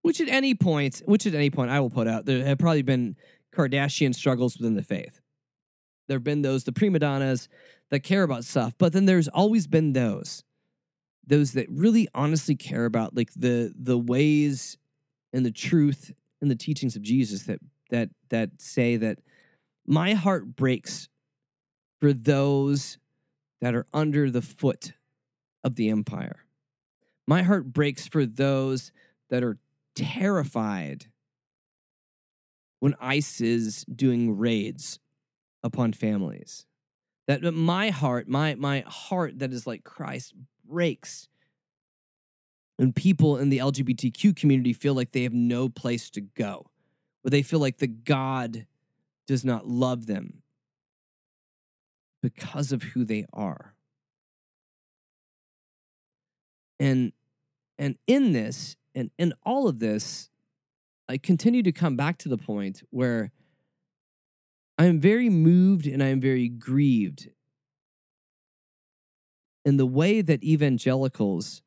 Which 0.04 0.20
at 0.20 0.28
any 0.28 0.54
point, 0.54 1.00
which 1.06 1.26
at 1.26 1.34
any 1.34 1.48
point 1.48 1.70
I 1.70 1.80
will 1.80 1.88
put 1.88 2.06
out, 2.06 2.26
there 2.26 2.44
have 2.44 2.58
probably 2.58 2.82
been 2.82 3.16
Kardashian 3.56 4.14
struggles 4.14 4.58
within 4.58 4.74
the 4.74 4.82
faith. 4.82 5.22
There 6.08 6.16
have 6.16 6.24
been 6.24 6.42
those, 6.42 6.64
the 6.64 6.72
prima 6.72 6.98
donnas 6.98 7.48
that 7.90 8.00
care 8.00 8.22
about 8.22 8.44
stuff, 8.44 8.74
but 8.76 8.92
then 8.92 9.06
there's 9.06 9.28
always 9.28 9.66
been 9.66 9.94
those, 9.94 10.44
those 11.26 11.52
that 11.52 11.70
really 11.70 12.06
honestly 12.14 12.54
care 12.54 12.84
about 12.84 13.16
like 13.16 13.32
the 13.34 13.72
the 13.74 13.96
ways 13.96 14.76
and 15.32 15.46
the 15.46 15.50
truth 15.50 16.12
and 16.42 16.50
the 16.50 16.54
teachings 16.54 16.96
of 16.96 17.02
Jesus 17.02 17.44
that 17.44 17.60
that 17.88 18.10
that 18.28 18.50
say 18.58 18.96
that 18.98 19.20
my 19.86 20.12
heart 20.12 20.54
breaks 20.54 21.08
for 22.02 22.12
those 22.12 22.98
that 23.62 23.74
are 23.74 23.86
under 23.94 24.30
the 24.30 24.42
foot 24.42 24.92
of 25.64 25.76
the 25.76 25.88
empire. 25.88 26.44
My 27.26 27.42
heart 27.42 27.72
breaks 27.72 28.06
for 28.06 28.26
those 28.26 28.92
that 29.30 29.42
are 29.42 29.56
terrified 29.94 31.06
when 32.80 32.94
ICE 33.00 33.40
is 33.40 33.84
doing 33.84 34.36
raids 34.36 34.98
upon 35.62 35.92
families. 35.92 36.66
That 37.26 37.42
my 37.54 37.90
heart, 37.90 38.28
my 38.28 38.54
my 38.56 38.84
heart 38.86 39.38
that 39.38 39.52
is 39.52 39.66
like 39.66 39.84
Christ 39.84 40.34
breaks 40.68 41.28
when 42.76 42.92
people 42.92 43.38
in 43.38 43.50
the 43.50 43.58
LGBTQ 43.58 44.36
community 44.36 44.72
feel 44.72 44.94
like 44.94 45.12
they 45.12 45.22
have 45.22 45.32
no 45.32 45.68
place 45.68 46.10
to 46.10 46.20
go, 46.20 46.66
where 47.22 47.30
they 47.30 47.42
feel 47.42 47.60
like 47.60 47.78
the 47.78 47.86
God 47.86 48.66
does 49.26 49.44
not 49.44 49.66
love 49.66 50.06
them 50.06 50.42
because 52.22 52.72
of 52.72 52.82
who 52.82 53.04
they 53.04 53.26
are. 53.32 53.74
And 56.80 57.12
and 57.78 57.96
in 58.06 58.32
this 58.32 58.76
and 58.94 59.10
in 59.18 59.34
all 59.44 59.68
of 59.68 59.78
this, 59.78 60.30
I 61.08 61.18
continue 61.18 61.62
to 61.62 61.72
come 61.72 61.96
back 61.96 62.18
to 62.18 62.28
the 62.28 62.38
point 62.38 62.82
where 62.90 63.32
I 64.78 64.86
am 64.86 65.00
very 65.00 65.28
moved 65.28 65.86
and 65.86 66.02
I 66.02 66.06
am 66.06 66.20
very 66.20 66.48
grieved 66.48 67.28
in 69.64 69.76
the 69.76 69.86
way 69.86 70.20
that 70.20 70.42
evangelicals 70.42 71.62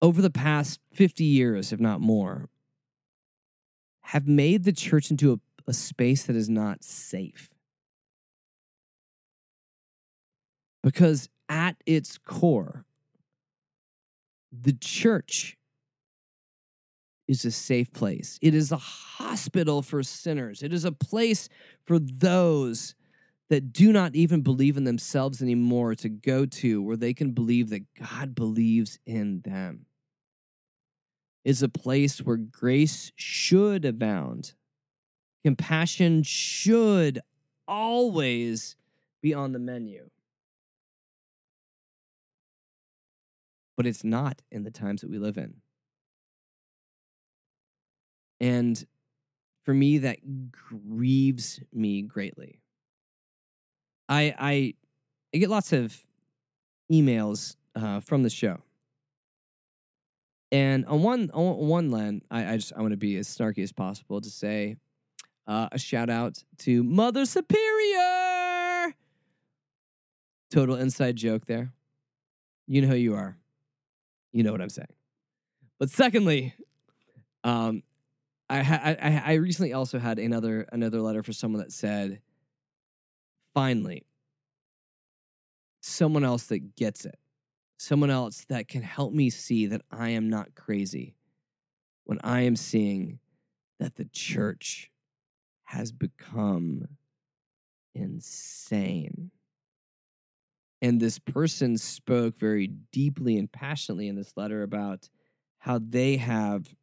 over 0.00 0.20
the 0.20 0.30
past 0.30 0.80
50 0.92 1.24
years, 1.24 1.72
if 1.72 1.78
not 1.78 2.00
more, 2.00 2.48
have 4.02 4.26
made 4.26 4.64
the 4.64 4.72
church 4.72 5.10
into 5.10 5.32
a, 5.32 5.70
a 5.70 5.72
space 5.72 6.24
that 6.24 6.34
is 6.34 6.48
not 6.48 6.82
safe. 6.82 7.50
Because 10.82 11.28
at 11.48 11.76
its 11.86 12.18
core, 12.18 12.84
the 14.52 14.74
church 14.74 15.56
is 17.28 17.44
a 17.44 17.50
safe 17.50 17.92
place. 17.92 18.38
It 18.42 18.54
is 18.54 18.72
a 18.72 18.76
hospital 18.76 19.82
for 19.82 20.02
sinners. 20.02 20.62
It 20.62 20.72
is 20.72 20.84
a 20.84 20.92
place 20.92 21.48
for 21.84 21.98
those 21.98 22.94
that 23.48 23.72
do 23.72 23.92
not 23.92 24.14
even 24.14 24.42
believe 24.42 24.76
in 24.76 24.84
themselves 24.84 25.42
anymore 25.42 25.94
to 25.94 26.08
go 26.08 26.46
to 26.46 26.82
where 26.82 26.96
they 26.96 27.14
can 27.14 27.32
believe 27.32 27.70
that 27.70 27.84
God 27.94 28.34
believes 28.34 28.98
in 29.06 29.40
them 29.42 29.86
is 31.44 31.62
a 31.62 31.68
place 31.68 32.18
where 32.20 32.36
grace 32.36 33.12
should 33.16 33.84
abound. 33.84 34.54
Compassion 35.44 36.22
should 36.22 37.20
always 37.66 38.76
be 39.20 39.34
on 39.34 39.52
the 39.52 39.58
menu. 39.58 40.08
But 43.76 43.86
it's 43.86 44.04
not 44.04 44.42
in 44.50 44.64
the 44.64 44.70
times 44.70 45.00
that 45.00 45.10
we 45.10 45.18
live 45.18 45.38
in. 45.38 45.54
And 48.40 48.84
for 49.64 49.72
me, 49.72 49.98
that 49.98 50.18
grieves 50.50 51.60
me 51.72 52.02
greatly. 52.02 52.60
I 54.08 54.34
I, 54.38 54.74
I 55.34 55.38
get 55.38 55.48
lots 55.48 55.72
of 55.72 56.04
emails 56.90 57.56
uh, 57.74 58.00
from 58.00 58.22
the 58.22 58.30
show 58.30 58.58
and 60.52 60.84
on 60.84 61.02
one 61.02 61.30
on 61.32 61.66
one 61.66 61.90
land, 61.90 62.22
I, 62.30 62.52
I 62.52 62.56
just 62.56 62.74
I 62.76 62.82
want 62.82 62.92
to 62.92 62.98
be 62.98 63.16
as 63.16 63.26
snarky 63.26 63.62
as 63.62 63.72
possible 63.72 64.20
to 64.20 64.28
say 64.28 64.76
uh, 65.46 65.68
a 65.72 65.78
shout 65.78 66.10
out 66.10 66.44
to 66.58 66.84
Mother 66.84 67.24
Superior. 67.24 68.94
Total 70.50 70.76
inside 70.76 71.16
joke 71.16 71.46
there. 71.46 71.72
You 72.68 72.82
know 72.82 72.88
who 72.88 72.96
you 72.96 73.14
are. 73.14 73.38
You 74.32 74.42
know 74.42 74.52
what 74.52 74.60
I'm 74.60 74.70
saying. 74.70 74.88
But 75.78 75.90
secondly, 75.90 76.54
um, 77.44 77.82
I, 78.48 78.62
ha- 78.62 78.80
I 78.82 79.22
I 79.24 79.32
recently 79.34 79.72
also 79.72 79.98
had 79.98 80.18
another 80.18 80.66
another 80.72 81.00
letter 81.00 81.22
for 81.22 81.32
someone 81.32 81.62
that 81.62 81.72
said, 81.72 82.20
finally, 83.54 84.04
someone 85.80 86.24
else 86.24 86.44
that 86.44 86.76
gets 86.76 87.04
it, 87.04 87.18
someone 87.78 88.10
else 88.10 88.44
that 88.48 88.68
can 88.68 88.82
help 88.82 89.12
me 89.12 89.30
see 89.30 89.66
that 89.66 89.82
I 89.90 90.10
am 90.10 90.28
not 90.28 90.54
crazy 90.54 91.16
when 92.04 92.18
I 92.22 92.42
am 92.42 92.56
seeing 92.56 93.18
that 93.80 93.96
the 93.96 94.04
church 94.04 94.90
has 95.64 95.92
become 95.92 96.88
insane. 97.94 99.30
And 100.82 101.00
this 101.00 101.20
person 101.20 101.78
spoke 101.78 102.36
very 102.36 102.66
deeply 102.66 103.38
and 103.38 103.50
passionately 103.50 104.08
in 104.08 104.16
this 104.16 104.32
letter 104.36 104.64
about 104.64 105.08
how 105.58 105.78
they 105.78 106.16
have 106.16 106.74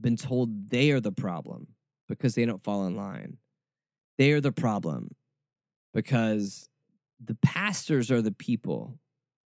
been 0.00 0.16
told 0.16 0.70
they 0.70 0.92
are 0.92 1.00
the 1.00 1.10
problem 1.10 1.66
because 2.08 2.36
they 2.36 2.44
don't 2.44 2.62
fall 2.62 2.86
in 2.86 2.94
line. 2.94 3.38
They 4.18 4.30
are 4.32 4.40
the 4.40 4.52
problem 4.52 5.16
because 5.92 6.68
the 7.22 7.36
pastors 7.42 8.12
are 8.12 8.22
the 8.22 8.32
people 8.32 9.00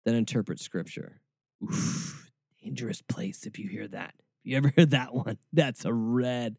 that 0.04 0.14
interpret 0.14 0.60
scripture. 0.60 1.22
Oof, 1.62 2.30
dangerous 2.62 3.00
place 3.00 3.46
if 3.46 3.58
you 3.58 3.66
hear 3.66 3.88
that. 3.88 4.14
If 4.44 4.50
you 4.50 4.56
ever 4.58 4.72
heard 4.76 4.90
that 4.90 5.14
one, 5.14 5.38
that's 5.54 5.86
a 5.86 5.92
red 5.92 6.58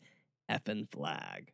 effing 0.50 0.90
flag. 0.92 1.52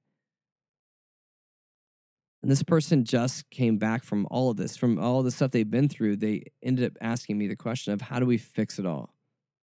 And 2.42 2.50
this 2.50 2.64
person 2.64 3.04
just 3.04 3.50
came 3.50 3.78
back 3.78 4.04
from 4.04 4.26
all 4.32 4.50
of 4.50 4.58
this, 4.58 4.78
from 4.78 4.98
all 4.98 5.24
the 5.24 5.32
stuff 5.32 5.52
they've 5.52 5.70
been 5.70 5.90
through. 5.90 6.18
They 6.18 6.44
ended 6.64 6.86
up 6.86 6.98
asking 7.02 7.38
me 7.38 7.48
the 7.48 7.56
question 7.56 7.92
of 7.94 8.02
how 8.02 8.20
do 8.20 8.26
we 8.26 8.38
fix 8.38 8.80
it 8.80 8.86
all? 8.86 9.14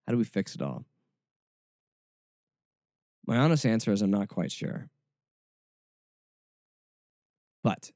How 0.07 0.13
do 0.13 0.19
we 0.19 0.25
fix 0.25 0.55
it 0.55 0.63
all? 0.63 0.85
My 3.27 3.39
honest 3.39 3.65
answer 3.65 3.93
is 3.93 4.03
I'm 4.03 4.11
not 4.11 4.29
quite 4.29 4.53
sure. 4.53 4.89
But 7.65 7.91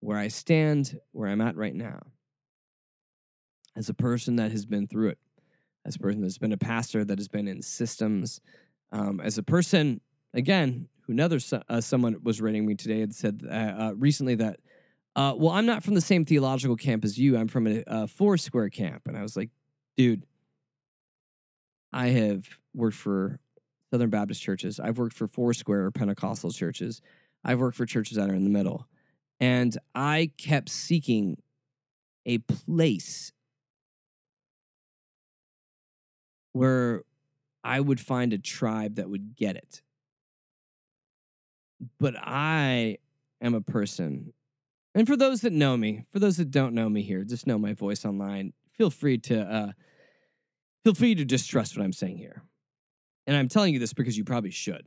where 0.00 0.18
I 0.18 0.28
stand, 0.28 0.98
where 1.12 1.28
I'm 1.28 1.40
at 1.40 1.56
right 1.56 1.74
now, 1.74 2.00
as 3.76 3.88
a 3.88 3.94
person 3.94 4.36
that 4.36 4.52
has 4.52 4.64
been 4.64 4.86
through 4.86 5.08
it, 5.08 5.18
as 5.84 5.96
a 5.96 5.98
person 5.98 6.22
that's 6.22 6.38
been 6.38 6.52
a 6.52 6.56
pastor 6.56 7.04
that 7.04 7.18
has 7.18 7.28
been 7.28 7.48
in 7.48 7.60
systems, 7.60 8.40
um, 8.92 9.20
as 9.20 9.36
a 9.36 9.42
person, 9.42 10.00
again, 10.32 10.88
another 11.08 11.38
uh, 11.68 11.80
someone 11.80 12.16
was 12.22 12.40
writing 12.40 12.66
me 12.66 12.74
today 12.74 13.02
and 13.02 13.14
said 13.14 13.42
uh, 13.50 13.92
recently 13.96 14.34
that, 14.36 14.60
uh, 15.16 15.34
well, 15.36 15.52
I'm 15.52 15.66
not 15.66 15.82
from 15.82 15.94
the 15.94 16.00
same 16.00 16.24
theological 16.24 16.76
camp 16.76 17.04
as 17.04 17.18
you. 17.18 17.36
I'm 17.36 17.48
from 17.48 17.66
a, 17.66 17.84
a 17.86 18.06
Foursquare 18.08 18.70
camp, 18.70 19.02
and 19.06 19.16
I 19.16 19.22
was 19.22 19.36
like, 19.36 19.50
dude, 19.96 20.24
I 21.92 22.08
have 22.08 22.48
worked 22.74 22.96
for 22.96 23.38
Southern 23.92 24.10
Baptist 24.10 24.42
churches. 24.42 24.80
I've 24.80 24.98
worked 24.98 25.16
for 25.16 25.28
Foursquare 25.28 25.84
or 25.84 25.90
Pentecostal 25.92 26.50
churches. 26.50 27.00
I've 27.44 27.60
worked 27.60 27.76
for 27.76 27.86
churches 27.86 28.16
that 28.16 28.28
are 28.28 28.34
in 28.34 28.42
the 28.42 28.50
middle. 28.50 28.88
And 29.38 29.76
I 29.94 30.32
kept 30.36 30.68
seeking 30.68 31.36
a 32.26 32.38
place 32.38 33.32
where 36.52 37.02
I 37.62 37.80
would 37.80 38.00
find 38.00 38.32
a 38.32 38.38
tribe 38.38 38.96
that 38.96 39.08
would 39.08 39.36
get 39.36 39.56
it. 39.56 39.82
But 41.98 42.14
I 42.18 42.98
am 43.40 43.54
a 43.54 43.60
person, 43.60 44.32
and 44.94 45.06
for 45.06 45.16
those 45.16 45.40
that 45.42 45.52
know 45.52 45.76
me, 45.76 46.04
for 46.10 46.18
those 46.18 46.36
that 46.36 46.50
don't 46.50 46.74
know 46.74 46.88
me 46.88 47.02
here, 47.02 47.24
just 47.24 47.46
know 47.46 47.58
my 47.58 47.72
voice 47.72 48.04
online. 48.04 48.52
Feel 48.72 48.90
free 48.90 49.18
to 49.18 49.40
uh, 49.40 49.72
feel 50.84 50.94
free 50.94 51.14
to 51.14 51.24
distrust 51.24 51.76
what 51.76 51.84
I'm 51.84 51.92
saying 51.92 52.18
here, 52.18 52.42
and 53.26 53.36
I'm 53.36 53.48
telling 53.48 53.74
you 53.74 53.80
this 53.80 53.92
because 53.92 54.16
you 54.16 54.24
probably 54.24 54.50
should, 54.50 54.86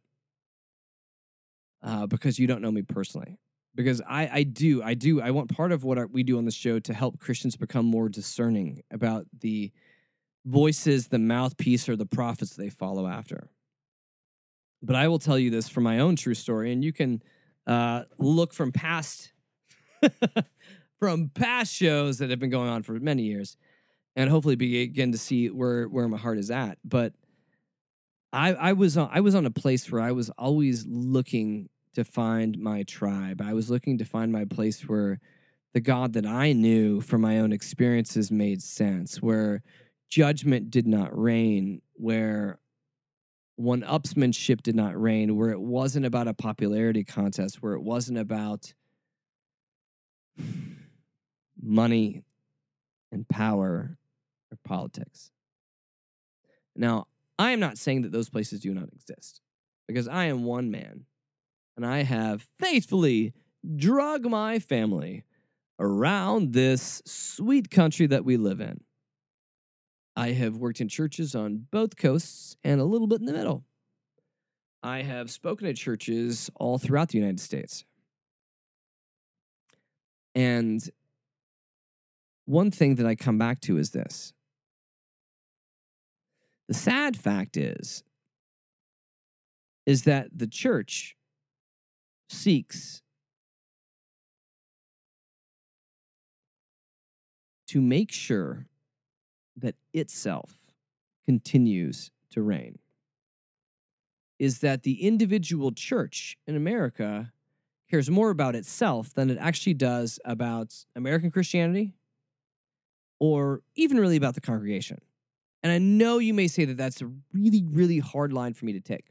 uh, 1.84 2.08
because 2.08 2.40
you 2.40 2.48
don't 2.48 2.62
know 2.62 2.72
me 2.72 2.82
personally. 2.82 3.38
Because 3.76 4.02
I, 4.10 4.28
I 4.28 4.44
do, 4.44 4.82
I 4.82 4.96
do, 4.96 5.22
I 5.22 5.30
want 5.30 5.56
part 5.56 5.72
of 5.72 5.84
what 5.84 6.00
our, 6.00 6.08
we 6.08 6.24
do 6.24 6.40
on 6.40 6.46
the 6.46 6.52
show 6.52 6.80
to 6.80 6.94
help 6.96 7.20
Christians 7.20 7.56
become 7.56 7.86
more 7.86 8.10
discerning 8.10 8.82
about 8.90 9.28
the 9.40 9.72
voices, 10.46 11.10
the 11.10 11.20
mouthpiece, 11.20 11.88
or 11.88 11.96
the 11.96 12.08
prophets 12.08 12.56
they 12.56 12.70
follow 12.70 13.06
after. 13.06 13.52
But 14.88 14.96
I 14.96 15.10
will 15.10 15.20
tell 15.20 15.38
you 15.38 15.50
this 15.50 15.68
from 15.68 15.84
my 15.84 16.00
own 16.00 16.16
true 16.16 16.34
story, 16.34 16.72
and 16.72 16.82
you 16.84 16.94
can 16.94 17.22
uh, 17.68 18.04
look 18.18 18.54
from 18.54 18.72
past 18.72 19.34
from 21.00 21.30
past 21.30 21.74
shows 21.74 22.20
that 22.20 22.30
have 22.30 22.40
been 22.40 22.50
going 22.50 22.70
on 22.70 22.84
for 22.84 22.94
many 22.94 23.24
years, 23.24 23.58
and 24.16 24.30
hopefully 24.30 24.56
begin 24.56 25.12
to 25.12 25.18
see 25.18 25.50
where 25.50 25.90
where 25.90 26.08
my 26.08 26.18
heart 26.18 26.38
is 26.38 26.50
at. 26.50 26.78
But 26.86 27.12
I, 28.32 28.54
I 28.54 28.74
was 28.74 28.98
on, 28.98 29.10
I 29.12 29.20
was 29.20 29.36
on 29.36 29.46
a 29.46 29.52
place 29.52 29.92
where 29.92 30.02
I 30.02 30.14
was 30.14 30.30
always 30.38 30.86
looking 30.88 31.68
to 31.96 32.06
find 32.06 32.58
my 32.58 32.84
tribe. 32.84 33.42
I 33.42 33.54
was 33.54 33.70
looking 33.70 33.98
to 33.98 34.06
find 34.06 34.32
my 34.32 34.46
place 34.46 34.88
where 34.88 35.20
the 35.74 35.82
God 35.82 36.14
that 36.14 36.26
I 36.26 36.54
knew 36.54 37.02
from 37.02 37.20
my 37.20 37.40
own 37.40 37.52
experiences 37.52 38.32
made 38.32 38.62
sense, 38.62 39.22
where 39.22 39.64
judgment 40.10 40.72
did 40.72 40.88
not 40.88 41.18
reign, 41.18 41.82
where 41.96 42.60
one 43.58 43.82
upsmanship 43.82 44.62
did 44.62 44.76
not 44.76 45.00
reign, 45.00 45.36
where 45.36 45.50
it 45.50 45.60
wasn't 45.60 46.06
about 46.06 46.28
a 46.28 46.34
popularity 46.34 47.04
contest, 47.04 47.62
where 47.62 47.74
it 47.74 47.82
wasn't 47.82 48.18
about 48.18 48.74
money 51.62 52.24
and 53.12 53.28
power 53.28 53.98
or 54.52 54.58
politics. 54.64 55.32
Now, 56.76 57.08
I 57.40 57.52
am 57.52 57.60
not 57.60 57.78
saying 57.78 58.04
that 58.04 58.12
those 58.12 58.30
places 58.30 58.62
do 58.62 58.74
not 58.74 58.90
exist 58.94 59.42
because 59.88 60.08
I 60.08 60.26
am 60.26 60.44
one 60.44 60.70
man 60.70 61.06
and 61.76 61.86
I 61.86 62.04
have 62.04 62.48
faithfully 62.60 63.34
drug 63.76 64.26
my 64.26 64.60
family 64.60 65.24
around 65.80 66.54
this 66.54 67.02
sweet 67.06 67.72
country 67.72 68.06
that 68.08 68.24
we 68.24 68.38
live 68.38 68.62
in. 68.62 68.82
I 70.18 70.32
have 70.32 70.58
worked 70.58 70.82
in 70.82 70.90
churches 70.90 71.36
on 71.36 71.68
both 71.70 71.96
coasts 71.96 72.58
and 72.64 72.82
a 72.82 72.86
little 72.86 73.06
bit 73.06 73.20
in 73.20 73.28
the 73.28 73.34
middle. 73.34 73.64
I 74.82 75.04
have 75.04 75.30
spoken 75.30 75.68
at 75.68 75.76
churches 75.76 76.50
all 76.56 76.80
throughout 76.80 77.10
the 77.10 77.20
United 77.20 77.40
States. 77.40 77.86
And 80.34 80.82
one 82.46 82.72
thing 82.72 82.96
that 82.96 83.06
I 83.06 83.14
come 83.14 83.38
back 83.38 83.60
to 83.62 83.78
is 83.78 83.92
this 83.92 84.34
the 86.68 86.74
sad 86.74 87.16
fact 87.16 87.56
is 87.56 88.04
is 89.86 90.04
that 90.04 90.30
the 90.36 90.48
church 90.48 91.16
seeks 92.28 93.04
to 97.68 97.82
make 97.82 98.12
sure 98.12 98.66
that 99.58 99.76
itself 99.94 100.58
continues 101.26 102.12
to 102.32 102.42
reign 102.42 102.80
is 104.40 104.60
that 104.60 104.84
the 104.84 105.06
individual 105.06 105.72
church 105.72 106.38
in 106.46 106.56
America 106.56 107.32
cares 107.90 108.10
more 108.10 108.30
about 108.30 108.56
itself 108.56 109.14
than 109.14 109.30
it 109.30 109.38
actually 109.40 109.74
does 109.74 110.20
about 110.26 110.86
American 110.96 111.32
Christianity 111.32 111.94
or 113.20 113.62
even 113.76 114.00
really 114.00 114.18
about 114.18 114.36
the 114.36 114.42
congregation. 114.42 115.00
And 115.64 115.72
I 115.72 115.80
know 115.80 116.20
you 116.20 116.34
may 116.34 116.48
say 116.48 116.66
that 116.66 116.78
that's 116.78 117.02
a 117.02 117.10
really, 117.34 117.64
really 117.64 118.00
hard 118.00 118.32
line 118.32 118.54
for 118.54 118.66
me 118.66 118.74
to 118.74 118.80
take. 118.80 119.08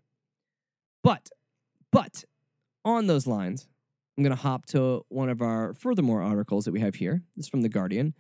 But, 1.02 1.30
but 1.90 2.24
on 2.84 3.06
those 3.08 3.26
lines, 3.26 3.66
I'm 4.16 4.22
going 4.22 4.34
to 4.34 4.42
hop 4.42 4.66
to 4.66 5.04
one 5.08 5.28
of 5.28 5.42
our 5.42 5.74
furthermore 5.74 6.22
articles 6.22 6.64
that 6.64 6.72
we 6.72 6.80
have 6.80 6.94
here. 6.94 7.22
This 7.36 7.46
is 7.46 7.50
from 7.50 7.62
The 7.62 7.68
Guardian. 7.68 8.14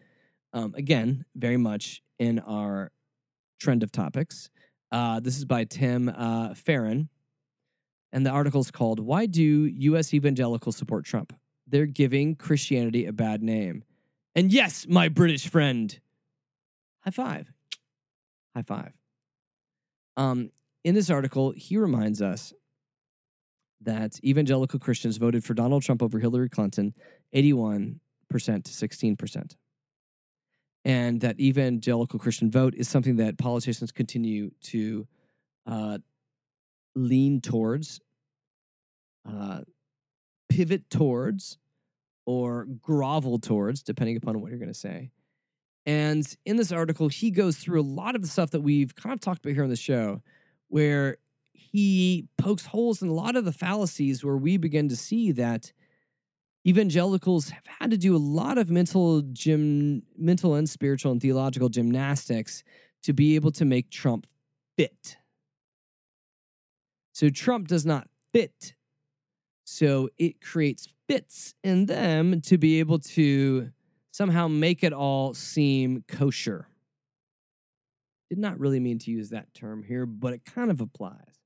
Um, 0.52 0.74
again, 0.76 1.24
very 1.34 1.56
much 1.56 2.02
in 2.18 2.38
our 2.40 2.90
trend 3.60 3.82
of 3.82 3.92
topics. 3.92 4.50
Uh, 4.92 5.20
this 5.20 5.36
is 5.36 5.44
by 5.44 5.64
Tim 5.64 6.08
uh, 6.08 6.54
Farron. 6.54 7.08
And 8.12 8.24
the 8.24 8.30
article 8.30 8.60
is 8.60 8.70
called 8.70 9.00
Why 9.00 9.26
Do 9.26 9.42
U.S. 9.42 10.14
Evangelicals 10.14 10.76
Support 10.76 11.04
Trump? 11.04 11.34
They're 11.66 11.86
giving 11.86 12.36
Christianity 12.36 13.06
a 13.06 13.12
bad 13.12 13.42
name. 13.42 13.82
And 14.34 14.52
yes, 14.52 14.86
my 14.88 15.08
British 15.08 15.48
friend, 15.48 15.98
high 17.00 17.10
five. 17.10 17.52
High 18.54 18.62
five. 18.62 18.92
Um, 20.16 20.50
in 20.84 20.94
this 20.94 21.10
article, 21.10 21.52
he 21.56 21.76
reminds 21.76 22.22
us 22.22 22.52
that 23.80 24.22
evangelical 24.24 24.78
Christians 24.78 25.16
voted 25.16 25.44
for 25.44 25.54
Donald 25.54 25.82
Trump 25.82 26.02
over 26.02 26.18
Hillary 26.18 26.48
Clinton 26.48 26.94
81% 27.34 27.98
to 28.38 28.70
16% 28.70 29.56
and 30.86 31.20
that 31.22 31.40
evangelical 31.40 32.20
Christian 32.20 32.48
vote 32.48 32.72
is 32.76 32.88
something 32.88 33.16
that 33.16 33.38
politicians 33.38 33.90
continue 33.90 34.52
to 34.62 35.04
uh, 35.66 35.98
lean 36.94 37.40
towards, 37.40 38.00
uh, 39.28 39.62
pivot 40.48 40.88
towards, 40.88 41.58
or 42.24 42.68
grovel 42.80 43.40
towards, 43.40 43.82
depending 43.82 44.16
upon 44.16 44.40
what 44.40 44.50
you're 44.50 44.60
going 44.60 44.72
to 44.72 44.78
say. 44.78 45.10
And 45.86 46.24
in 46.44 46.56
this 46.56 46.70
article, 46.70 47.08
he 47.08 47.32
goes 47.32 47.56
through 47.56 47.80
a 47.80 47.82
lot 47.82 48.14
of 48.14 48.22
the 48.22 48.28
stuff 48.28 48.52
that 48.52 48.60
we've 48.60 48.94
kind 48.94 49.12
of 49.12 49.20
talked 49.20 49.44
about 49.44 49.54
here 49.54 49.64
on 49.64 49.70
the 49.70 49.74
show 49.74 50.22
where 50.68 51.16
he 51.52 52.28
pokes 52.38 52.66
holes 52.66 53.02
in 53.02 53.08
a 53.08 53.12
lot 53.12 53.34
of 53.34 53.44
the 53.44 53.52
fallacies 53.52 54.24
where 54.24 54.36
we 54.36 54.56
begin 54.56 54.88
to 54.88 54.96
see 54.96 55.32
that 55.32 55.72
evangelicals 56.66 57.50
have 57.50 57.66
had 57.66 57.90
to 57.92 57.96
do 57.96 58.16
a 58.16 58.18
lot 58.18 58.58
of 58.58 58.70
mental 58.70 59.22
gym 59.32 60.02
mental 60.16 60.54
and 60.54 60.68
spiritual 60.68 61.12
and 61.12 61.20
theological 61.20 61.68
gymnastics 61.68 62.64
to 63.02 63.12
be 63.12 63.36
able 63.36 63.52
to 63.52 63.64
make 63.64 63.90
Trump 63.90 64.26
fit. 64.76 65.16
So 67.12 67.28
Trump 67.30 67.68
does 67.68 67.86
not 67.86 68.08
fit. 68.32 68.74
So 69.64 70.10
it 70.18 70.40
creates 70.40 70.88
fits 71.08 71.54
in 71.62 71.86
them 71.86 72.40
to 72.42 72.58
be 72.58 72.80
able 72.80 72.98
to 72.98 73.70
somehow 74.10 74.48
make 74.48 74.82
it 74.82 74.92
all 74.92 75.34
seem 75.34 76.04
kosher. 76.08 76.68
Did 78.28 78.38
not 78.38 78.58
really 78.58 78.80
mean 78.80 78.98
to 79.00 79.10
use 79.10 79.30
that 79.30 79.54
term 79.54 79.84
here, 79.84 80.04
but 80.04 80.32
it 80.32 80.44
kind 80.44 80.70
of 80.70 80.80
applies. 80.80 81.36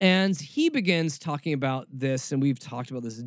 And 0.00 0.36
he 0.36 0.68
begins 0.68 1.18
talking 1.18 1.52
about 1.52 1.86
this, 1.92 2.32
and 2.32 2.40
we've 2.42 2.58
talked 2.58 2.90
about 2.90 3.02
this 3.02 3.22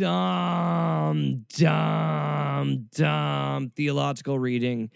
dumb, 0.00 1.44
dumb, 1.56 2.88
dumb 2.94 3.70
theological 3.76 4.38
reading 4.38 4.90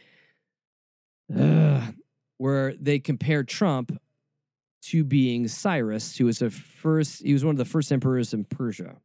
where 2.38 2.74
they 2.74 2.98
compare 2.98 3.44
Trump 3.44 3.98
to 4.82 5.04
being 5.04 5.46
Cyrus, 5.48 6.16
who 6.16 6.24
was 6.26 6.40
a 6.42 6.50
first, 6.50 7.22
he 7.22 7.32
was 7.32 7.44
one 7.44 7.52
of 7.52 7.58
the 7.58 7.64
first 7.64 7.92
emperors 7.92 8.32
in 8.32 8.44
Persia 8.44 8.96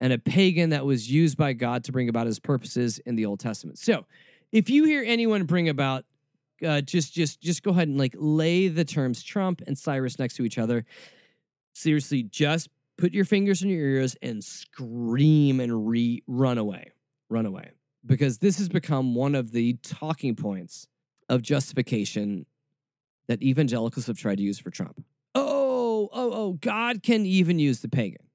and 0.00 0.12
a 0.12 0.18
pagan 0.18 0.70
that 0.70 0.84
was 0.84 1.10
used 1.10 1.36
by 1.36 1.52
God 1.52 1.84
to 1.84 1.92
bring 1.92 2.08
about 2.08 2.26
his 2.26 2.40
purposes 2.40 2.98
in 2.98 3.14
the 3.14 3.26
Old 3.26 3.40
Testament. 3.40 3.78
So, 3.78 4.04
if 4.50 4.68
you 4.68 4.84
hear 4.84 5.04
anyone 5.06 5.44
bring 5.44 5.68
about 5.68 6.04
uh, 6.64 6.80
just 6.80 7.12
just 7.12 7.40
just 7.40 7.62
go 7.62 7.70
ahead 7.70 7.88
and 7.88 7.98
like 7.98 8.14
lay 8.16 8.68
the 8.68 8.84
terms 8.84 9.22
Trump 9.22 9.62
and 9.66 9.76
Cyrus 9.76 10.18
next 10.18 10.34
to 10.36 10.44
each 10.44 10.58
other. 10.58 10.84
Seriously, 11.74 12.22
just 12.22 12.68
put 12.98 13.12
your 13.12 13.24
fingers 13.24 13.62
in 13.62 13.68
your 13.68 13.80
ears 13.80 14.16
and 14.22 14.42
scream 14.42 15.60
and 15.60 15.88
re 15.88 16.22
run 16.26 16.58
away. 16.58 16.92
Run 17.28 17.46
away. 17.46 17.70
Because 18.04 18.38
this 18.38 18.58
has 18.58 18.68
become 18.68 19.14
one 19.14 19.34
of 19.34 19.52
the 19.52 19.74
talking 19.82 20.34
points 20.34 20.88
of 21.28 21.42
justification 21.42 22.46
that 23.28 23.42
evangelicals 23.42 24.06
have 24.06 24.18
tried 24.18 24.38
to 24.38 24.42
use 24.42 24.58
for 24.58 24.70
Trump. 24.70 25.04
Oh, 25.34 26.08
oh, 26.12 26.32
oh, 26.32 26.52
God 26.54 27.02
can 27.02 27.24
even 27.24 27.58
use 27.58 27.80
the 27.80 27.88
pagan. 27.88 28.26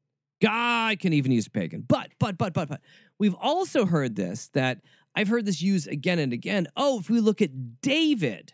God 0.42 1.00
can 1.00 1.14
even 1.14 1.32
use 1.32 1.46
the 1.46 1.52
pagan. 1.52 1.84
But, 1.88 2.12
but, 2.20 2.38
but, 2.38 2.54
but, 2.54 2.70
but, 2.70 2.82
we've 3.20 3.36
also 3.36 3.86
heard 3.86 4.16
this 4.16 4.50
that 4.54 4.80
I've 5.16 5.28
heard 5.28 5.46
this 5.46 5.62
used 5.62 5.88
again 5.88 6.20
and 6.20 6.32
again. 6.32 6.68
Oh, 6.78 7.00
if 7.00 7.10
we 7.10 7.20
look 7.20 7.42
at 7.42 7.82
David, 7.82 8.54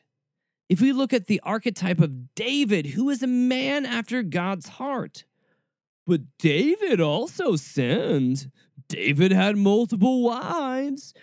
if 0.69 0.81
we 0.81 0.93
look 0.93 1.13
at 1.13 1.27
the 1.27 1.41
archetype 1.43 1.99
of 1.99 2.33
David, 2.35 2.87
who 2.87 3.09
is 3.09 3.21
a 3.21 3.27
man 3.27 3.85
after 3.85 4.23
God's 4.23 4.69
heart, 4.69 5.25
but 6.05 6.21
David 6.37 6.99
also 6.99 7.55
sinned. 7.55 8.51
David 8.87 9.31
had 9.31 9.57
multiple 9.57 10.21
wives. 10.23 11.13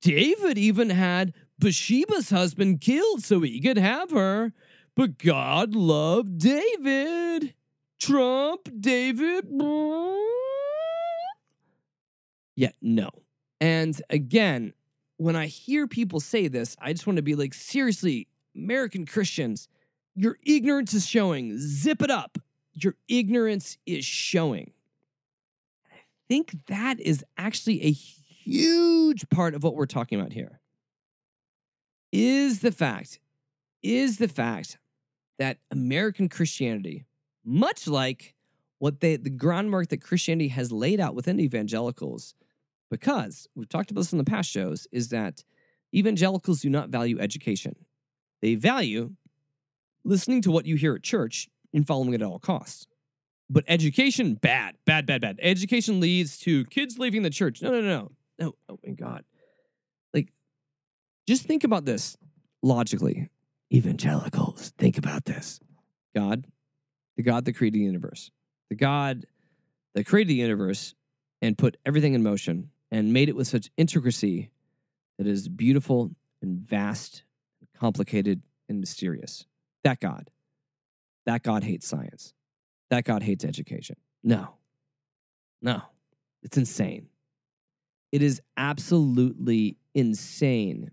David 0.00 0.56
even 0.56 0.90
had 0.90 1.34
Bathsheba's 1.58 2.30
husband 2.30 2.80
killed 2.80 3.22
so 3.22 3.40
he 3.40 3.60
could 3.60 3.76
have 3.76 4.10
her. 4.10 4.52
But 4.96 5.18
God 5.18 5.74
loved 5.74 6.38
David. 6.38 7.54
Trump, 7.98 8.68
David. 8.80 9.46
Yeah, 12.56 12.70
no. 12.80 13.10
And 13.60 14.00
again, 14.08 14.72
when 15.18 15.36
I 15.36 15.46
hear 15.46 15.86
people 15.86 16.18
say 16.18 16.48
this, 16.48 16.76
I 16.80 16.92
just 16.92 17.06
want 17.06 17.18
to 17.18 17.22
be 17.22 17.34
like, 17.34 17.52
seriously, 17.52 18.26
American 18.56 19.04
Christians, 19.04 19.68
your 20.14 20.38
ignorance 20.44 20.94
is 20.94 21.06
showing. 21.06 21.58
Zip 21.58 22.00
it 22.00 22.10
up 22.10 22.38
your 22.84 22.96
ignorance 23.08 23.78
is 23.86 24.04
showing. 24.04 24.72
I 25.90 25.96
think 26.28 26.66
that 26.66 27.00
is 27.00 27.24
actually 27.36 27.82
a 27.82 27.90
huge 27.90 29.28
part 29.28 29.54
of 29.54 29.62
what 29.62 29.74
we're 29.74 29.86
talking 29.86 30.20
about 30.20 30.32
here. 30.32 30.60
Is 32.12 32.60
the 32.60 32.72
fact, 32.72 33.20
is 33.82 34.18
the 34.18 34.28
fact 34.28 34.78
that 35.38 35.58
American 35.70 36.28
Christianity, 36.28 37.06
much 37.44 37.86
like 37.86 38.34
what 38.78 39.00
they, 39.00 39.16
the 39.16 39.30
groundwork 39.30 39.88
that 39.88 40.02
Christianity 40.02 40.48
has 40.48 40.72
laid 40.72 41.00
out 41.00 41.14
within 41.14 41.38
evangelicals, 41.40 42.34
because 42.90 43.46
we've 43.54 43.68
talked 43.68 43.90
about 43.90 44.00
this 44.00 44.12
in 44.12 44.18
the 44.18 44.24
past 44.24 44.50
shows, 44.50 44.88
is 44.90 45.08
that 45.10 45.44
evangelicals 45.94 46.60
do 46.60 46.70
not 46.70 46.88
value 46.88 47.18
education. 47.20 47.74
They 48.42 48.54
value 48.54 49.12
listening 50.04 50.42
to 50.42 50.50
what 50.50 50.66
you 50.66 50.76
hear 50.76 50.94
at 50.94 51.02
church 51.02 51.48
in 51.72 51.84
following 51.84 52.14
it 52.14 52.22
at 52.22 52.26
all 52.26 52.38
costs. 52.38 52.86
But 53.48 53.64
education, 53.66 54.34
bad, 54.34 54.76
bad, 54.84 55.06
bad, 55.06 55.20
bad. 55.20 55.38
Education 55.42 56.00
leads 56.00 56.38
to 56.38 56.64
kids 56.66 56.98
leaving 56.98 57.22
the 57.22 57.30
church. 57.30 57.62
No, 57.62 57.70
no, 57.70 57.80
no, 57.80 58.10
no. 58.38 58.46
Oh, 58.46 58.54
oh 58.68 58.78
my 58.86 58.92
God. 58.92 59.24
Like, 60.14 60.32
just 61.26 61.44
think 61.44 61.64
about 61.64 61.84
this 61.84 62.16
logically. 62.62 63.28
Evangelicals, 63.72 64.72
think 64.78 64.98
about 64.98 65.24
this. 65.24 65.60
God, 66.14 66.46
the 67.16 67.22
God 67.22 67.44
that 67.44 67.54
created 67.54 67.78
the 67.78 67.84
universe, 67.84 68.30
the 68.68 68.76
God 68.76 69.26
that 69.94 70.06
created 70.06 70.30
the 70.30 70.34
universe 70.34 70.94
and 71.42 71.58
put 71.58 71.76
everything 71.84 72.14
in 72.14 72.22
motion 72.22 72.70
and 72.90 73.12
made 73.12 73.28
it 73.28 73.36
with 73.36 73.46
such 73.46 73.70
intricacy 73.76 74.50
that 75.18 75.26
is 75.26 75.48
beautiful 75.48 76.10
and 76.42 76.60
vast, 76.60 77.22
and 77.60 77.68
complicated 77.78 78.42
and 78.68 78.80
mysterious. 78.80 79.44
That 79.84 80.00
God 80.00 80.30
that 81.30 81.44
God 81.44 81.62
hates 81.62 81.86
science. 81.86 82.34
That 82.90 83.04
God 83.04 83.22
hates 83.22 83.44
education. 83.44 83.94
No. 84.24 84.56
No. 85.62 85.80
It's 86.42 86.56
insane. 86.56 87.06
It 88.10 88.20
is 88.20 88.42
absolutely 88.56 89.76
insane 89.94 90.90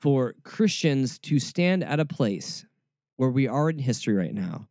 for 0.00 0.36
Christians 0.44 1.18
to 1.18 1.40
stand 1.40 1.82
at 1.82 1.98
a 1.98 2.04
place 2.04 2.64
where 3.16 3.30
we 3.30 3.48
are 3.48 3.68
in 3.68 3.80
history 3.80 4.14
right 4.14 4.32
now 4.32 4.68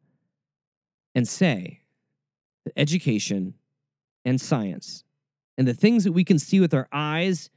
and 1.13 1.27
say 1.27 1.81
that 2.63 2.71
education 2.77 3.55
and 4.23 4.39
science 4.39 5.03
and 5.57 5.67
the 5.67 5.73
things 5.73 6.05
that 6.05 6.13
we 6.13 6.23
can 6.23 6.39
see 6.39 6.61
with 6.61 6.73
our 6.73 6.87
eyes 6.93 7.49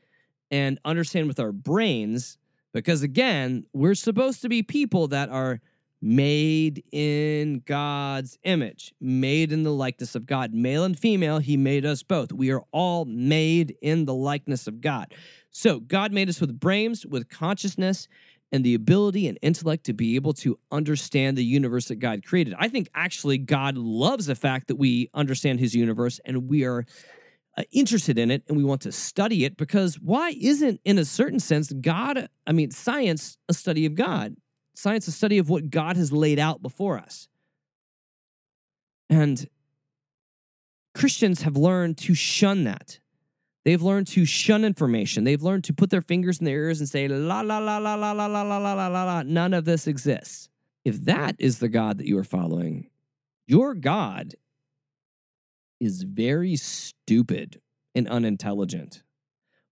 and 0.50 0.80
understand 0.84 1.28
with 1.28 1.38
our 1.38 1.52
brains, 1.52 2.38
because 2.74 3.02
again, 3.02 3.66
we're 3.72 3.94
supposed 3.94 4.42
to 4.42 4.48
be 4.48 4.64
people 4.64 5.06
that 5.06 5.28
are 5.28 5.60
made 6.02 6.82
in 6.90 7.62
God's 7.64 8.36
image, 8.42 8.92
made 9.00 9.52
in 9.52 9.62
the 9.62 9.72
likeness 9.72 10.16
of 10.16 10.26
God. 10.26 10.52
Male 10.52 10.84
and 10.84 10.98
female, 10.98 11.38
He 11.38 11.56
made 11.56 11.86
us 11.86 12.02
both. 12.02 12.32
We 12.32 12.50
are 12.50 12.64
all 12.72 13.04
made 13.04 13.76
in 13.80 14.04
the 14.04 14.14
likeness 14.14 14.66
of 14.66 14.80
God. 14.80 15.14
So, 15.52 15.78
God 15.78 16.12
made 16.12 16.28
us 16.28 16.40
with 16.40 16.58
brains, 16.58 17.06
with 17.06 17.28
consciousness, 17.28 18.08
and 18.50 18.64
the 18.64 18.74
ability 18.74 19.28
and 19.28 19.38
intellect 19.40 19.84
to 19.84 19.92
be 19.92 20.16
able 20.16 20.34
to 20.34 20.58
understand 20.70 21.38
the 21.38 21.44
universe 21.44 21.88
that 21.88 21.96
God 21.96 22.24
created. 22.26 22.54
I 22.58 22.68
think 22.68 22.90
actually 22.94 23.38
God 23.38 23.78
loves 23.78 24.26
the 24.26 24.34
fact 24.34 24.68
that 24.68 24.76
we 24.76 25.08
understand 25.14 25.60
His 25.60 25.74
universe 25.74 26.20
and 26.24 26.48
we 26.48 26.64
are. 26.64 26.84
Uh, 27.54 27.64
interested 27.70 28.18
in 28.18 28.30
it 28.30 28.42
and 28.48 28.56
we 28.56 28.64
want 28.64 28.80
to 28.80 28.90
study 28.90 29.44
it 29.44 29.58
because 29.58 29.96
why 29.96 30.32
isn't 30.40 30.80
in 30.86 30.96
a 30.96 31.04
certain 31.04 31.38
sense 31.38 31.70
god 31.82 32.26
i 32.46 32.52
mean 32.52 32.70
science 32.70 33.36
a 33.46 33.52
study 33.52 33.84
of 33.84 33.94
god 33.94 34.34
Science 34.74 35.06
a 35.08 35.12
study 35.12 35.38
of 35.38 35.50
what 35.50 35.70
God 35.70 35.96
has 35.96 36.12
laid 36.12 36.38
out 36.38 36.62
before 36.62 36.98
us. 36.98 37.28
And 39.10 39.48
Christians 40.94 41.42
have 41.42 41.56
learned 41.56 41.98
to 41.98 42.14
shun 42.14 42.64
that. 42.64 42.98
They've 43.64 43.82
learned 43.82 44.08
to 44.08 44.24
shun 44.24 44.64
information. 44.64 45.24
They've 45.24 45.42
learned 45.42 45.64
to 45.64 45.74
put 45.74 45.90
their 45.90 46.02
fingers 46.02 46.38
in 46.38 46.46
their 46.46 46.64
ears 46.64 46.80
and 46.80 46.88
say, 46.88 47.06
la, 47.06 47.42
la, 47.42 47.58
la, 47.58 47.78
la, 47.78 47.94
la, 47.94 48.12
la, 48.12 48.26
la, 48.26 48.42
la, 48.42 48.58
la, 48.58 48.72
la, 48.72 48.86
la, 48.88 49.04
la. 49.04 49.22
None 49.22 49.54
of 49.54 49.64
this 49.64 49.86
exists. 49.86 50.48
If 50.84 51.04
that 51.04 51.36
is 51.38 51.58
the 51.58 51.68
God 51.68 51.98
that 51.98 52.06
you 52.06 52.18
are 52.18 52.24
following, 52.24 52.88
your 53.46 53.74
God 53.74 54.34
is 55.78 56.02
very 56.02 56.56
stupid 56.56 57.60
and 57.94 58.08
unintelligent. 58.08 59.02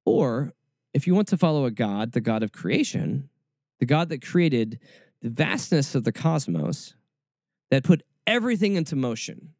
Or 0.05 0.53
if 0.93 1.07
you 1.07 1.15
want 1.15 1.29
to 1.29 1.39
follow 1.39 1.65
a 1.65 1.71
God, 1.71 2.13
the 2.13 2.21
God 2.21 2.43
of 2.43 2.53
creation, 2.53 3.30
the 3.81 3.87
God 3.87 4.11
that 4.11 4.23
created 4.23 4.79
the 5.23 5.31
vastness 5.31 5.95
of 5.95 6.05
the 6.05 6.13
cosmos, 6.13 6.95
that 7.71 7.83
put 7.83 8.03
everything 8.27 8.77
into 8.77 8.95
motion. 8.95 9.55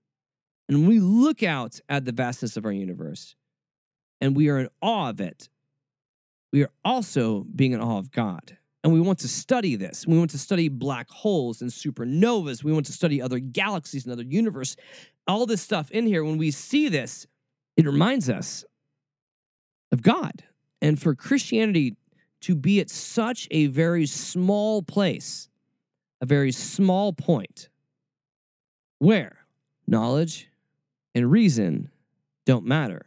And 0.69 0.87
we 0.87 1.01
look 1.01 1.43
out 1.43 1.81
at 1.89 2.05
the 2.05 2.13
vastness 2.13 2.57
of 2.57 2.65
our 2.65 2.73
universe 2.73 3.35
and 4.21 4.37
we 4.37 4.49
are 4.49 4.59
in 4.59 4.69
awe 4.81 5.09
of 5.09 5.21
it. 5.21 5.49
We 6.53 6.63
are 6.63 6.71
also 6.85 7.45
being 7.55 7.73
in 7.73 7.81
awe 7.81 7.99
of 7.99 8.11
God. 8.13 8.57
And 8.83 8.93
we 8.93 9.01
want 9.01 9.19
to 9.21 9.29
study 9.29 9.77
this. 9.77 10.07
We 10.07 10.19
want 10.19 10.31
to 10.31 10.39
study 10.39 10.69
black 10.69 11.11
holes 11.11 11.61
and 11.61 11.71
supernovas. 11.71 12.65
We 12.65 12.73
want 12.73 12.87
to 12.87 12.93
study 12.93 13.21
other 13.21 13.39
galaxies 13.39 14.05
and 14.05 14.13
other 14.13 14.23
universe. 14.23 14.77
All 15.27 15.45
this 15.45 15.61
stuff 15.61 15.91
in 15.91 16.07
here, 16.07 16.25
when 16.25 16.39
we 16.39 16.51
see 16.51 16.89
this, 16.89 17.27
it 17.77 17.87
reminds 17.87 18.31
us 18.31 18.65
of 19.93 20.03
God. 20.03 20.45
And 20.81 21.01
for 21.01 21.15
Christianity 21.15 21.97
to 22.41 22.55
be 22.55 22.81
at 22.81 22.91
such 22.91 23.47
a 23.51 23.67
very 23.67 24.07
small 24.07 24.83
place 24.83 25.51
a 26.21 26.27
very 26.27 26.53
small 26.53 27.13
point 27.13 27.69
where 28.99 29.39
knowledge 29.87 30.49
and 31.15 31.31
reason 31.31 31.91
don't 32.47 32.65
matter. 32.65 33.07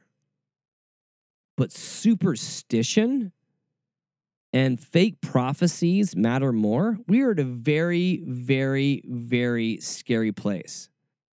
But 1.55 1.71
superstition 1.71 3.31
and 4.51 4.79
fake 4.79 5.21
prophecies 5.21 6.15
matter 6.15 6.51
more. 6.51 6.97
We 7.07 7.21
are 7.21 7.31
at 7.31 7.39
a 7.39 7.43
very, 7.43 8.23
very, 8.25 9.03
very 9.05 9.77
scary 9.79 10.31
place. 10.31 10.89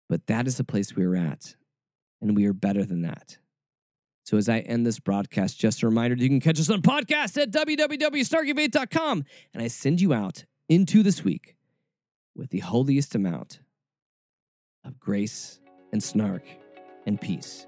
But 0.09 0.27
that 0.27 0.47
is 0.47 0.57
the 0.57 0.65
place 0.65 0.97
we 0.97 1.05
are 1.05 1.17
at. 1.17 1.55
And 2.21 2.35
we 2.35 2.47
are 2.47 2.53
better 2.53 2.85
than 2.85 3.03
that. 3.03 3.39
So 4.29 4.37
as 4.37 4.47
I 4.47 4.59
end 4.59 4.85
this 4.85 5.01
broadcast, 5.01 5.59
just 5.59 5.83
a 5.83 5.87
reminder 5.87 6.15
you 6.15 6.29
can 6.29 6.39
catch 6.39 6.61
us 6.61 6.69
on 6.69 6.83
podcast 6.83 7.41
at 7.41 7.51
www.snarkyfaith.com. 7.51 9.25
And 9.55 9.63
I 9.63 9.69
send 9.69 10.03
you 10.03 10.13
out 10.13 10.45
into 10.69 11.03
this 11.03 11.25
week 11.25 11.57
with 12.37 12.51
the 12.51 12.59
holiest 12.59 13.15
amount 13.15 13.61
of 14.85 15.01
grace 15.01 15.61
and 15.93 16.03
snark 16.03 16.43
and 17.07 17.19
peace. 17.19 17.67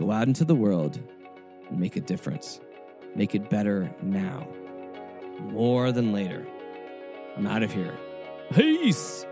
Go 0.00 0.10
out 0.10 0.26
into 0.26 0.44
the 0.44 0.56
world 0.56 0.98
and 1.70 1.78
make 1.78 1.94
a 1.94 2.00
difference. 2.00 2.60
Make 3.14 3.36
it 3.36 3.48
better 3.48 3.94
now, 4.02 4.48
more 5.42 5.92
than 5.92 6.12
later. 6.12 6.44
I'm 7.36 7.46
out 7.46 7.62
of 7.62 7.72
here. 7.72 7.96
Peace. 8.52 9.24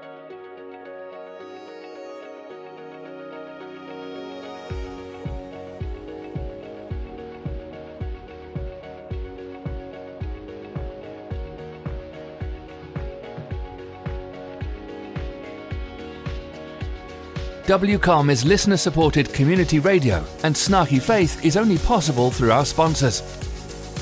WCOM 17.67 18.31
is 18.31 18.45
listener 18.45 18.77
supported 18.77 19.33
community 19.33 19.79
radio, 19.79 20.23
and 20.43 20.55
Snarky 20.55 21.01
Faith 21.01 21.43
is 21.43 21.57
only 21.57 21.79
possible 21.79 22.31
through 22.31 22.53
our 22.53 22.67
sponsors. 22.67 23.23